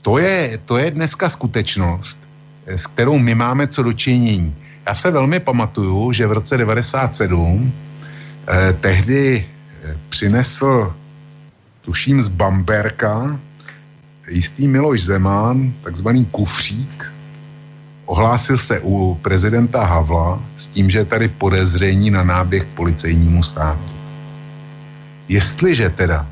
[0.01, 2.19] to je, to je dneska skutečnost,
[2.65, 4.55] eh, s kterou my máme co dočinění.
[4.85, 7.73] Já se velmi pamatuju, že v roce 97
[8.47, 10.93] eh, tehdy eh, přinesl,
[11.81, 13.39] tuším z Bamberka,
[14.29, 17.13] jistý Miloš Zeman, takzvaný kufřík,
[18.09, 23.89] ohlásil se u prezidenta Havla s tím, že je tady podezření na náběh policejnímu státu.
[25.29, 26.25] Jestliže teda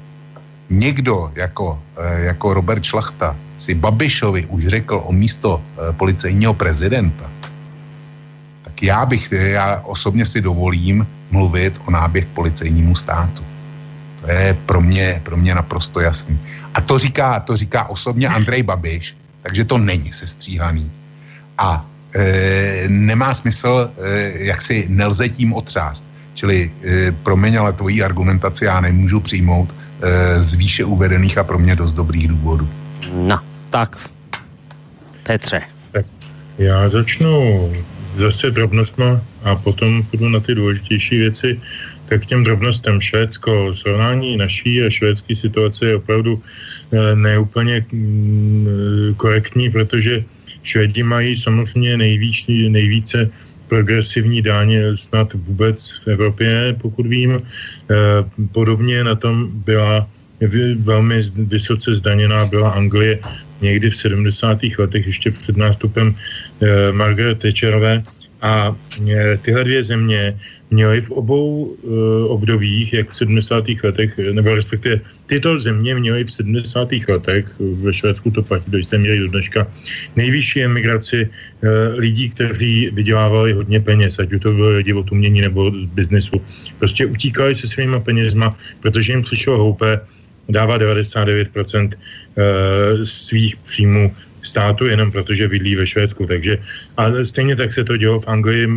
[0.70, 7.30] někdo jako, eh, jako Robert Šlachta si Babišovi už řekl o místo eh, policejního prezidenta,
[8.66, 13.46] tak já bych, já osobně si dovolím mluvit o náběh policejnímu státu.
[14.22, 16.40] To je pro mě, pro mě naprosto jasný.
[16.74, 19.14] A to říká, to říká osobně Andrej Babiš,
[19.46, 20.90] takže to není sestříhaný.
[21.58, 21.86] A
[22.16, 26.06] e, nemá smysl, e, jak si nelze tím otřást.
[26.34, 31.58] Čili, e, promiň, ale tvojí argumentaci já nemůžu přijmout, Eh, z výše uvedených a pro
[31.60, 32.70] mě dost dobrých důvodů.
[33.14, 33.40] No,
[33.70, 33.98] tak.
[35.24, 35.62] Petře.
[35.92, 36.06] Tak
[36.58, 37.74] já začnu
[38.18, 41.60] zase drobnostma a potom půjdu na ty důležitější věci.
[42.06, 46.42] Tak k těm drobnostem Švédsko, srovnání naší a švédské situace je opravdu
[46.94, 50.24] eh, neúplně mm, korektní, protože
[50.68, 53.32] Švédi mají samozřejmě nejvíc, nejvíce
[53.68, 57.40] progresivní dáně snad vůbec v Evropě, pokud vím.
[57.40, 57.96] Eh,
[58.52, 60.08] podobně na tom byla
[60.76, 63.20] velmi vysoce zdaněná byla Anglie
[63.62, 64.60] někdy v 70.
[64.78, 68.04] letech, ještě před nástupem eh, Margaret Thatcherové.
[68.42, 68.76] A
[69.10, 70.40] eh, tyhle dvě země
[70.70, 73.64] měli v obou uh, obdobích, jak v 70.
[73.84, 76.90] letech, nebo respektive tyto země měly v 70.
[77.08, 79.68] letech, ve Švédsku to platí do jisté míry do dneška,
[80.16, 81.70] nejvyšší emigraci uh,
[82.00, 86.42] lidí, kteří vydělávali hodně peněz, ať už to bylo lidi od umění nebo z biznesu.
[86.80, 90.00] Prostě utíkali se svýma penězma, protože jim přišlo hloupé
[90.50, 91.92] dává 99%
[93.04, 96.26] svých příjmů státu, jenom protože bydlí ve Švédsku.
[96.26, 96.58] Takže
[96.98, 98.68] a stejně tak se to dělo v Anglii.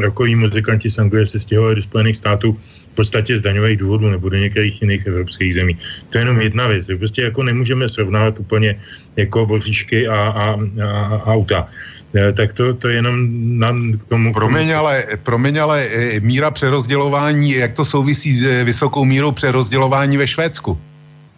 [0.00, 2.58] Rokoví muzikanti z Anglie se stěhovali do Spojených států
[2.92, 5.78] v podstatě z daňových důvodů nebo do některých jiných evropských zemí.
[6.10, 6.86] To je jenom jedna věc.
[6.98, 8.76] Prostě jako nemůžeme srovnávat úplně
[9.16, 10.44] jako voříšky a, a,
[10.82, 10.88] a,
[11.24, 11.68] a auta
[12.14, 13.28] e, tak to, to je jenom
[13.58, 13.74] na
[14.08, 14.34] tomu...
[14.34, 20.16] Promiň ale, promiň, ale e, míra přerozdělování, jak to souvisí s e, vysokou mírou přerozdělování
[20.16, 20.78] ve Švédsku?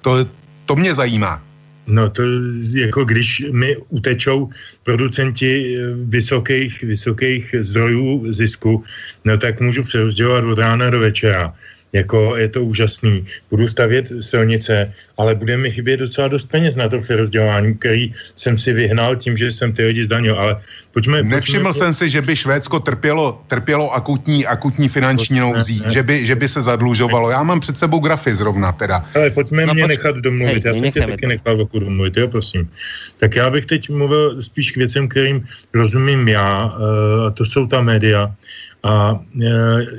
[0.01, 0.27] To,
[0.67, 1.52] to mě zajímá.
[1.87, 2.23] No to
[2.75, 4.51] jako když mi utečou
[4.85, 8.85] producenti eh, vysokých, vysokých zdrojů zisku,
[9.25, 11.55] no tak můžu přerozdělovat od rána do večera
[11.93, 13.27] jako je to úžasný.
[13.51, 18.59] Budu stavět silnice, ale bude mi chybět docela dost peněz na to přerozdělování, který jsem
[18.59, 20.35] si vyhnal tím, že jsem ty lidi zdanil.
[20.41, 20.61] Ale
[20.93, 21.23] pojďme...
[21.23, 21.79] Nevšiml pojďme...
[21.79, 26.49] jsem si, že by Švédsko trpělo, trpělo akutní, akutní finanční nouzí, že by, že by
[26.49, 27.31] se zadlužovalo.
[27.31, 29.05] Já mám před sebou grafy zrovna teda.
[29.15, 29.89] Ale pojďme no, mě poč...
[29.89, 30.53] nechat domluvit.
[30.53, 32.71] Hej, já jsem tě taky nechal voku domluvit, jo, prosím.
[33.19, 35.45] Tak já bych teď mluvil spíš k věcem, kterým
[35.75, 38.35] rozumím já, uh, to jsou ta média.
[38.83, 39.49] A e,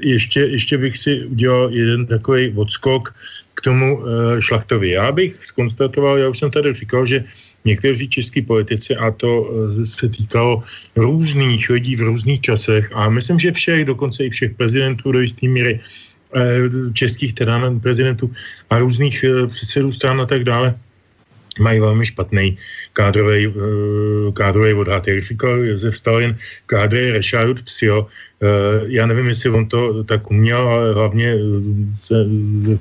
[0.01, 3.15] ještě, ještě bych si udělal jeden takový odskok
[3.53, 4.89] k tomu e, Šlachtovi.
[4.89, 7.23] Já bych skonstatoval, já už jsem tady říkal, že
[7.65, 10.63] někteří český politici, a to e, se týkalo
[10.95, 15.47] různých lidí v různých časech, a myslím, že všech, dokonce i všech prezidentů do jisté
[15.47, 15.79] míry,
[16.93, 18.31] českých teda prezidentů
[18.69, 20.73] a různých předsedů stran a tak dále,
[21.59, 22.57] mají velmi špatný
[22.93, 23.53] kádrový,
[24.33, 25.07] kádrový odhad.
[25.07, 28.07] Jak říkal Josef Stalin, kádr je rešárut psio,
[28.43, 31.39] Eh, já nevím, jestli on to tak uměl, ale hlavně eh,
[31.93, 32.15] se,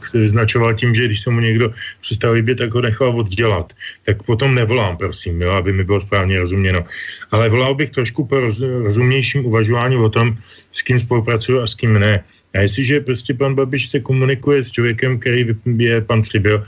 [0.06, 1.70] se vyznačoval tím, že když se mu někdo
[2.00, 3.72] přestal líbit, tak ho nechal oddělat.
[4.02, 6.84] Tak potom nevolám, prosím, jo, aby mi bylo správně rozuměno.
[7.30, 10.34] Ale volal bych trošku po roz, rozumnějším uvažování o tom,
[10.72, 12.24] s kým spolupracuju a s kým ne.
[12.54, 15.46] A jestliže prostě pan Babiš se komunikuje s člověkem, který
[15.78, 16.66] je pan Přibyl,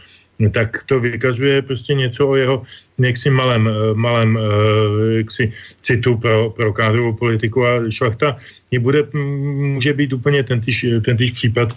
[0.50, 2.62] tak to vykazuje prostě něco o jeho
[2.98, 5.52] jaksi malém, eh, malém eh, jaksi
[5.82, 7.66] citu pro, pro kádrovou politiku.
[7.66, 8.36] A šlachta
[8.78, 11.70] bude, může být úplně ten týž, ten týž případ,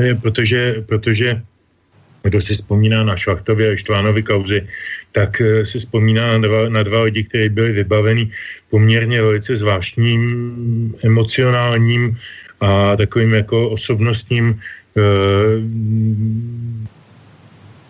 [0.00, 1.42] eh, protože, protože
[2.24, 4.64] kdo si vzpomíná na Šlachtově a Štvánovi kauzy,
[5.12, 8.32] tak si vzpomíná na dva, na dva lidi, kteří byli vybaveni
[8.72, 10.20] poměrně velice zvláštním,
[11.04, 12.16] emocionálním
[12.60, 14.60] a takovým jako osobnostním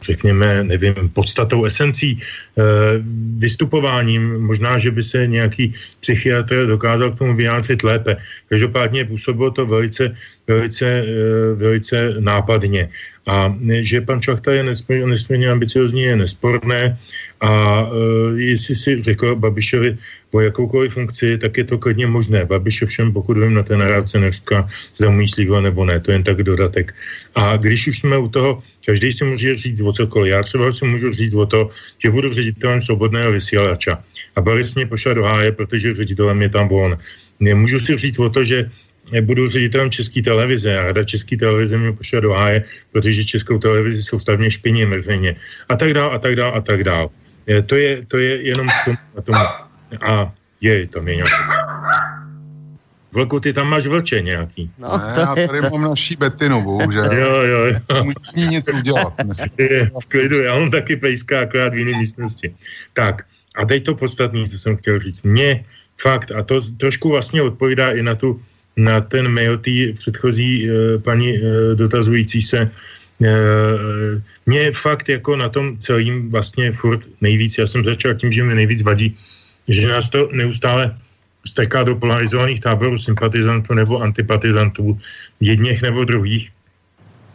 [0.05, 2.63] řekněme, nevím, podstatou, esencí, eh,
[3.39, 4.45] vystupováním.
[4.45, 8.17] Možná, že by se nějaký psychiatr dokázal k tomu vyjádřit lépe.
[8.49, 10.13] Každopádně působilo to velice,
[10.47, 11.05] velice, eh,
[11.55, 12.89] velice nápadně.
[13.27, 16.99] A že pan Čachta je nesmírně, nesmírně ambiciozní, je nesporné.
[17.41, 19.99] A uh, jestli si řekl Babišovi
[20.31, 22.45] po jakoukoliv funkci, tak je to klidně možné.
[22.45, 25.27] Babiš ovšem, pokud vím, na té nahrávce neříká, zda umí
[25.61, 26.95] nebo ne, to je jen tak dodatek.
[27.35, 30.33] A když už jsme u toho, každý si může říct o cokoliv.
[30.35, 31.71] Já třeba si můžu říct o to,
[32.03, 34.03] že budu ředitelem svobodného vysílača.
[34.37, 36.99] A Boris mě pošle do háje, protože ředitelem je tam on.
[37.41, 38.71] Můžu si říct o to, že
[39.21, 44.03] budu ředitelem České televize a rada České televize mě pošle do háje, protože Českou televizi
[44.03, 45.37] soustavně špiní veřejně.
[45.69, 47.11] A tak dál, a tak dál, a tak dál.
[47.67, 49.39] To je, to je jenom k tomu, na tomu.
[50.01, 51.43] A je, tam je nějaký.
[53.13, 54.71] Vlku, ty tam máš vlče nějaký.
[54.79, 55.71] No, ne, já tady to...
[55.71, 57.13] mám naší Betinu, bohužel.
[57.19, 58.05] jo, jo, jo.
[58.05, 59.13] Musíš s ní něco udělat.
[59.59, 62.55] je, v klidu, já mám taky pejska, akorát v jiné místnosti.
[62.93, 63.23] Tak,
[63.55, 65.23] a teď to podstatné, co jsem chtěl říct.
[65.23, 65.65] Mně
[66.01, 68.41] fakt, a to trošku vlastně odpovídá i na tu
[68.77, 71.41] na ten mail té předchozí e, paní e,
[71.75, 72.71] dotazující se, e,
[74.47, 78.55] mě fakt jako na tom celým vlastně furt nejvíc, já jsem začal tím, že mi
[78.55, 79.17] nejvíc vadí,
[79.69, 80.97] že nás to neustále
[81.47, 84.99] steká do polarizovaných táborů sympatizantů nebo antipatizantů,
[85.41, 86.51] jedněch nebo druhých.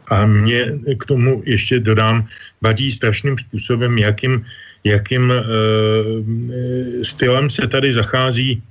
[0.07, 2.28] A mě k tomu ještě dodám,
[2.61, 4.45] vadí strašným způsobem, jakým,
[4.84, 5.44] jakým e,
[7.03, 8.61] stylem se tady zachází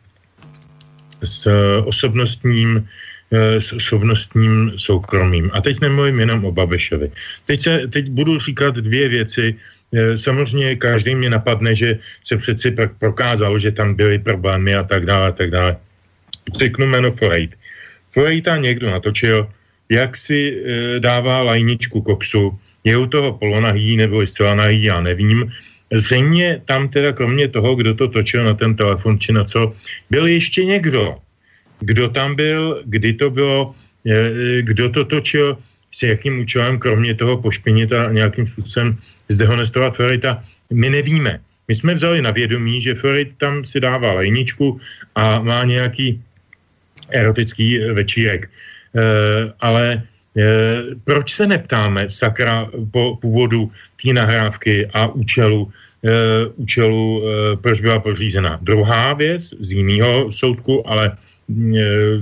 [1.23, 1.49] s
[1.85, 2.89] osobnostním
[3.32, 5.51] eh, s osobnostním soukromím.
[5.53, 7.11] A teď nemluvím jenom o Babešovi.
[7.45, 9.55] Teď, se, teď budu říkat dvě věci.
[9.93, 15.07] Eh, samozřejmě každý mě napadne, že se přeci prokázalo, že tam byly problémy a tak
[15.07, 15.77] dále a tak dále.
[16.59, 17.55] Řeknu jméno Forejt.
[18.11, 19.49] Forejta někdo natočil,
[19.89, 20.65] jak si
[20.99, 25.53] dává lajničku koksu, je u toho polonahý nebo zcela nahý, já nevím.
[25.93, 29.73] Zřejmě tam teda kromě toho, kdo to točil na ten telefon či na co,
[30.10, 31.16] byl ještě někdo.
[31.81, 33.74] Kdo tam byl, kdy to bylo,
[34.60, 35.59] kdo to točil,
[35.90, 38.97] s jakým účelem, kromě toho pošpinit a nějakým způsobem
[39.28, 40.43] zdehonestovat Florida,
[40.73, 41.40] my nevíme.
[41.69, 44.81] My jsme vzali na vědomí, že Florid tam si dává lejničku
[45.15, 46.20] a má nějaký
[47.09, 48.48] erotický večírek.
[48.48, 48.51] E,
[49.60, 50.02] ale
[51.05, 55.73] proč se neptáme, sakra, po původu té nahrávky a účelu,
[56.05, 58.59] e, účelu e, proč byla pořízena.
[58.62, 61.15] Druhá věc z jiného soudku, ale e,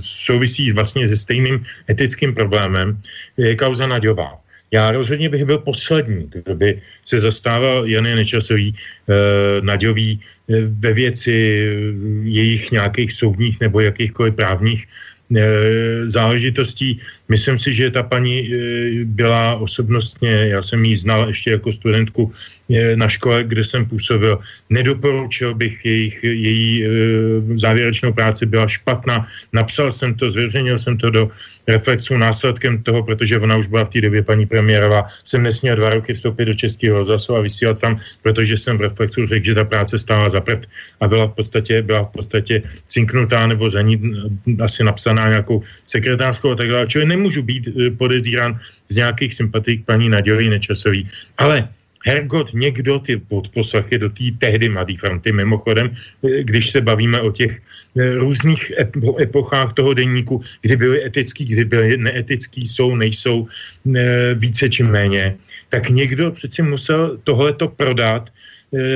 [0.01, 3.01] souvisí vlastně se stejným etickým problémem,
[3.37, 4.39] je kauza Naďová.
[4.71, 8.75] Já rozhodně bych byl poslední, kdo by se zastával Jany Nečasový, e,
[9.61, 10.21] Naďový e,
[10.81, 11.33] ve věci
[12.23, 14.87] jejich nějakých soudních nebo jakýchkoliv právních
[16.05, 17.01] záležitostí.
[17.29, 18.49] Myslím si, že ta paní e,
[19.05, 22.33] byla osobnostně, já jsem ji znal ještě jako studentku
[22.95, 24.39] na škole, kde jsem působil.
[24.71, 26.85] Nedoporučil bych jejich, její
[27.55, 29.27] závěrečnou práci, byla špatná.
[29.53, 31.31] Napsal jsem to, zveřejnil jsem to do
[31.67, 35.91] reflexu následkem toho, protože ona už byla v té době paní premiérová, jsem nesměl dva
[35.91, 39.65] roky vstoupit do Českého rozhlasu a vysílat tam, protože jsem v reflexu řekl, že ta
[39.65, 40.67] práce stála za prd
[41.01, 44.01] a byla v podstatě, byla v podstatě cinknutá nebo za ní
[44.61, 46.87] asi napsaná nějakou sekretářskou a tak dále.
[46.87, 51.09] Čili nemůžu být eh, podezírán z nějakých sympatí k paní Naději Nečasový.
[51.39, 51.69] Ale
[52.07, 57.35] Hergot, někdo ty podposlechy do té tehdy mladé fronty, mimochodem, eh, když se bavíme o
[57.35, 58.73] těch eh, různých
[59.21, 63.51] epochách toho denníku, kdy byly etický, kdy byly neetický, jsou, nejsou,
[63.97, 65.37] eh, více či méně,
[65.69, 68.31] tak někdo přeci musel tohleto prodat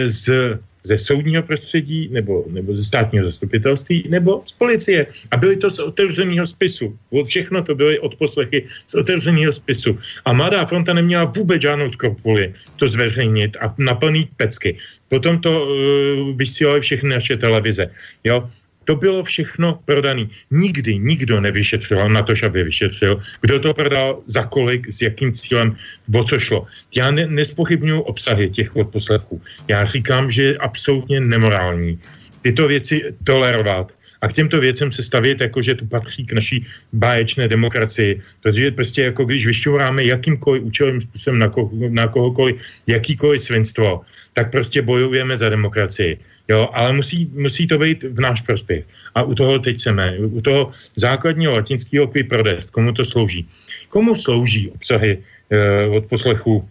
[0.07, 5.07] z ze soudního prostředí nebo, nebo ze státního zastupitelství nebo z policie.
[5.31, 6.99] A byly to z otevřeného spisu.
[7.25, 9.99] Všechno to byly odposlechy z otevřeného spisu.
[10.25, 14.79] A Mladá fronta neměla vůbec žádnou skrupuli to zveřejnit a naplnit pecky.
[15.09, 17.91] Potom to uh, vysílaly všechny naše televize.
[18.25, 18.49] Jo?
[18.85, 20.27] To bylo všechno prodané.
[20.51, 25.77] Nikdy nikdo nevyšetřil, na to, aby vyšetřil, kdo to prodal, za kolik, s jakým cílem,
[26.15, 26.67] o co šlo.
[26.97, 29.43] Já ne, nespochybnuju obsahy těch odposlechů.
[29.69, 31.99] Já říkám, že je absolutně nemorální
[32.43, 36.67] tyto věci tolerovat a k těmto věcem se stavět jako, že to patří k naší
[36.93, 38.21] báječné demokracii.
[38.43, 44.01] Protože prostě jako když vyšťouráme jakýmkoliv účelovým způsobem na, ko, na kohokoliv, jakýkoliv svinstvo,
[44.33, 46.19] tak prostě bojujeme za demokracii.
[46.51, 48.85] Jo, ale musí, musí to být v náš prospěch.
[49.15, 53.47] A u toho teď chceme, u toho základního latinského qui prodest, komu to slouží?
[53.89, 55.19] Komu slouží obsahy
[55.51, 56.67] e, od poslechu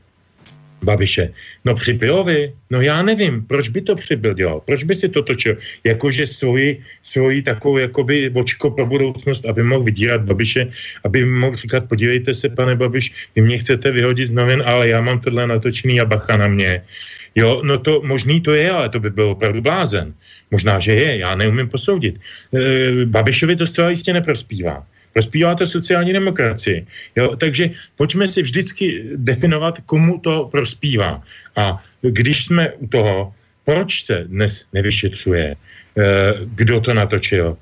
[0.83, 1.31] Babiše.
[1.65, 5.23] No při Pilovi, no já nevím, proč by to přibyl dělal, proč by si to
[5.23, 10.71] točil, jakože svoji, svoji takovou jakoby očko pro budoucnost, aby mohl vydírat Babiše,
[11.03, 15.01] aby mohl říkat, podívejte se, pane Babiš, vy mě chcete vyhodit z novin, ale já
[15.01, 16.83] mám tohle natočený a bacha na mě.
[17.35, 20.13] Jo, no to možný to je, ale to by byl opravdu blázen.
[20.51, 22.15] Možná, že je, já neumím posoudit.
[22.17, 24.85] E, Babišovi to zcela jistě neprospívá.
[25.13, 26.85] Prospívá to sociální demokracii.
[27.15, 27.35] Jo?
[27.35, 31.23] Takže pojďme si vždycky definovat, komu to prospívá.
[31.55, 33.33] A když jsme u toho,
[33.65, 37.57] proč se dnes nevyšetřuje, eh, kdo to natočil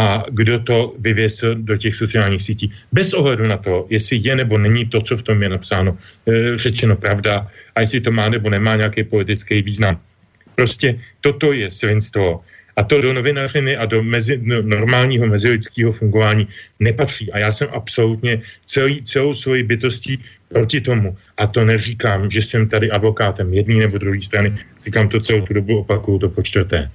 [0.00, 4.56] a kdo to vyvěsil do těch sociálních sítí, bez ohledu na to, jestli je nebo
[4.56, 7.44] není to, co v tom je napsáno, eh, řečeno pravda
[7.76, 10.00] a jestli to má nebo nemá nějaký politický význam.
[10.56, 12.40] Prostě toto je svinstvo
[12.76, 16.48] a to do novinařiny a do mezi, no, normálního mezilidského fungování
[16.80, 17.28] nepatří.
[17.36, 20.16] A já jsem absolutně celý, celou svoji bytostí
[20.48, 21.12] proti tomu.
[21.36, 24.56] A to neříkám, že jsem tady advokátem jedné nebo druhé strany.
[24.80, 26.88] Říkám to celou tu dobu, opakuju to po čtvrté.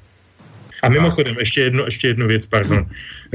[0.85, 2.85] A mimochodem, ještě, jedno, ještě jednu věc, pardon.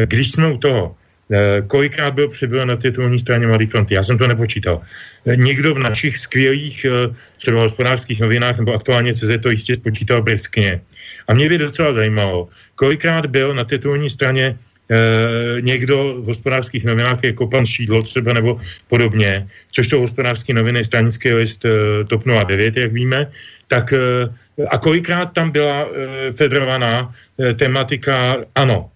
[0.07, 0.95] Když jsme u toho,
[1.35, 4.87] eh, kolikrát byl přibyl na titulní straně Mladý fronty, já jsem to nepočítal.
[5.27, 7.11] Eh, někdo v našich skvělých eh,
[7.43, 10.79] třeba hospodářských novinách nebo aktuálně CZ to jistě spočítal briskně.
[11.27, 12.49] A mě by docela zajímalo,
[12.79, 14.55] kolikrát byl na titulní straně
[14.91, 20.85] e, někdo v hospodářských novinách jako pan Šídlo třeba nebo podobně, což to hospodářské noviny,
[20.85, 23.31] stranický list e, TOP 09, jak víme,
[23.69, 23.99] tak e,
[24.69, 25.89] a kolikrát tam byla
[26.37, 27.15] federovaná
[27.57, 28.37] tematika?
[28.55, 28.91] Ano,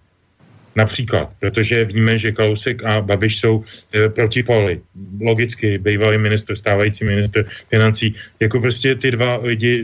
[0.75, 3.63] Například, protože víme, že Kalousek a Babiš jsou
[3.95, 4.81] e, proti poli.
[5.21, 9.83] Logicky, bývalý minister, stávající minister financí, jako prostě ty dva lidi e,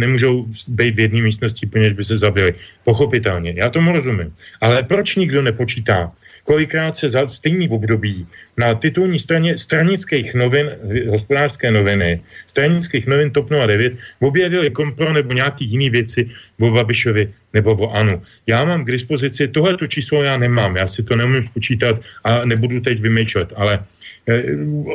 [0.00, 2.54] nemůžou být v jedné místnosti, poněž by se zabili.
[2.84, 4.32] Pochopitelně, já tomu rozumím.
[4.60, 6.12] Ale proč nikdo nepočítá,
[6.44, 8.26] kolikrát se za stejný období
[8.56, 10.70] na titulní straně stranických novin,
[11.08, 16.30] hospodářské noviny, stranických novin TOP 09 objevili kompro nebo nějaký jiný věci
[16.60, 18.22] o Babišovi nebo o Anu.
[18.46, 22.80] Já mám k dispozici, tohleto číslo já nemám, já si to neumím spočítat a nebudu
[22.80, 23.84] teď vymýšlet, ale
[24.28, 24.42] Eh,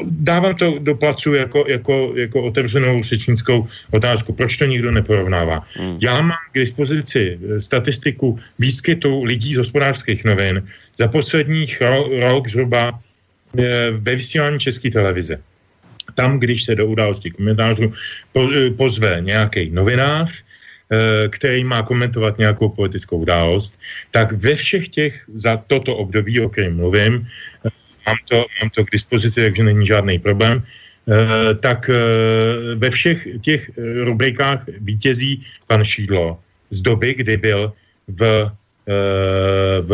[0.04, 4.34] dávám to do placu jako, jako, jako otevřenou řečnickou otázku.
[4.34, 5.66] Proč to nikdo neporovnává?
[5.74, 5.98] Hmm.
[6.02, 10.68] Já mám k dispozici eh, statistiku výskytu lidí z hospodářských novin
[10.98, 13.00] za posledních ro- rok zhruba
[13.58, 15.42] eh, ve vysílání České televize.
[16.16, 17.94] Tam, když se do události komentářů
[18.32, 20.44] po, pozve nějaký novinář,
[21.30, 23.80] který má komentovat nějakou politickou událost,
[24.12, 27.28] tak ve všech těch za toto období, o kterém mluvím,
[28.08, 31.96] mám to, mám to k dispozici, takže není žádný problém, e, tak e,
[32.76, 33.72] ve všech těch
[34.04, 36.40] rubrikách vítězí pan Šídlo
[36.70, 37.74] z doby, kdy byl
[38.08, 38.52] v, e,
[39.82, 39.92] v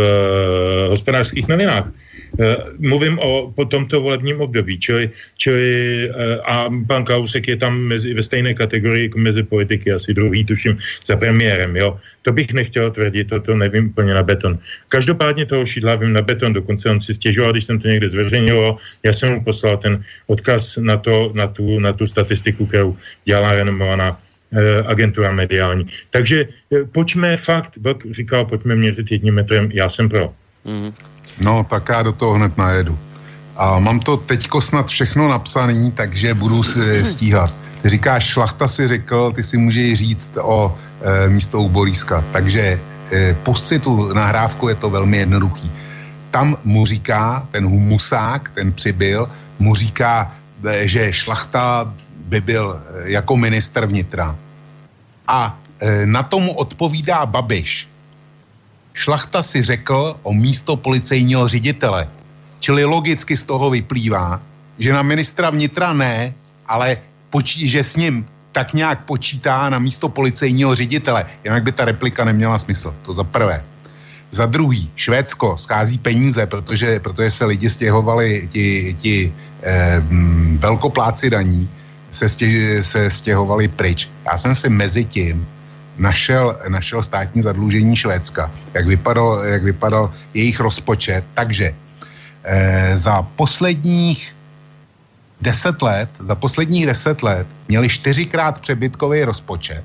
[0.90, 1.92] hospodářských novinách.
[2.40, 5.68] Eh, mluvím o po tomto volebním období, čili, čili
[6.08, 10.46] eh, a pan Kausek je tam mezi, ve stejné kategorii jako mezi politiky, asi druhý,
[10.46, 12.00] tuším, za premiérem, jo.
[12.22, 14.60] To bych nechtěl tvrdit, to, to nevím úplně na beton.
[14.88, 18.76] Každopádně toho šídla vím na beton, dokonce on si stěžoval, když jsem to někde zveřejnil,
[19.04, 23.56] já jsem mu poslal ten odkaz na, to, na, tu, na tu statistiku, kterou dělá
[23.56, 24.20] renomovaná
[24.88, 25.88] agentura mediální.
[26.10, 26.46] Takže
[26.92, 30.34] pojďme fakt, Vlk říkal, pojďme měřit jedním metrem, já jsem pro.
[30.66, 30.94] Mm-hmm.
[31.44, 32.98] No, tak já do toho hned najedu.
[33.56, 37.54] A mám to teďko snad všechno napsaný, takže budu si stíhat.
[37.82, 42.24] Ty říkáš, šlachta si řekl, ty si můžeš říct o e, místo u Boríska.
[42.32, 42.80] Takže
[43.12, 45.72] e, pust si tu nahrávku, je to velmi jednoduchý.
[46.32, 49.30] Tam mu říká, ten humusák, ten přibyl,
[49.60, 50.36] mu říká,
[50.82, 51.94] že šlachta
[52.32, 54.36] by byl e, jako minister vnitra.
[55.28, 57.92] A e, na tomu odpovídá Babiš.
[58.94, 62.08] Šlachta si řekl o místo policejního ředitele.
[62.60, 64.40] Čili logicky z toho vyplývá,
[64.80, 66.34] že na ministra vnitra ne,
[66.68, 66.98] ale
[67.30, 71.26] počí, že s ním tak nějak počítá na místo policejního ředitele.
[71.44, 72.96] Jinak by ta replika neměla smysl.
[73.04, 73.64] To za prvé.
[74.32, 79.16] Za druhý, Švédsko schází peníze, protože, protože se lidi stěhovali, ti, ti
[79.64, 80.00] eh,
[80.60, 81.68] velkopláci daní
[82.12, 84.10] se, stěh, se stěhovali pryč.
[84.26, 85.48] Já jsem si mezi tím
[85.98, 91.24] našel, našel státní zadlužení Švédska, jak vypadal, jak vypadal jejich rozpočet.
[91.34, 91.74] Takže
[92.44, 94.36] eh, za posledních
[95.42, 99.84] deset let, za posledních deset let měli čtyřikrát přebytkový rozpočet,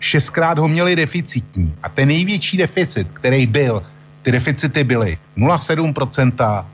[0.00, 3.82] šestkrát ho měli deficitní a ten největší deficit, který byl,
[4.22, 6.64] ty deficity byly 0,7%,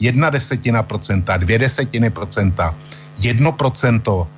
[0.00, 2.74] jedna desetina procenta, dvě desetiny procenta,
[3.18, 4.28] jedno procento,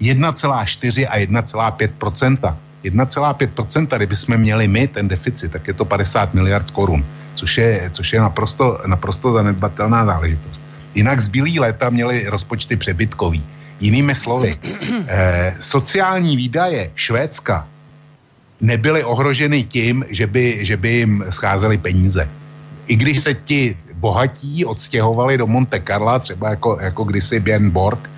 [0.00, 2.56] 1,4 a 1,5 procenta.
[2.84, 7.90] 1,5%, kdyby jsme měli my ten deficit, tak je to 50 miliard korun, což je,
[7.92, 10.60] což je naprosto, naprosto zanedbatelná záležitost.
[10.94, 13.46] Jinak zbylý léta měli rozpočty přebytkový.
[13.80, 14.58] Jinými slovy,
[15.08, 17.66] eh, sociální výdaje Švédska
[18.60, 22.28] nebyly ohroženy tím, že by, že by jim scházely peníze.
[22.86, 28.10] I když se ti bohatí odstěhovali do Monte Carla, třeba jako, jako kdysi Björn Borg,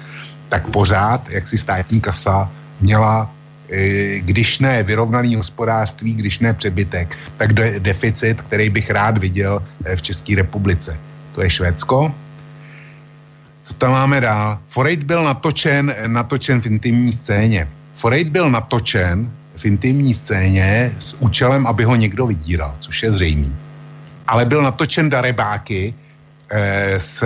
[0.49, 2.51] tak pořád, jak si státní kasa
[2.81, 3.31] měla,
[3.71, 9.63] e, když ne vyrovnaný hospodářství, když ne přebytek, tak de- deficit, který bych rád viděl
[9.85, 10.99] e, v České republice.
[11.35, 12.15] To je Švédsko.
[13.63, 14.59] Co tam máme dál?
[14.69, 17.69] Forejt byl natočen, natočen v intimní scéně.
[17.95, 23.57] Forejt byl natočen v intimní scéně s účelem, aby ho někdo vydíral, což je zřejmý.
[24.27, 25.95] Ale byl natočen darebáky
[26.51, 27.25] eh, z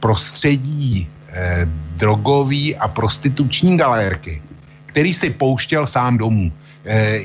[0.00, 1.68] prostředí eh,
[2.00, 4.42] drogový a prostituční galérky,
[4.86, 6.52] který si pouštěl sám domů.
[6.84, 7.20] Eh,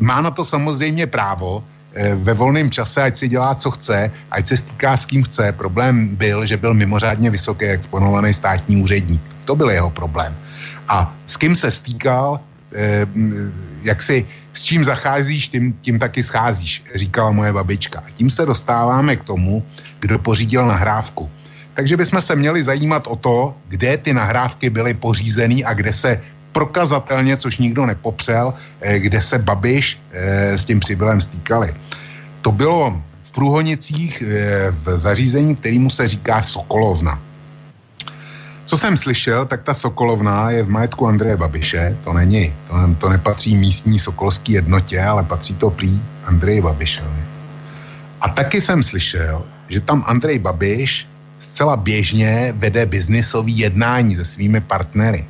[0.00, 1.60] má na to samozřejmě právo,
[1.94, 5.52] eh, ve volném čase, ať si dělá, co chce, ať se stýká s kým chce.
[5.52, 9.20] Problém byl, že byl mimořádně vysoký exponovaný státní úředník.
[9.44, 10.32] To byl jeho problém.
[10.88, 12.40] A s kým se stýkal,
[12.72, 13.06] eh,
[13.84, 18.00] jak si s čím zacházíš, tím, tím taky scházíš, říkala moje babička.
[18.06, 19.64] A tím se dostáváme k tomu,
[20.00, 21.30] kdo pořídil nahrávku.
[21.74, 26.20] Takže bychom se měli zajímat o to, kde ty nahrávky byly pořízený a kde se
[26.52, 31.74] prokazatelně, což nikdo nepopřel, eh, kde se Babiš eh, s tím přibylem stýkali.
[32.42, 37.20] To bylo v Průhonicích eh, v zařízení, kterýmu se říká Sokolovna.
[38.64, 43.08] Co jsem slyšel, tak ta Sokolovna je v majetku Andreje Babiše, to není, to, to
[43.08, 47.22] nepatří místní sokolský jednotě, ale patří to prý Andreji Babišovi.
[48.20, 51.08] A taky jsem slyšel, že tam Andrej Babiš
[51.52, 55.28] zcela běžně vede biznisový jednání se svými partnery.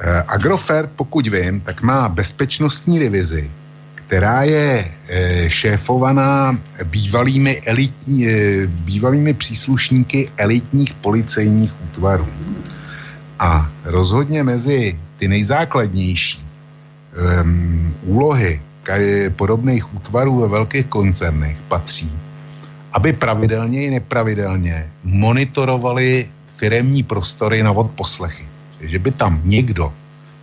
[0.00, 3.50] Eh, Agrofert, pokud vím, tak má bezpečnostní divizi,
[3.94, 6.56] která je eh, šéfovaná
[6.88, 12.26] bývalými, elitní, eh, bývalými příslušníky elitních policejních útvarů.
[13.38, 16.40] A rozhodně mezi ty nejzákladnější
[17.12, 18.62] um, úlohy
[19.36, 22.10] podobných útvarů ve velkých koncernech patří,
[22.92, 28.46] aby pravidelně i nepravidelně monitorovali firemní prostory na odposlechy.
[28.80, 29.92] Že by tam někdo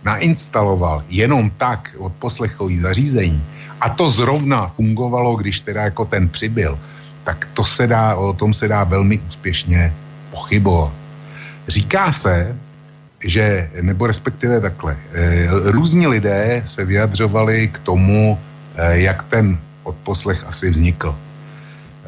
[0.04, 3.42] nainstaloval jenom tak odposlechový zařízení
[3.80, 6.78] a to zrovna fungovalo, když teda jako ten přibyl,
[7.24, 9.92] tak to se dá, o tom se dá velmi úspěšně
[10.30, 10.92] pochybovat.
[11.68, 12.56] Říká se,
[13.24, 18.38] že, nebo respektive takhle, e, různí lidé se vyjadřovali k tomu,
[18.76, 21.16] e, jak ten odposlech asi vznikl.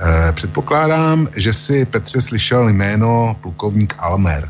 [0.02, 4.48] E, předpokládám, že si Petře slyšel jméno plukovník Almer.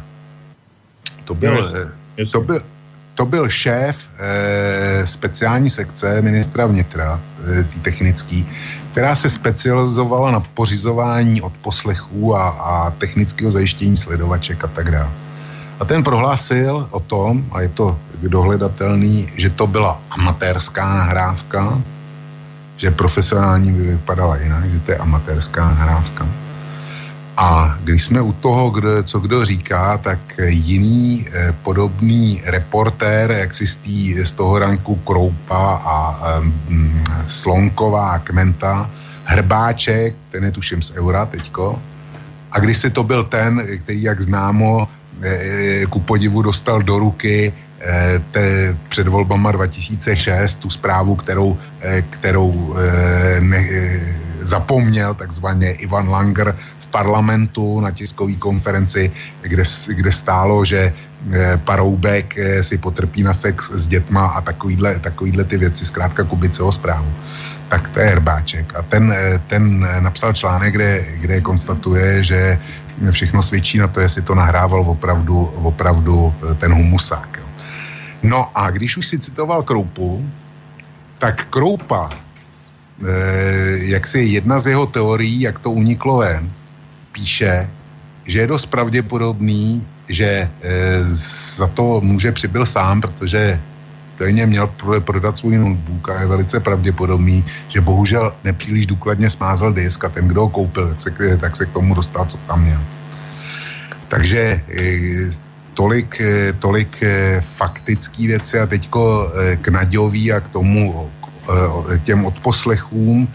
[1.25, 1.71] To byl,
[2.33, 2.63] to byl,
[3.15, 7.21] to byl šéf e, speciální sekce ministra vnitra,
[7.61, 8.49] e, tý technický,
[8.93, 15.11] která se specializovala na pořizování odposlechů a, a technického zajištění sledovaček a tak dále.
[15.81, 21.83] A ten prohlásil o tom, a je to dohledatelný, že to byla amatérská nahrávka,
[22.83, 26.27] že profesionální by vypadala jinak, že to je amatérská nahrávka.
[27.37, 33.55] A když jsme u toho, kdo, co kdo říká, tak jiný eh, podobný reportér, jak
[33.55, 35.97] si z, tý, z toho ranku Kroupa a
[36.27, 36.51] eh,
[37.27, 38.91] Slonková Kmenta,
[39.25, 41.79] Hrbáček, ten je tuším z Eura teďko,
[42.53, 44.89] a když se to byl ten, který, jak známo,
[45.23, 47.72] eh, ku podivu dostal do ruky eh,
[48.31, 54.01] te, před volbama 2006 tu zprávu, kterou, eh, kterou eh, ne, eh,
[54.43, 56.55] zapomněl takzvaně Ivan Langer
[56.93, 59.09] parlamentu na tiskové konferenci,
[59.43, 65.01] kde, kde stálo, že eh, Paroubek eh, si potrpí na sex s dětma a takovýhle,
[65.01, 67.09] takovýhle ty věci, zkrátka Kubiceho zprávu.
[67.73, 68.77] Tak to je Herbáček.
[68.77, 70.91] A ten, eh, ten napsal článek, kde,
[71.25, 72.61] kde konstatuje, že
[73.11, 77.42] všechno svědčí na to, jestli to nahrával opravdu, opravdu ten humusák.
[78.23, 80.31] No a když už si citoval Kroupu,
[81.19, 82.11] tak Kroupa,
[83.83, 86.51] jak si jedna z jeho teorií, jak to uniklo ven,
[87.13, 87.71] píše,
[88.25, 90.49] že je dost pravděpodobný, že e,
[91.57, 93.61] za to může přibyl sám, protože
[94.15, 94.67] stejně měl
[95.01, 100.29] prodat svůj notebook a je velice pravděpodobný, že bohužel nepříliš důkladně smázal disk a ten,
[100.29, 102.81] kdo ho koupil, tak se, tak se k tomu dostal, co tam měl.
[104.09, 104.83] Takže e,
[105.75, 111.11] tolik, e, tolik e, faktický věci a teďko e, k Naďový a k tomu
[111.93, 113.29] e, těm odposlechům,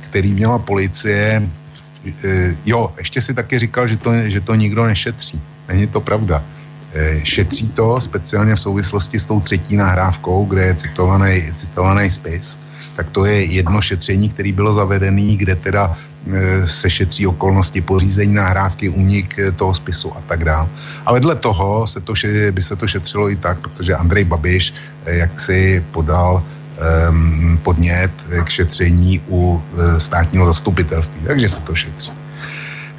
[0.00, 1.44] který měla policie,
[2.64, 5.40] jo, ještě si taky říkal, že to, že to nikdo nešetří.
[5.68, 6.40] Není to pravda.
[7.22, 12.58] Šetří to speciálně v souvislosti s tou třetí nahrávkou, kde je citovaný, citovaný spis.
[12.96, 15.96] Tak to je jedno šetření, které bylo zavedené, kde teda
[16.64, 20.68] se šetří okolnosti pořízení nahrávky, únik toho spisu a tak dále.
[21.06, 22.14] A vedle toho se to,
[22.50, 24.74] by se to šetřilo i tak, protože Andrej Babiš
[25.06, 26.42] jak si podal
[27.10, 28.10] um, podnět
[28.44, 29.62] k šetření u
[29.98, 32.12] státního zastupitelství, takže se to šetří.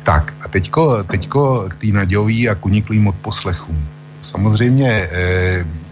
[0.03, 3.87] Tak a teďko, teďko k té nadějový a kuniklým odposlechům.
[4.21, 5.09] Samozřejmě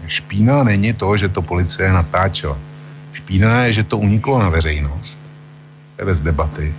[0.06, 2.58] špína není to, že to policie natáčela.
[3.12, 5.20] Špína je, že to uniklo na veřejnost.
[5.96, 6.74] To je bez debaty.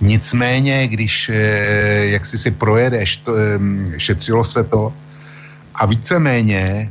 [0.00, 1.34] Nicméně, když e,
[2.06, 3.32] jak si si projedeš, to,
[3.96, 4.92] šetřilo se to
[5.74, 6.90] a víceméně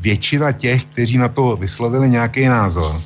[0.00, 3.00] většina těch, kteří na to vyslovili nějaký názor,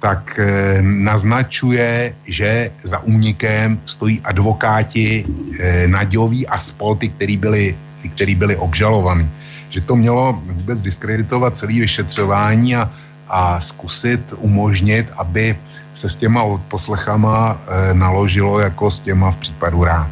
[0.00, 7.76] tak e, naznačuje, že za únikem stojí advokáti e, Naďový a Spolty, který byli,
[8.14, 9.30] který byli obžalovaní.
[9.70, 12.90] Že to mělo vůbec diskreditovat celý vyšetřování a,
[13.28, 15.58] a zkusit umožnit, aby
[15.98, 20.10] se s těma poslechama e, naložilo jako s těma v případu rád.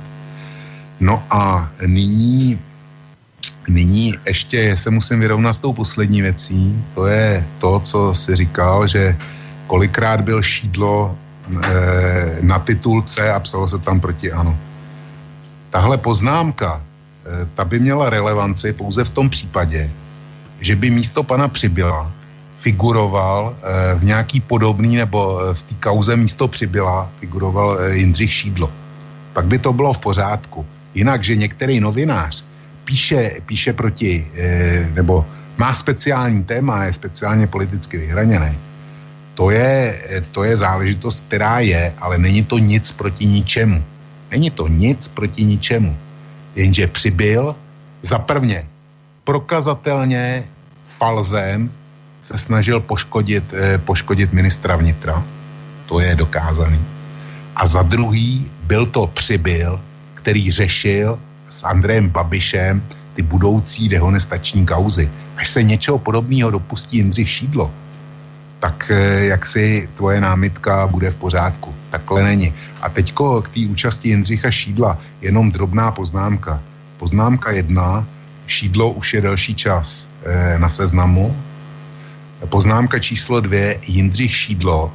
[1.01, 2.59] No a nyní,
[3.69, 6.75] nyní ještě se musím vyrovnat s tou poslední věcí.
[6.95, 9.17] To je to, co si říkal, že
[9.67, 14.59] kolikrát byl šídlo e, na titulce a psalo se tam proti ano.
[15.71, 19.91] Tahle poznámka, e, ta by měla relevanci pouze v tom případě,
[20.61, 22.16] že by místo pana Přibyla
[22.59, 28.73] figuroval e, v nějaký podobný, nebo v té kauze místo Přibyla figuroval e, Jindřich Šídlo.
[29.33, 30.67] Pak by to bylo v pořádku.
[30.95, 32.45] Jinak, že některý novinář
[32.85, 34.27] píše, píše proti,
[34.95, 35.27] nebo
[35.59, 38.59] má speciální téma, je speciálně politicky vyhraněný,
[39.37, 40.01] to je,
[40.33, 43.85] to je záležitost, která je, ale není to nic proti ničemu.
[44.31, 45.97] Není to nic proti ničemu.
[46.57, 47.55] Jenže přibyl
[48.03, 48.65] za prvně
[49.25, 50.45] prokazatelně
[50.99, 51.71] falzem
[52.27, 55.23] se snažil poškodit, eh, poškodit ministra vnitra.
[55.87, 56.83] To je dokázaný.
[57.57, 59.79] A za druhý byl to přibyl,
[60.15, 62.83] který řešil s Andrejem Babišem
[63.15, 65.07] ty budoucí dehonestační kauzy.
[65.39, 67.71] Až se něčeho podobného dopustí Jindřich Šídlo,
[68.59, 71.71] tak eh, jak si tvoje námitka bude v pořádku.
[71.95, 72.51] Takhle není.
[72.83, 76.59] A teďko k té účasti Jindřicha Šídla jenom drobná poznámka.
[76.99, 78.03] Poznámka jedna,
[78.47, 81.31] Šídlo už je delší čas e, na seznamu.
[82.47, 84.93] Poznámka číslo dvě, Jindřich Šídlo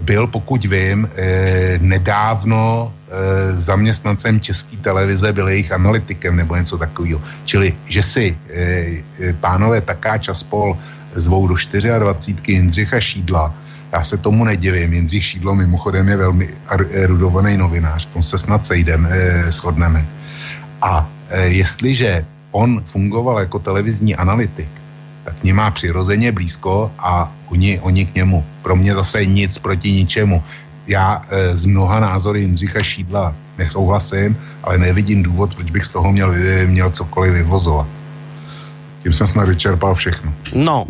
[0.00, 7.20] byl, pokud vím, e, nedávno e, zaměstnancem České televize, byl jejich analytikem nebo něco takového.
[7.44, 10.78] Čili, že si e, pánové Takáč a spol
[11.14, 12.52] zvou do 24.
[12.52, 13.54] Jindřicha Šídla.
[13.92, 14.92] Já se tomu nedivím.
[14.92, 16.48] Jindřich Šídlo mimochodem je velmi
[16.90, 18.06] erudovaný novinář.
[18.06, 20.06] Tom se snad sejdeme, eh, shodneme.
[20.82, 24.68] A eh, jestliže on fungoval jako televizní analytik,
[25.28, 28.44] tak mě má přirozeně blízko a oni, oni k němu.
[28.64, 30.40] Pro mě zase nic proti ničemu.
[30.88, 34.32] Já eh, z mnoha názory Jindřicha Šídla nesouhlasím,
[34.64, 36.32] ale nevidím důvod, proč bych z toho měl,
[36.66, 37.86] měl cokoliv vyvozovat.
[39.02, 40.32] Tím jsem snad vyčerpal všechno.
[40.56, 40.88] No,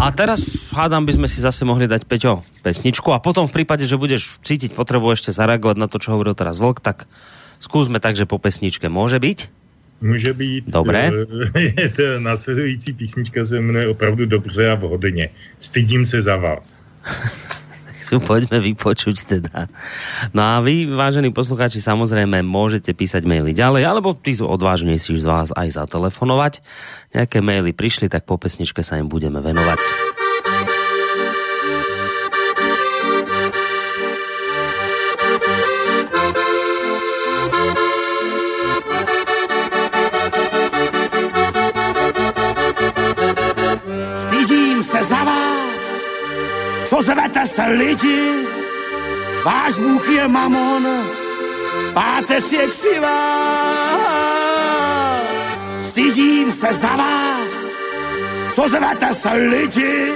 [0.00, 0.40] a teraz
[0.72, 4.42] hádám, by sme si zase mohli dať, Peťo, pesničku a potom v prípade, že budeš
[4.42, 7.06] cítiť potrebu ešte zareagovať na to, čo hovoril teraz Vlk, tak
[7.62, 9.63] skúsme tak, že po pesničke môže byť?
[10.00, 10.64] Může být.
[10.68, 11.10] Dobré.
[11.80, 15.28] Je to následující písnička se jmenuje opravdu dobře a vhodně.
[15.60, 16.82] Stydím se za vás.
[18.04, 19.72] si poďme vypočuť teda.
[20.36, 25.24] No a vy, vážení poslucháči, samozrejme môžete písať maily ďalej, alebo tí sú odvážnejší z
[25.24, 26.60] vás aj zatelefonovať.
[27.16, 29.80] Nejaké maily prišli, tak po pesničke sa im budeme venovať.
[46.94, 48.46] Co zvete se lidi,
[49.44, 50.86] váš Bůh je mamon,
[51.92, 53.20] páteř je křivá.
[55.80, 57.52] Stydím se za vás,
[58.54, 60.12] co zvete se lidi,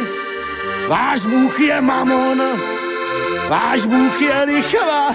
[0.89, 2.43] váš Bůh je mamon,
[3.49, 5.15] váš Bůh je lichva.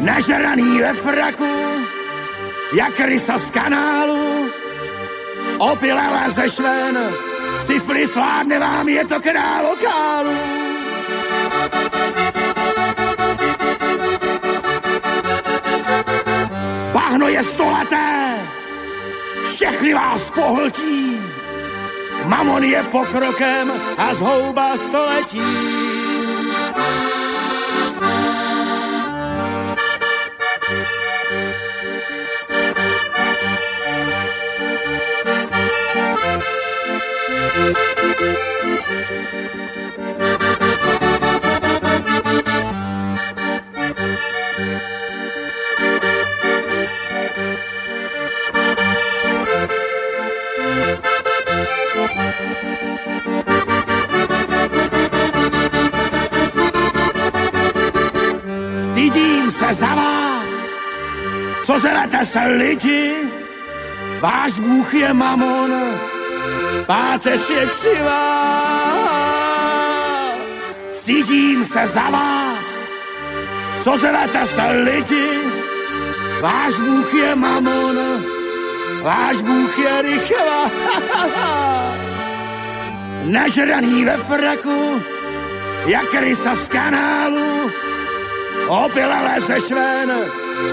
[0.00, 1.54] Nežraný ve fraku,
[2.72, 4.50] jak rysa z kanálu,
[5.58, 6.98] opile lezeš ven,
[7.66, 10.36] Syflis vládne vám, je to král lokálu.
[16.92, 18.38] Bahno je stolaté,
[19.44, 21.20] všechny vás pohltí.
[22.26, 25.42] Mamon je pokrokem a zhouba století.
[59.56, 60.50] Se za vás,
[61.64, 63.14] co zerete se lidi,
[64.20, 65.70] váš Bůh je mamon,
[66.86, 68.56] páteř je křivá.
[70.90, 72.90] Stydím se za vás,
[73.84, 75.28] co zerete se lidi?
[76.40, 77.96] Váš Bůh je mamon,
[79.02, 80.70] váš Bůh je rychlá.
[83.24, 85.02] Nažraný ve fraku,
[85.86, 87.70] jak rysa z kanálu,
[88.68, 90.12] opila leze šven,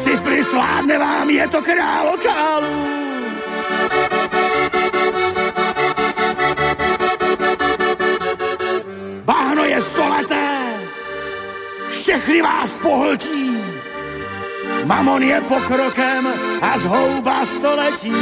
[0.03, 2.93] syfli sládne vám, je to král lokálu.
[9.25, 10.47] Bahno je stoleté,
[11.89, 13.57] všechny vás pohltí,
[14.85, 16.27] mamon je pokrokem
[16.61, 18.13] a zhouba století.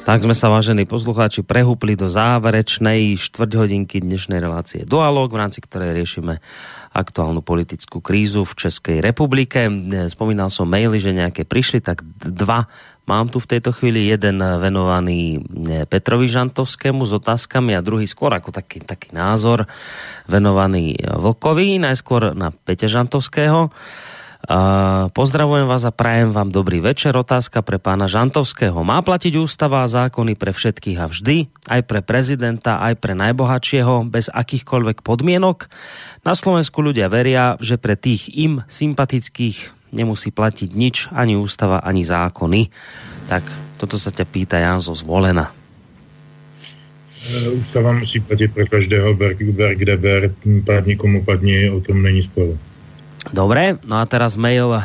[0.00, 5.92] Tak sme sa, vážení poslucháči, prehúpli do záverečnej štvrťhodinky dnešnej relácie Dualog, v rámci ktorej
[5.92, 6.40] riešime
[6.96, 9.68] aktuálnu politickú krízu v Českej republike.
[10.08, 12.66] Spomínal som maily, že nejaké prišli, tak dva
[13.04, 14.08] mám tu v tejto chvíli.
[14.08, 15.44] Jeden venovaný
[15.86, 19.68] Petrovi Žantovskému s otázkami a druhý skôr ako taký, taký názor
[20.26, 23.68] venovaný Vlkovi, najskôr na Peťa Žantovského.
[25.10, 27.12] Pozdravujem vás a prajem vám dobrý večer.
[27.12, 28.80] Otázka pre pána Žantovského.
[28.80, 34.08] Má platiť ústava a zákony pre všetkých a vždy, aj pre prezidenta, aj pre najbohatšieho,
[34.08, 35.68] bez akýchkoľvek podmienok?
[36.24, 42.00] Na Slovensku ľudia veria, že pre tých im sympatických nemusí platiť nič, ani ústava, ani
[42.00, 42.72] zákony.
[43.28, 43.44] Tak
[43.76, 45.52] toto sa ťa pýta Jan zo Zvolena.
[47.60, 50.32] Ústava musí platit pro každého, ber, ber kde ber,
[50.64, 52.56] padni komu padni, o tom není sporu.
[53.30, 54.82] Dobre, no a teraz mail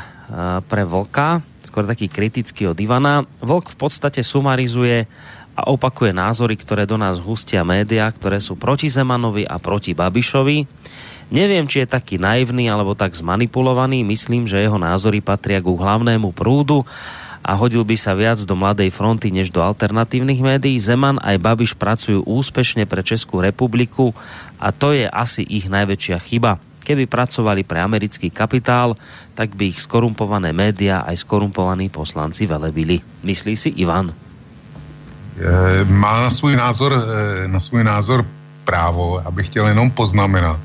[0.70, 3.26] pre Vlka, skôr taký kritický od Ivana.
[3.42, 5.10] Vlk v podstate sumarizuje
[5.56, 10.68] a opakuje názory, ktoré do nás hustia média, ktoré sú proti Zemanovi a proti Babišovi.
[11.34, 14.06] Neviem, či je taký naivný alebo tak zmanipulovaný.
[14.06, 16.86] Myslím, že jeho názory patria ku hlavnému prúdu
[17.46, 20.82] a hodil by sa viac do Mladej fronty než do alternatívnych médií.
[20.82, 24.14] Zeman aj Babiš pracujú úspešne pre Českú republiku
[24.58, 26.62] a to je asi ich najväčšia chyba.
[26.86, 28.94] Keby pracovali pre americký kapitál,
[29.34, 33.02] tak by ich skorumpované média aj skorumpovaní poslanci velebili.
[33.26, 34.14] Myslí si Ivan?
[35.90, 38.26] Má na svůj názor, eh, na svůj názor
[38.64, 40.60] právo, abych chtěl jenom poznamenat,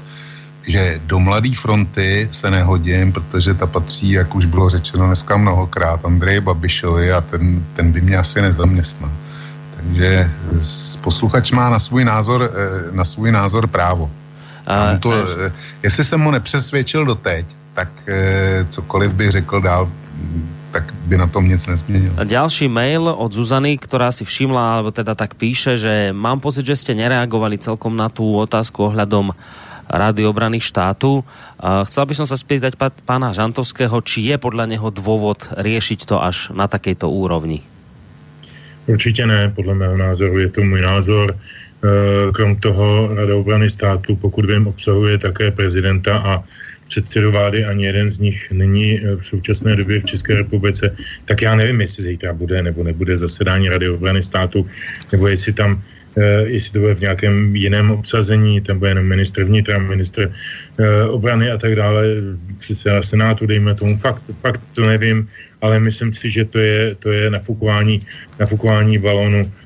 [0.67, 6.05] že do Mladé fronty se nehodím, protože ta patří, jak už bylo řečeno dneska mnohokrát,
[6.05, 9.13] Andrej Babišovi a ten, ten by mě asi nezaměstnal.
[9.77, 10.31] Takže
[11.01, 14.11] posluchač má na svůj názor, eh, na svůj názor právo.
[14.71, 15.53] A to, e,
[15.83, 19.91] jestli jsem mu nepřesvědčil doteď, tak e, cokoliv bych řekl dál,
[20.71, 22.13] tak by na tom nic nezměnil.
[22.17, 26.63] A ďalší mail od Zuzany, ktorá si všimla, alebo teda tak píše, že mám pocit,
[26.63, 29.35] že ste nereagovali celkom na tú otázku ohľadom
[29.91, 31.27] Rady obrany štátu.
[31.59, 36.55] Chcel by som sa spýtať pána Žantovského, či je podľa neho dôvod riešiť to až
[36.55, 37.67] na takejto úrovni.
[38.87, 41.37] Určitě ne, podle mého názoru je to můj názor.
[41.37, 41.60] Eh,
[42.32, 46.44] krom toho Rada obrany státu, pokud vím, obsahuje také prezidenta a
[46.90, 51.43] předsedu vlády, ani jeden z nich není eh, v současné době v České republice, tak
[51.43, 54.66] já nevím, jestli zítra bude nebo nebude zasedání Rady obrany státu,
[55.12, 59.47] nebo jestli tam Uh, jestli to bude v nějakém jiném obsazení, tam bude jenom ministr
[59.47, 60.27] vnitra, ministr
[61.11, 62.02] obrany a tak dále,
[62.59, 65.28] předseda senátu, dejme tomu, fakt, fakt to nevím,
[65.62, 68.01] ale myslím si, že to je, to je nafukování,
[68.43, 69.60] nafukování balonu Eh,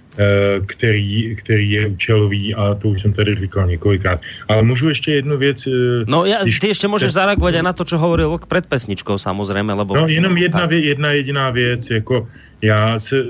[0.67, 4.21] který, který je účelový a to už jsem tady říkal několikrát.
[4.49, 5.67] Ale můžu ještě jednu věc...
[5.67, 9.19] Eh, no ja, když, ty ještě můžeš zareagovat na to, co hovoril Vlk před pesničkou
[9.19, 9.97] samozřejmě, lebo...
[9.97, 12.29] No jenom jedna, vě, jedna jediná věc, jako
[12.63, 13.25] já se, eh,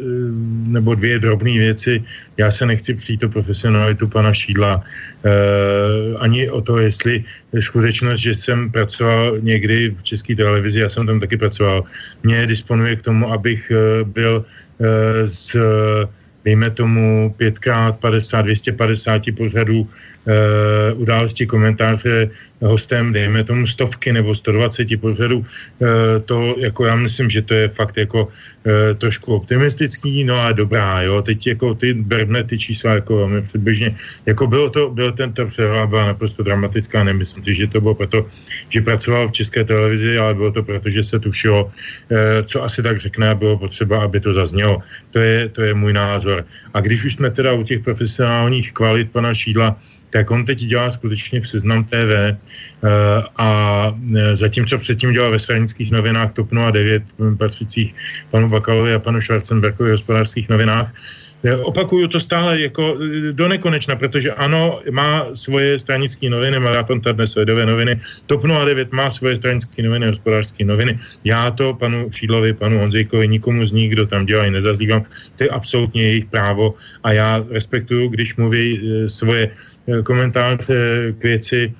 [0.71, 2.03] nebo dvě drobné věci,
[2.37, 4.83] já se nechci přijít o profesionalitu pana Šídla,
[5.25, 5.31] eh,
[6.19, 7.25] ani o to, jestli
[7.59, 11.85] skutečnost, že jsem pracoval někdy v české televizi, já jsem tam taky pracoval,
[12.23, 13.73] mě disponuje k tomu, abych
[14.05, 14.45] byl
[14.81, 15.57] eh, z
[16.45, 19.89] dejme tomu 5x50, 250 pořadů
[20.27, 22.31] e, události komentáře
[22.65, 27.69] hostem, dejme tomu stovky nebo 120 pořadů, e, to jako já myslím, že to je
[27.69, 28.29] fakt jako
[28.67, 33.43] e, trošku optimistický, no a dobrá, jo, teď jako ty berme ty čísla jako velmi
[33.43, 33.97] předběžně,
[34.27, 38.27] jako bylo to, byl tento přehled byla naprosto dramatická, nemyslím si, že to bylo proto,
[38.69, 41.71] že pracoval v české televizi, ale bylo to proto, že se tušilo,
[42.11, 44.81] e, co asi tak řekne, bylo potřeba, aby to zaznělo.
[45.11, 46.45] To je, to je můj názor.
[46.75, 49.77] A když už jsme teda u těch profesionálních kvalit pana Šídla,
[50.15, 52.37] tak on teď dělá skutečně v Seznam TV eh,
[53.37, 53.49] a
[54.17, 57.03] eh, zatímco předtím dělal ve stranických novinách TOP 09
[57.39, 57.95] patřících
[58.31, 60.95] panu Bakalovi a panu Schwarzenbergovi v hospodářských novinách,
[61.45, 62.97] Opakuju to stále jako
[63.33, 69.11] do nekonečna, protože ano, má svoje stranické noviny, Maraton dnes svědové noviny, TOP 09 má
[69.11, 70.99] svoje stranické noviny, hospodářské noviny.
[71.25, 75.05] Já to panu Šídlovi, panu Honzejkovi, nikomu z nich, kdo tam dělají, nezazlívám.
[75.37, 76.75] To je absolutně jejich právo
[77.05, 79.51] a já respektuju, když mluví svoje
[80.05, 81.73] komentáře k věci,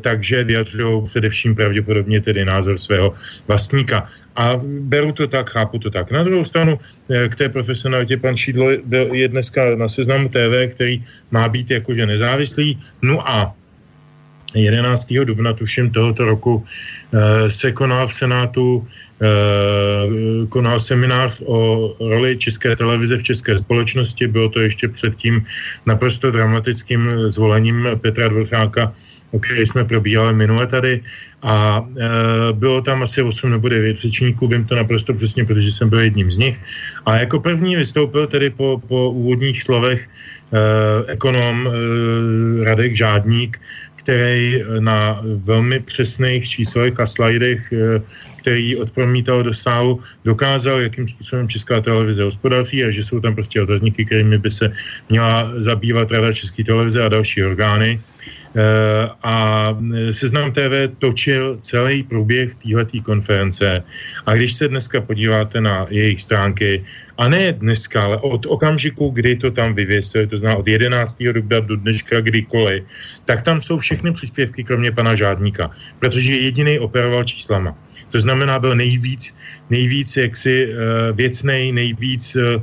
[0.00, 3.14] takže vyjadřují především pravděpodobně tedy názor svého
[3.48, 4.08] vlastníka.
[4.36, 6.10] A beru to tak, chápu to tak.
[6.10, 8.70] Na druhou stranu eh, k té profesionalitě pan Šídlo
[9.12, 12.78] je dneska na seznamu TV, který má být jakože nezávislý.
[13.02, 13.54] No a
[14.54, 15.12] 11.
[15.24, 18.90] dubna, tuším, tohoto roku eh, se konal v Senátu eh,
[20.48, 24.28] konal seminář o roli České televize v české společnosti.
[24.28, 25.44] Bylo to ještě před tím
[25.86, 28.92] naprosto dramatickým zvolením Petra Dvořáka,
[29.30, 31.00] o který jsme probíhali minule tady
[31.42, 35.88] a e, bylo tam asi 8 nebo 9 řečníků, vím to naprosto přesně, protože jsem
[35.88, 36.60] byl jedním z nich.
[37.06, 40.08] A jako první vystoupil tedy po, po úvodních slovech e,
[41.12, 41.70] ekonom e,
[42.64, 43.60] Radek Žádník,
[44.06, 47.98] který na velmi přesných číslech a slajdech, e,
[48.38, 53.62] který odpromítal do sálu, dokázal, jakým způsobem Česká televize hospodaří a že jsou tam prostě
[53.62, 54.70] otazníky, kterými by se
[55.10, 57.98] měla zabývat Rada České televize a další orgány.
[57.98, 59.36] Eh, a
[60.14, 63.82] Seznam TV točil celý průběh téhleté konference.
[64.26, 66.86] A když se dneska podíváte na jejich stránky,
[67.18, 71.16] a ne dneska, ale od okamžiku, kdy to tam vyvěsili, to znamená od 11.
[71.32, 72.84] dubna do dneška kdykoliv,
[73.24, 77.76] tak tam jsou všechny příspěvky, kromě pana Žádníka, protože jediný operoval číslama.
[78.10, 79.34] To znamená, byl nejvíc,
[79.70, 80.72] nejvíc jaksi uh,
[81.16, 82.62] věcnej, nejvíc uh,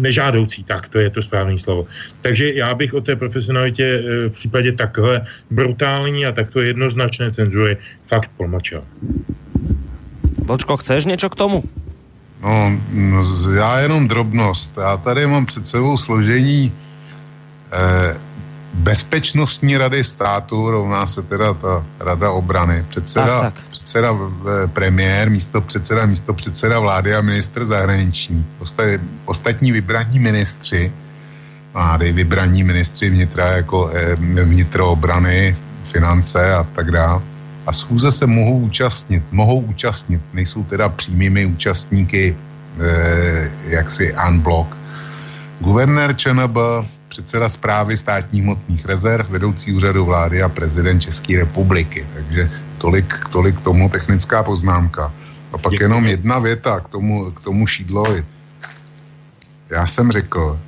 [0.00, 1.86] nežádoucí, tak to je to správné slovo.
[2.22, 8.30] Takže já bych o té profesionalitě v případě takhle brutální a takto jednoznačné cenzury fakt
[8.36, 8.84] pomlčel.
[10.48, 11.62] Vlčko, chceš něco k tomu?
[12.42, 13.22] No, no,
[13.54, 14.78] já jenom drobnost.
[14.80, 16.72] Já tady mám před sebou složení
[17.72, 18.16] eh,
[18.74, 23.64] bezpečnostní rady státu, rovná se teda ta rada obrany, předseda, tak, tak.
[23.64, 24.14] předseda
[24.72, 28.46] premiér, místo předseda, místo předseda vlády a minister zahraniční.
[29.24, 30.92] Ostatní vybraní ministři
[31.72, 34.14] vlády, vybraní ministři vnitra jako eh,
[34.44, 37.22] vnitro obrany, finance a tak dále.
[37.68, 42.36] A schůze se mohou účastnit, mohou účastnit, nejsou teda přímými účastníky
[42.80, 44.76] eh, jaksi unblock.
[45.60, 46.56] Guvernér ČNB,
[47.08, 52.06] předseda zprávy státních hmotných rezerv, vedoucí úřadu vlády a prezident České republiky.
[52.14, 55.12] Takže tolik, tolik k tomu technická poznámka.
[55.52, 58.24] A pak jenom jedna věta k tomu, k tomu šídlovi.
[59.70, 60.60] Já jsem řekl,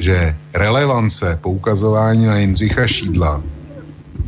[0.00, 3.42] že relevance poukazování na Jindřicha Šídla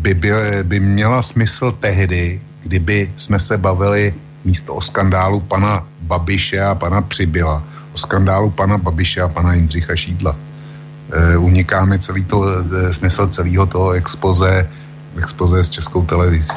[0.06, 0.30] by, by,
[0.62, 4.14] by měla smysl tehdy, kdyby jsme se bavili
[4.44, 7.62] místo o skandálu pana Babiše a pana Přibyla,
[7.92, 10.36] o skandálu pana Babiše a pana Jindřicha Šídla
[11.10, 14.70] e, unikáme celý to, e, smysl celého toho expoze,
[15.18, 16.54] expoze s českou televizí.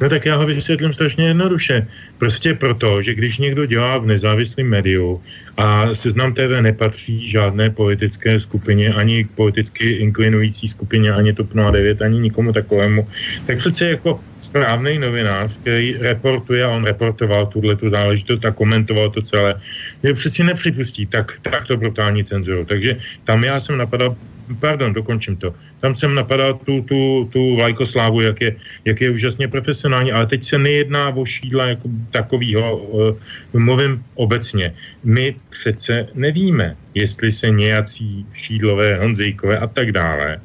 [0.00, 1.86] No tak já ho vysvětlím strašně jednoduše.
[2.18, 5.22] Prostě proto, že když někdo dělá v nezávislém médiu
[5.56, 12.18] a seznam TV nepatří žádné politické skupině, ani politicky inklinující skupině, ani TOP 09, ani
[12.18, 13.08] nikomu takovému,
[13.46, 19.10] tak přece jako správný novinář, který reportuje, a on reportoval tuhle tu záležitost a komentoval
[19.10, 19.54] to celé,
[20.02, 22.64] je přeci nepřipustí tak, tak to brutální cenzuru.
[22.64, 24.16] Takže tam já jsem napadal
[24.60, 25.54] pardon, dokončím to.
[25.80, 30.44] Tam jsem napadal tu, tu, tu Vlajkoslávu, jak je, jak je úžasně profesionální, ale teď
[30.44, 33.16] se nejedná o šídla jako takovýho, uh,
[33.52, 34.74] mluvím obecně.
[35.04, 40.40] My přece nevíme, jestli se nějací šídlové, Honzejkové a tak dále,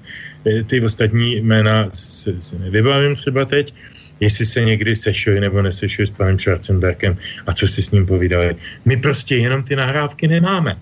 [0.45, 3.73] eh, ty ostatní jména se, se nevybavím třeba teď,
[4.19, 7.17] jestli se někdy sešli nebo nesešli s panem Schwarzenbergem
[7.47, 8.55] a co si s ním povídali.
[8.85, 10.76] My prostě jenom ty nahrávky nemáme.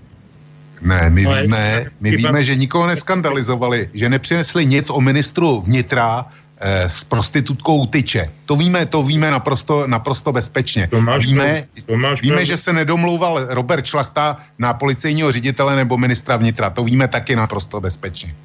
[0.81, 2.29] Ne, my Ale víme, my chyba...
[2.29, 6.25] víme, že nikoho neskandalizovali, že nepřinesli nic o ministru vnitra
[6.57, 8.29] eh, s prostitutkou Tyče.
[8.45, 10.87] To víme, to víme naprosto, naprosto bezpečně.
[10.87, 15.97] To máš víme, to máš víme že se nedomlouval Robert Šlachta na policejního ředitele nebo
[15.97, 16.69] ministra vnitra.
[16.69, 18.35] To víme taky naprosto bezpečně.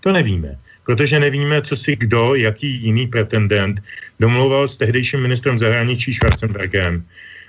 [0.00, 3.82] To nevíme, protože nevíme, co si kdo, jaký jiný pretendent
[4.20, 7.04] domlouval s tehdejším ministrem zahraničí Schwarzenbergem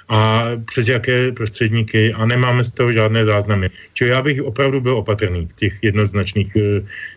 [0.09, 3.69] a přes jaké prostředníky a nemáme z toho žádné záznamy.
[3.93, 6.61] Čili já bych opravdu byl opatrný v těch jednoznačných uh,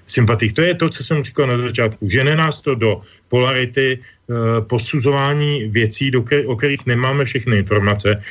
[0.06, 0.52] sympatích.
[0.52, 2.08] To je to, co jsem říkal na začátku.
[2.08, 4.36] Žene nás to do polarity uh,
[4.66, 8.22] posuzování věcí, do kter- o kterých nemáme všechny informace,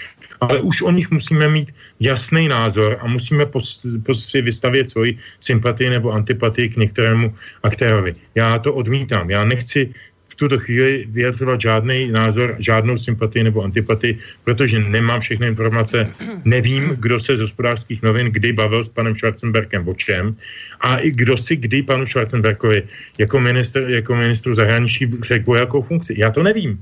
[0.41, 5.17] ale už o nich musíme mít jasný názor a musíme pos- pos- si vystavět svoji
[5.39, 8.15] sympatii nebo antipatii k některému aktérovi.
[8.35, 9.29] Já to odmítám.
[9.29, 9.93] Já nechci
[10.35, 16.13] tuto chvíli vyjadřovat žádný názor, žádnou sympatii nebo antipatii, protože nemám všechny informace,
[16.45, 20.35] nevím, kdo se z hospodářských novin kdy bavil s panem Schwarzenbergem o čem
[20.81, 22.83] a i kdo si kdy panu Schwarzenbergovi
[23.17, 26.15] jako, minister, jako ministru zahraničí řekl jakou funkci.
[26.17, 26.81] Já to nevím.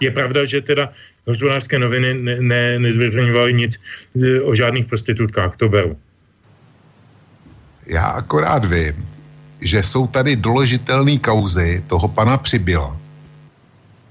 [0.00, 0.92] Je pravda, že teda
[1.26, 3.80] hospodářské noviny ne, ne, nezveřejňovaly nic
[4.22, 5.96] e, o žádných prostitutkách, to beru.
[7.86, 9.15] Já akorát vím,
[9.60, 12.96] že jsou tady doložitelné kauzy toho pana Přibyla.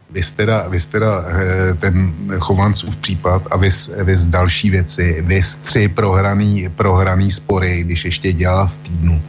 [0.09, 3.69] Vy jste teda, vy teda e, ten Chovancův případ a vy,
[4.03, 9.21] vy další věci, vy tři prohraný, prohraný spory, když ještě dělal v týdnu.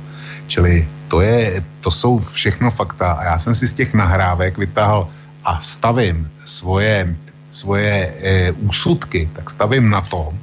[0.46, 5.08] Čili to, je, to jsou všechno fakta a já jsem si z těch nahrávek vytáhl
[5.44, 7.16] a stavím svoje,
[7.50, 10.38] svoje e, úsudky, tak stavím na tom,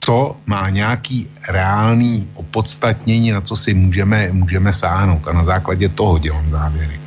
[0.00, 6.18] co má nějaký reálný opodstatnění, na co si můžeme, můžeme sáhnout a na základě toho
[6.18, 7.00] dělám závěry.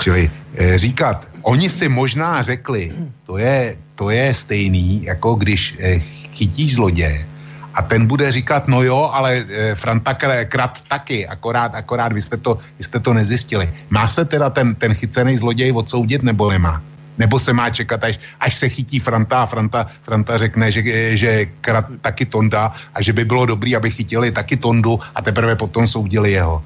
[0.00, 2.92] Čili e, říkat, oni si možná řekli,
[3.26, 5.98] to je, to je stejný, jako když e,
[6.32, 7.26] chytíš zloděje
[7.74, 10.14] a ten bude říkat, no jo, ale e, Franta
[10.44, 13.70] krat taky, akorát, akorát vy jste, to, vy jste to nezjistili.
[13.90, 16.82] Má se teda ten, ten chycený zloděj odsoudit nebo nemá?
[17.18, 20.82] Nebo se má čekat, až, až se chytí Franta a Franta, Franta řekne, že,
[21.16, 25.56] že krat taky Tonda a že by bylo dobrý, aby chytili taky Tondu a teprve
[25.56, 26.64] potom soudili jeho.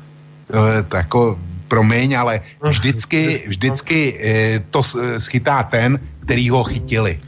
[0.78, 4.82] E, to jako promiň, ale vždycky, vždycky e, to
[5.18, 7.18] schytá ten, který ho chytili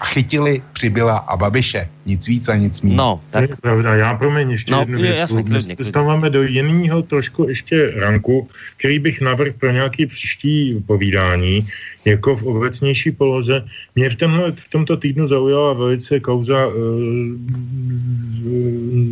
[0.00, 1.88] a chytili Přibyla a Babiše.
[2.06, 2.96] Nic víc a nic méně.
[2.96, 3.50] No, tak...
[3.50, 5.32] Je pravda, já promiň ještě no, jednu věc.
[5.78, 11.68] Dostáváme do jiného trošku ještě ranku, který bych navrhl pro nějaký příští povídání,
[12.04, 13.64] jako v obecnější poloze.
[13.94, 16.74] Mě v, tenhle, v tomto týdnu zaujala velice kauza uh,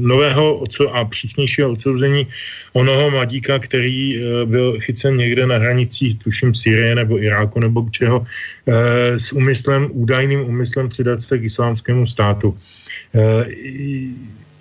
[0.00, 2.26] nového odso- a přísnějšího odsouzení
[2.72, 8.18] onoho mladíka, který uh, byl chycen někde na hranicích, tuším Syrie nebo Iráku nebo čeho,
[8.20, 8.26] uh,
[9.16, 12.58] s úmyslem, údajným úmyslem přidat se k islámskému státu.
[13.12, 13.44] Uh,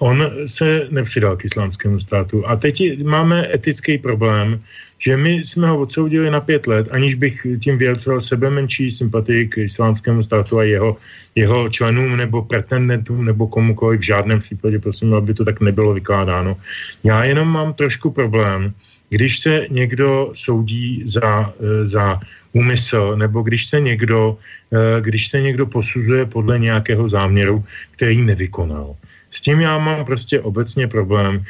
[0.02, 2.48] on se nepřidal k islámskému státu.
[2.48, 4.60] A teď máme etický problém,
[5.02, 9.48] že my jsme ho odsoudili na pět let, aniž bych tím vyjadřoval sebe menší sympatii
[9.48, 10.98] k islámskému státu a jeho,
[11.36, 16.58] jeho členům nebo pretendentům nebo komukoliv v žádném případě, prosím, aby to tak nebylo vykládáno.
[17.04, 18.74] Já jenom mám trošku problém,
[19.10, 22.22] když se někdo soudí za, eh, za
[22.54, 24.38] úmysl, nebo když se někdo,
[24.72, 27.64] eh, když se někdo posuzuje podle nějakého záměru,
[27.98, 28.96] který nevykonal.
[29.32, 31.44] S tím já mám prostě obecně problém.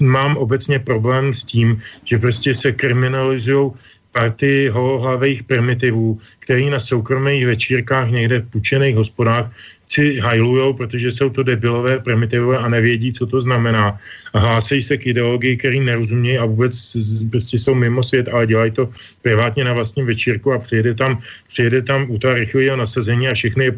[0.00, 3.70] Mám obecně problém s tím, že prostě se kriminalizují
[4.12, 9.52] party holohlavých primitivů, který na soukromých večírkách někde v pučených hospodách
[9.88, 14.00] si hajlujou, protože jsou to debilové primitivové a nevědí, co to znamená.
[14.32, 16.72] A hlásejí se k ideologii, který nerozumějí a vůbec
[17.30, 18.88] prostě jsou mimo svět, ale dělají to
[19.22, 23.64] privátně na vlastním večírku a přijede tam, přijede tam u toho rychlého nasazení a všechny
[23.64, 23.72] je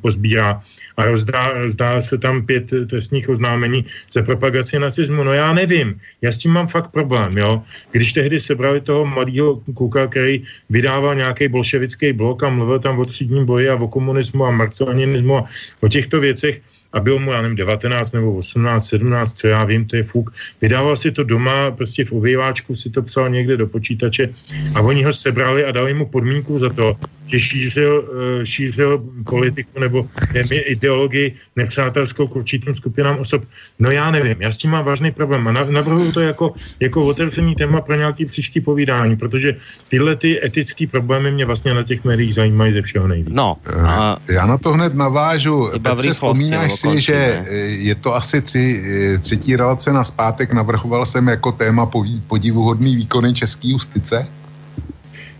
[0.00, 0.62] pozbírá
[0.98, 5.22] a rozdá, rozdá se tam pět trestních oznámení za propagaci nacismu.
[5.24, 7.62] No já nevím, já s tím mám fakt problém, jo.
[7.92, 13.04] Když tehdy sebrali toho mladého kluka, který vydával nějaký bolševický blok a mluvil tam o
[13.04, 15.44] třídním boji a o komunismu a marxanismu a
[15.80, 16.60] o těchto věcech,
[16.92, 20.34] a bylo mu, já nevím, 19 nebo 18, 17, co já vím, to je fuk.
[20.60, 24.34] Vydával si to doma, prostě v obýváčku si to psal někde do počítače
[24.76, 26.96] a oni ho sebrali a dali mu podmínku za to,
[27.28, 28.04] že šířil,
[28.40, 30.08] eh, šířil politiku nebo
[30.48, 33.44] ideologii nepřátelskou k určitým skupinám osob.
[33.78, 37.54] No já nevím, já s tím mám vážný problém a navrhuji to jako, jako otevřený
[37.54, 39.56] téma pro nějaký příští povídání, protože
[39.88, 43.28] tyhle ty etické problémy mě vlastně na těch médiích zajímají ze všeho nejvíc.
[43.30, 43.56] No,
[43.86, 44.16] a...
[44.28, 45.70] Já na to hned navážu.
[45.82, 48.84] Petře, vzpomínáš si, že eh, je to asi tři,
[49.14, 51.90] eh, třetí relace na zpátek, navrhoval jsem jako téma
[52.26, 54.26] podivuhodný výkony české justice?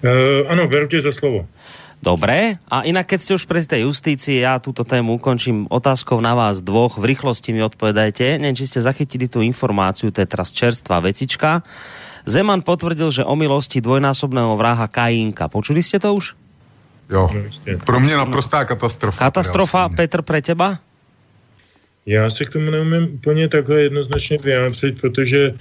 [0.05, 1.47] Uh, ano, beru tě za slovo.
[1.99, 6.31] Dobre, a inak keď ste už pri tej justícii, ja túto tému ukončím otázkou na
[6.39, 6.95] vás dvoch.
[6.95, 8.39] V rýchlosti mi odpovedajte.
[8.39, 11.66] Neviem, či ste zachytili tú informáciu, to je teraz čerstvá vecička.
[12.23, 15.51] Zeman potvrdil, že o milosti dvojnásobného vraha Kajínka.
[15.51, 16.39] Počuli ste to už?
[17.11, 17.25] Jo,
[17.85, 19.19] pro mě naprostá katastrofa.
[19.19, 20.79] Katastrofa, Petr, pre teba?
[22.09, 25.52] Já se k tomu neumím úplně takhle jednoznačně vyjádřit, protože e,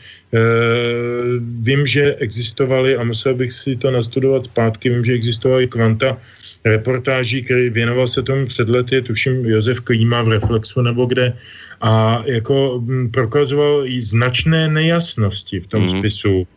[1.61, 6.17] vím, že existovaly, a musel bych si to nastudovat zpátky, vím, že existovaly kvanta
[6.65, 11.33] reportáží, který věnoval se tomu před lety, tuším Josef Klíma v Reflexu nebo kde,
[11.81, 15.89] a jako prokazoval i značné nejasnosti v tom mm.
[15.99, 16.47] spisu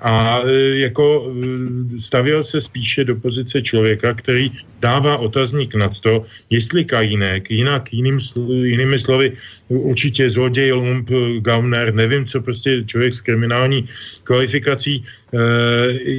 [0.00, 1.32] a e, jako
[1.96, 7.92] e, stavěl se spíše do pozice člověka, který dává otazník nad to, jestli Kajínek, jinak
[7.92, 8.18] jiným,
[8.62, 9.36] jinými slovy,
[9.70, 13.88] určitě zloděj, lump, gauner, nevím co, prostě člověk s kriminální
[14.24, 15.04] kvalifikací,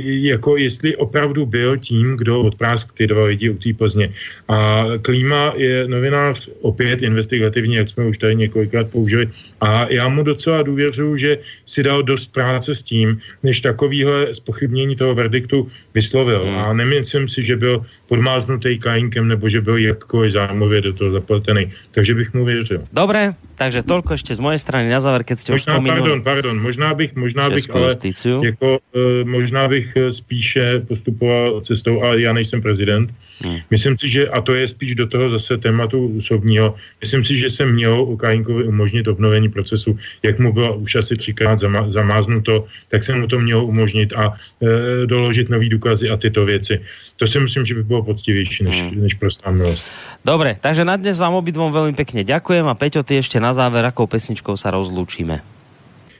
[0.05, 4.13] jako jestli opravdu byl tím, kdo odprásk ty dva lidi u té Plzně.
[4.47, 9.29] A Klíma je novinář opět investigativně, jak jsme už tady několikrát použili,
[9.61, 14.95] a já mu docela důvěřuji, že si dal dost práce s tím, než takovýhle spochybnění
[14.95, 16.43] toho verdiktu vyslovil.
[16.45, 16.55] Hmm.
[16.55, 21.71] A nemyslím si, že byl podmáznutý kajinkem nebo že byl jakkoliv zájmově do toho zapletený.
[21.91, 22.83] Takže bych mu věřil.
[22.93, 26.01] Dobré, takže tolko ještě z mojej strany na záver, keď ste možná, už spomenuli...
[26.01, 27.95] Pardon, pardon, možná bych, možná bych ale
[28.43, 33.13] jako, uh, možná bych eh, spíše postupoval cestou, ale já nejsem prezident.
[33.43, 33.59] Hmm.
[33.71, 37.49] Myslím si, že, a to je spíš do toho zase tématu osobního, myslím si, že
[37.49, 42.65] se mělo u Kajinkovi umožnit obnovení procesu, jak mu bylo už asi třikrát zama, zamáznuto,
[42.89, 46.81] tak se mu to mělo umožnit a e, doložit nový důkazy a tyto věci.
[47.17, 49.01] To si myslím, že by bylo poctivější než, hmm.
[49.01, 49.85] než prostá milost.
[50.21, 53.81] Dobre, takže na dnes vám obidvom veľmi pekne ďakujem a Peťo, ty ešte na záver,
[53.81, 55.41] akou pesničkou sa rozlúčime?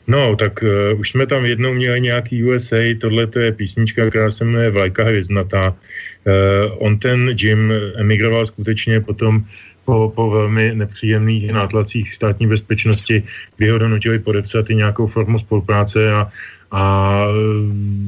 [0.07, 4.31] No, tak uh, už jsme tam jednou měli nějaký USA, tohle to je písnička, která
[4.31, 5.69] se jmenuje Vlajka hvězdnatá.
[5.69, 9.45] Uh, on ten Jim emigroval skutečně potom
[9.91, 13.23] po, po velmi nepříjemných nátlacích státní bezpečnosti,
[13.57, 16.31] kdy ho donutili podepsat i nějakou formu spolupráce a,
[16.71, 16.83] a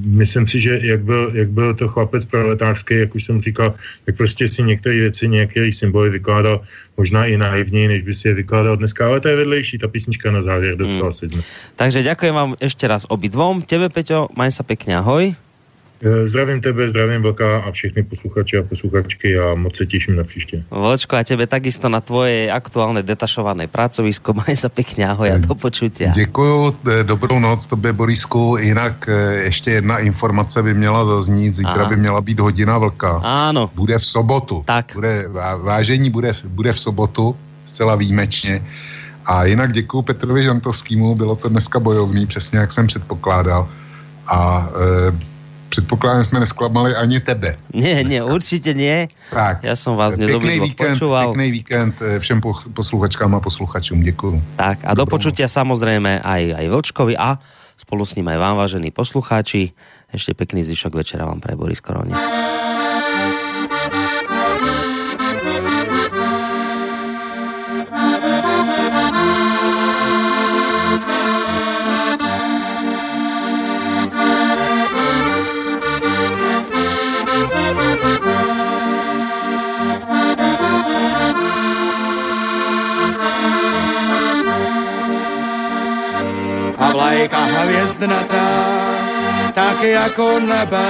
[0.08, 4.16] myslím si, že jak byl, jak byl to chlapec proletářský, jak už jsem říkal, tak
[4.16, 6.64] prostě si některé věci, některé symboly vykládal
[6.98, 10.32] možná i naivněji, než by si je vykládal dneska, ale to je vedlejší, ta písnička
[10.32, 11.20] na závěr docela hmm.
[11.20, 11.42] sedne.
[11.76, 13.60] Takže ďakujem vám ešte raz obidvom.
[13.60, 15.36] Tebe, Peťo, maj sa pekne, ahoj.
[16.04, 20.24] Eh, zdravím tebe, zdravím Vlka a všechny posluchače a posluchačky a moc se těším na
[20.24, 20.64] příště.
[20.72, 24.36] Vočko, a tebe takisto na tvoje aktuálne detašované pracovisko.
[24.44, 26.12] Maj sa pekne, ahoj a do počutia.
[26.12, 28.60] Děkuju, eh, dobrou noc tobě, Borisku.
[28.60, 31.56] Jinak eh, ještě jedna informace by měla zaznít.
[31.56, 31.90] Zítra Aha.
[31.90, 33.24] by měla být hodina Vlka.
[33.24, 33.72] Ano.
[33.76, 34.64] Bude v sobotu.
[34.68, 34.92] Tak.
[34.94, 35.32] Bude,
[35.64, 37.36] vážení bude, bude v sobotu,
[37.66, 38.60] zcela výjimečně.
[39.26, 43.70] A jinak děkuju Petrovi Žantovskému, bylo to dneska bojovný, přesně jak jsem předpokládal.
[44.28, 45.33] A e,
[45.74, 47.58] Předpokládám, jsme nesklamali ani tebe.
[47.74, 49.08] Nie, nie, určitě nie.
[49.34, 49.66] Tak.
[49.66, 51.34] Já jsem vás dnes víkend, počúval.
[51.34, 52.42] Pěkný víkend eh, všem
[52.74, 54.06] posluchačkám a posluchačům.
[54.06, 54.38] Děkuju.
[54.56, 57.42] Tak a do počutia samozrejme aj, aj Vlčkovi a
[57.74, 59.74] spolu s ním aj vám, vážení poslucháči.
[60.14, 62.14] Ešte pekný zvyšok večera vám pre Boris Koroni.
[87.04, 88.48] Vlajka hvězdnatá,
[89.54, 90.90] tak jako nebe.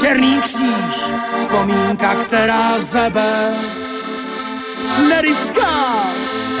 [0.00, 0.96] Černý kříž,
[1.36, 3.54] vzpomínka, která zebe.
[5.08, 6.04] Neriská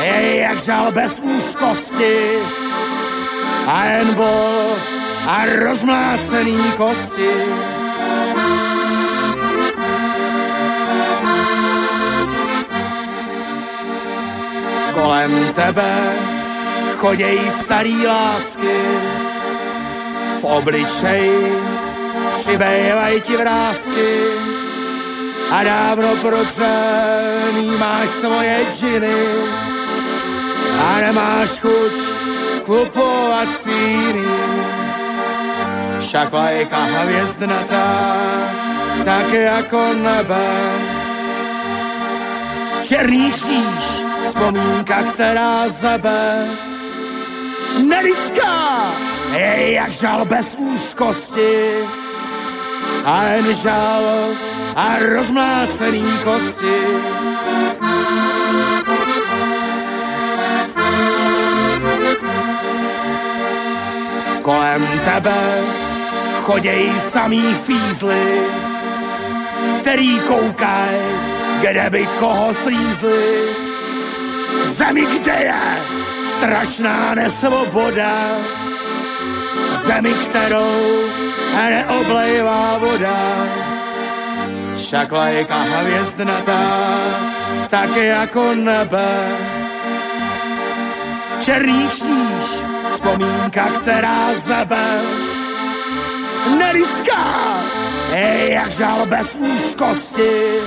[0.02, 2.38] je jak žal bez úzkosti
[3.66, 4.76] a jen bol
[5.26, 7.30] a rozmlácený kosti.
[14.94, 16.12] Kolem tebe
[17.02, 18.78] choděj starý lásky,
[20.40, 21.56] v obličeji
[22.30, 24.18] přibývají ti vrázky
[25.50, 29.24] a dávno protřený máš svoje džiny
[30.78, 31.96] a nemáš chuť
[32.66, 34.28] kupovat síny.
[36.00, 38.16] Však lajka hvězdnatá,
[39.04, 40.46] tak jako nebe.
[42.82, 43.86] Černý kříž,
[44.24, 46.46] vzpomínka, která zebe
[47.78, 48.92] nelidská,
[49.32, 51.74] je jak žal bez úzkosti
[53.04, 54.04] a jen žal
[54.76, 56.80] a rozmlácený kosti.
[64.42, 65.60] Kolem tebe
[66.42, 68.40] choděj samý fízly,
[69.80, 70.98] který koukaj,
[71.60, 73.42] kde by koho slízli.
[74.64, 76.01] Zemi, kde je
[76.42, 78.34] strašná nesvoboda,
[79.86, 81.06] zemi, kterou
[81.54, 83.46] neoblejvá voda.
[84.76, 86.98] Však lajka hvězdnatá,
[87.70, 89.28] tak jako nebe.
[91.40, 92.46] Černý kříž,
[92.92, 95.00] vzpomínka, která zebe.
[96.58, 97.24] Neliská,
[98.48, 100.58] jak žal bez úzkosti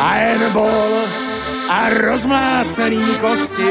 [0.00, 1.25] a jen bol
[1.68, 3.70] a rozmlácený kosti.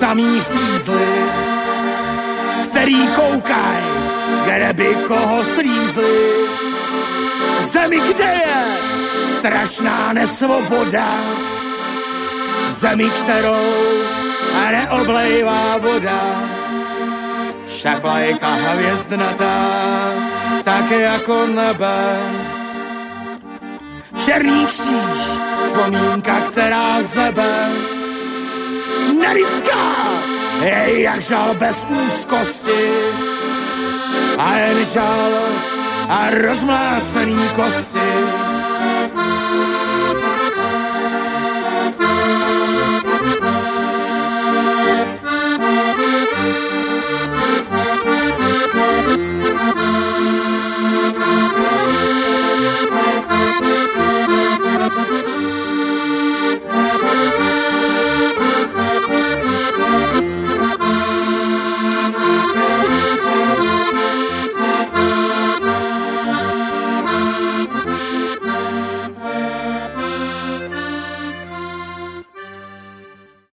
[0.00, 1.08] Samý fízly,
[2.70, 3.82] který koukaj,
[4.44, 6.18] kde by koho slízli.
[7.60, 8.64] Zemi, kde je
[9.38, 11.08] strašná nesvoboda,
[12.68, 13.74] zemi, kterou
[14.70, 16.20] neoblejvá voda.
[17.66, 19.66] Však vlajka hvězdnatá,
[20.64, 22.20] tak jako nebe.
[24.24, 25.20] Černý kříž,
[25.64, 27.89] vzpomínka, která zebe.
[29.20, 29.94] Nelidská,
[30.62, 32.90] je jak žal bez úzkosti.
[34.38, 35.32] A jen žal
[36.08, 38.10] a rozmlácený kosti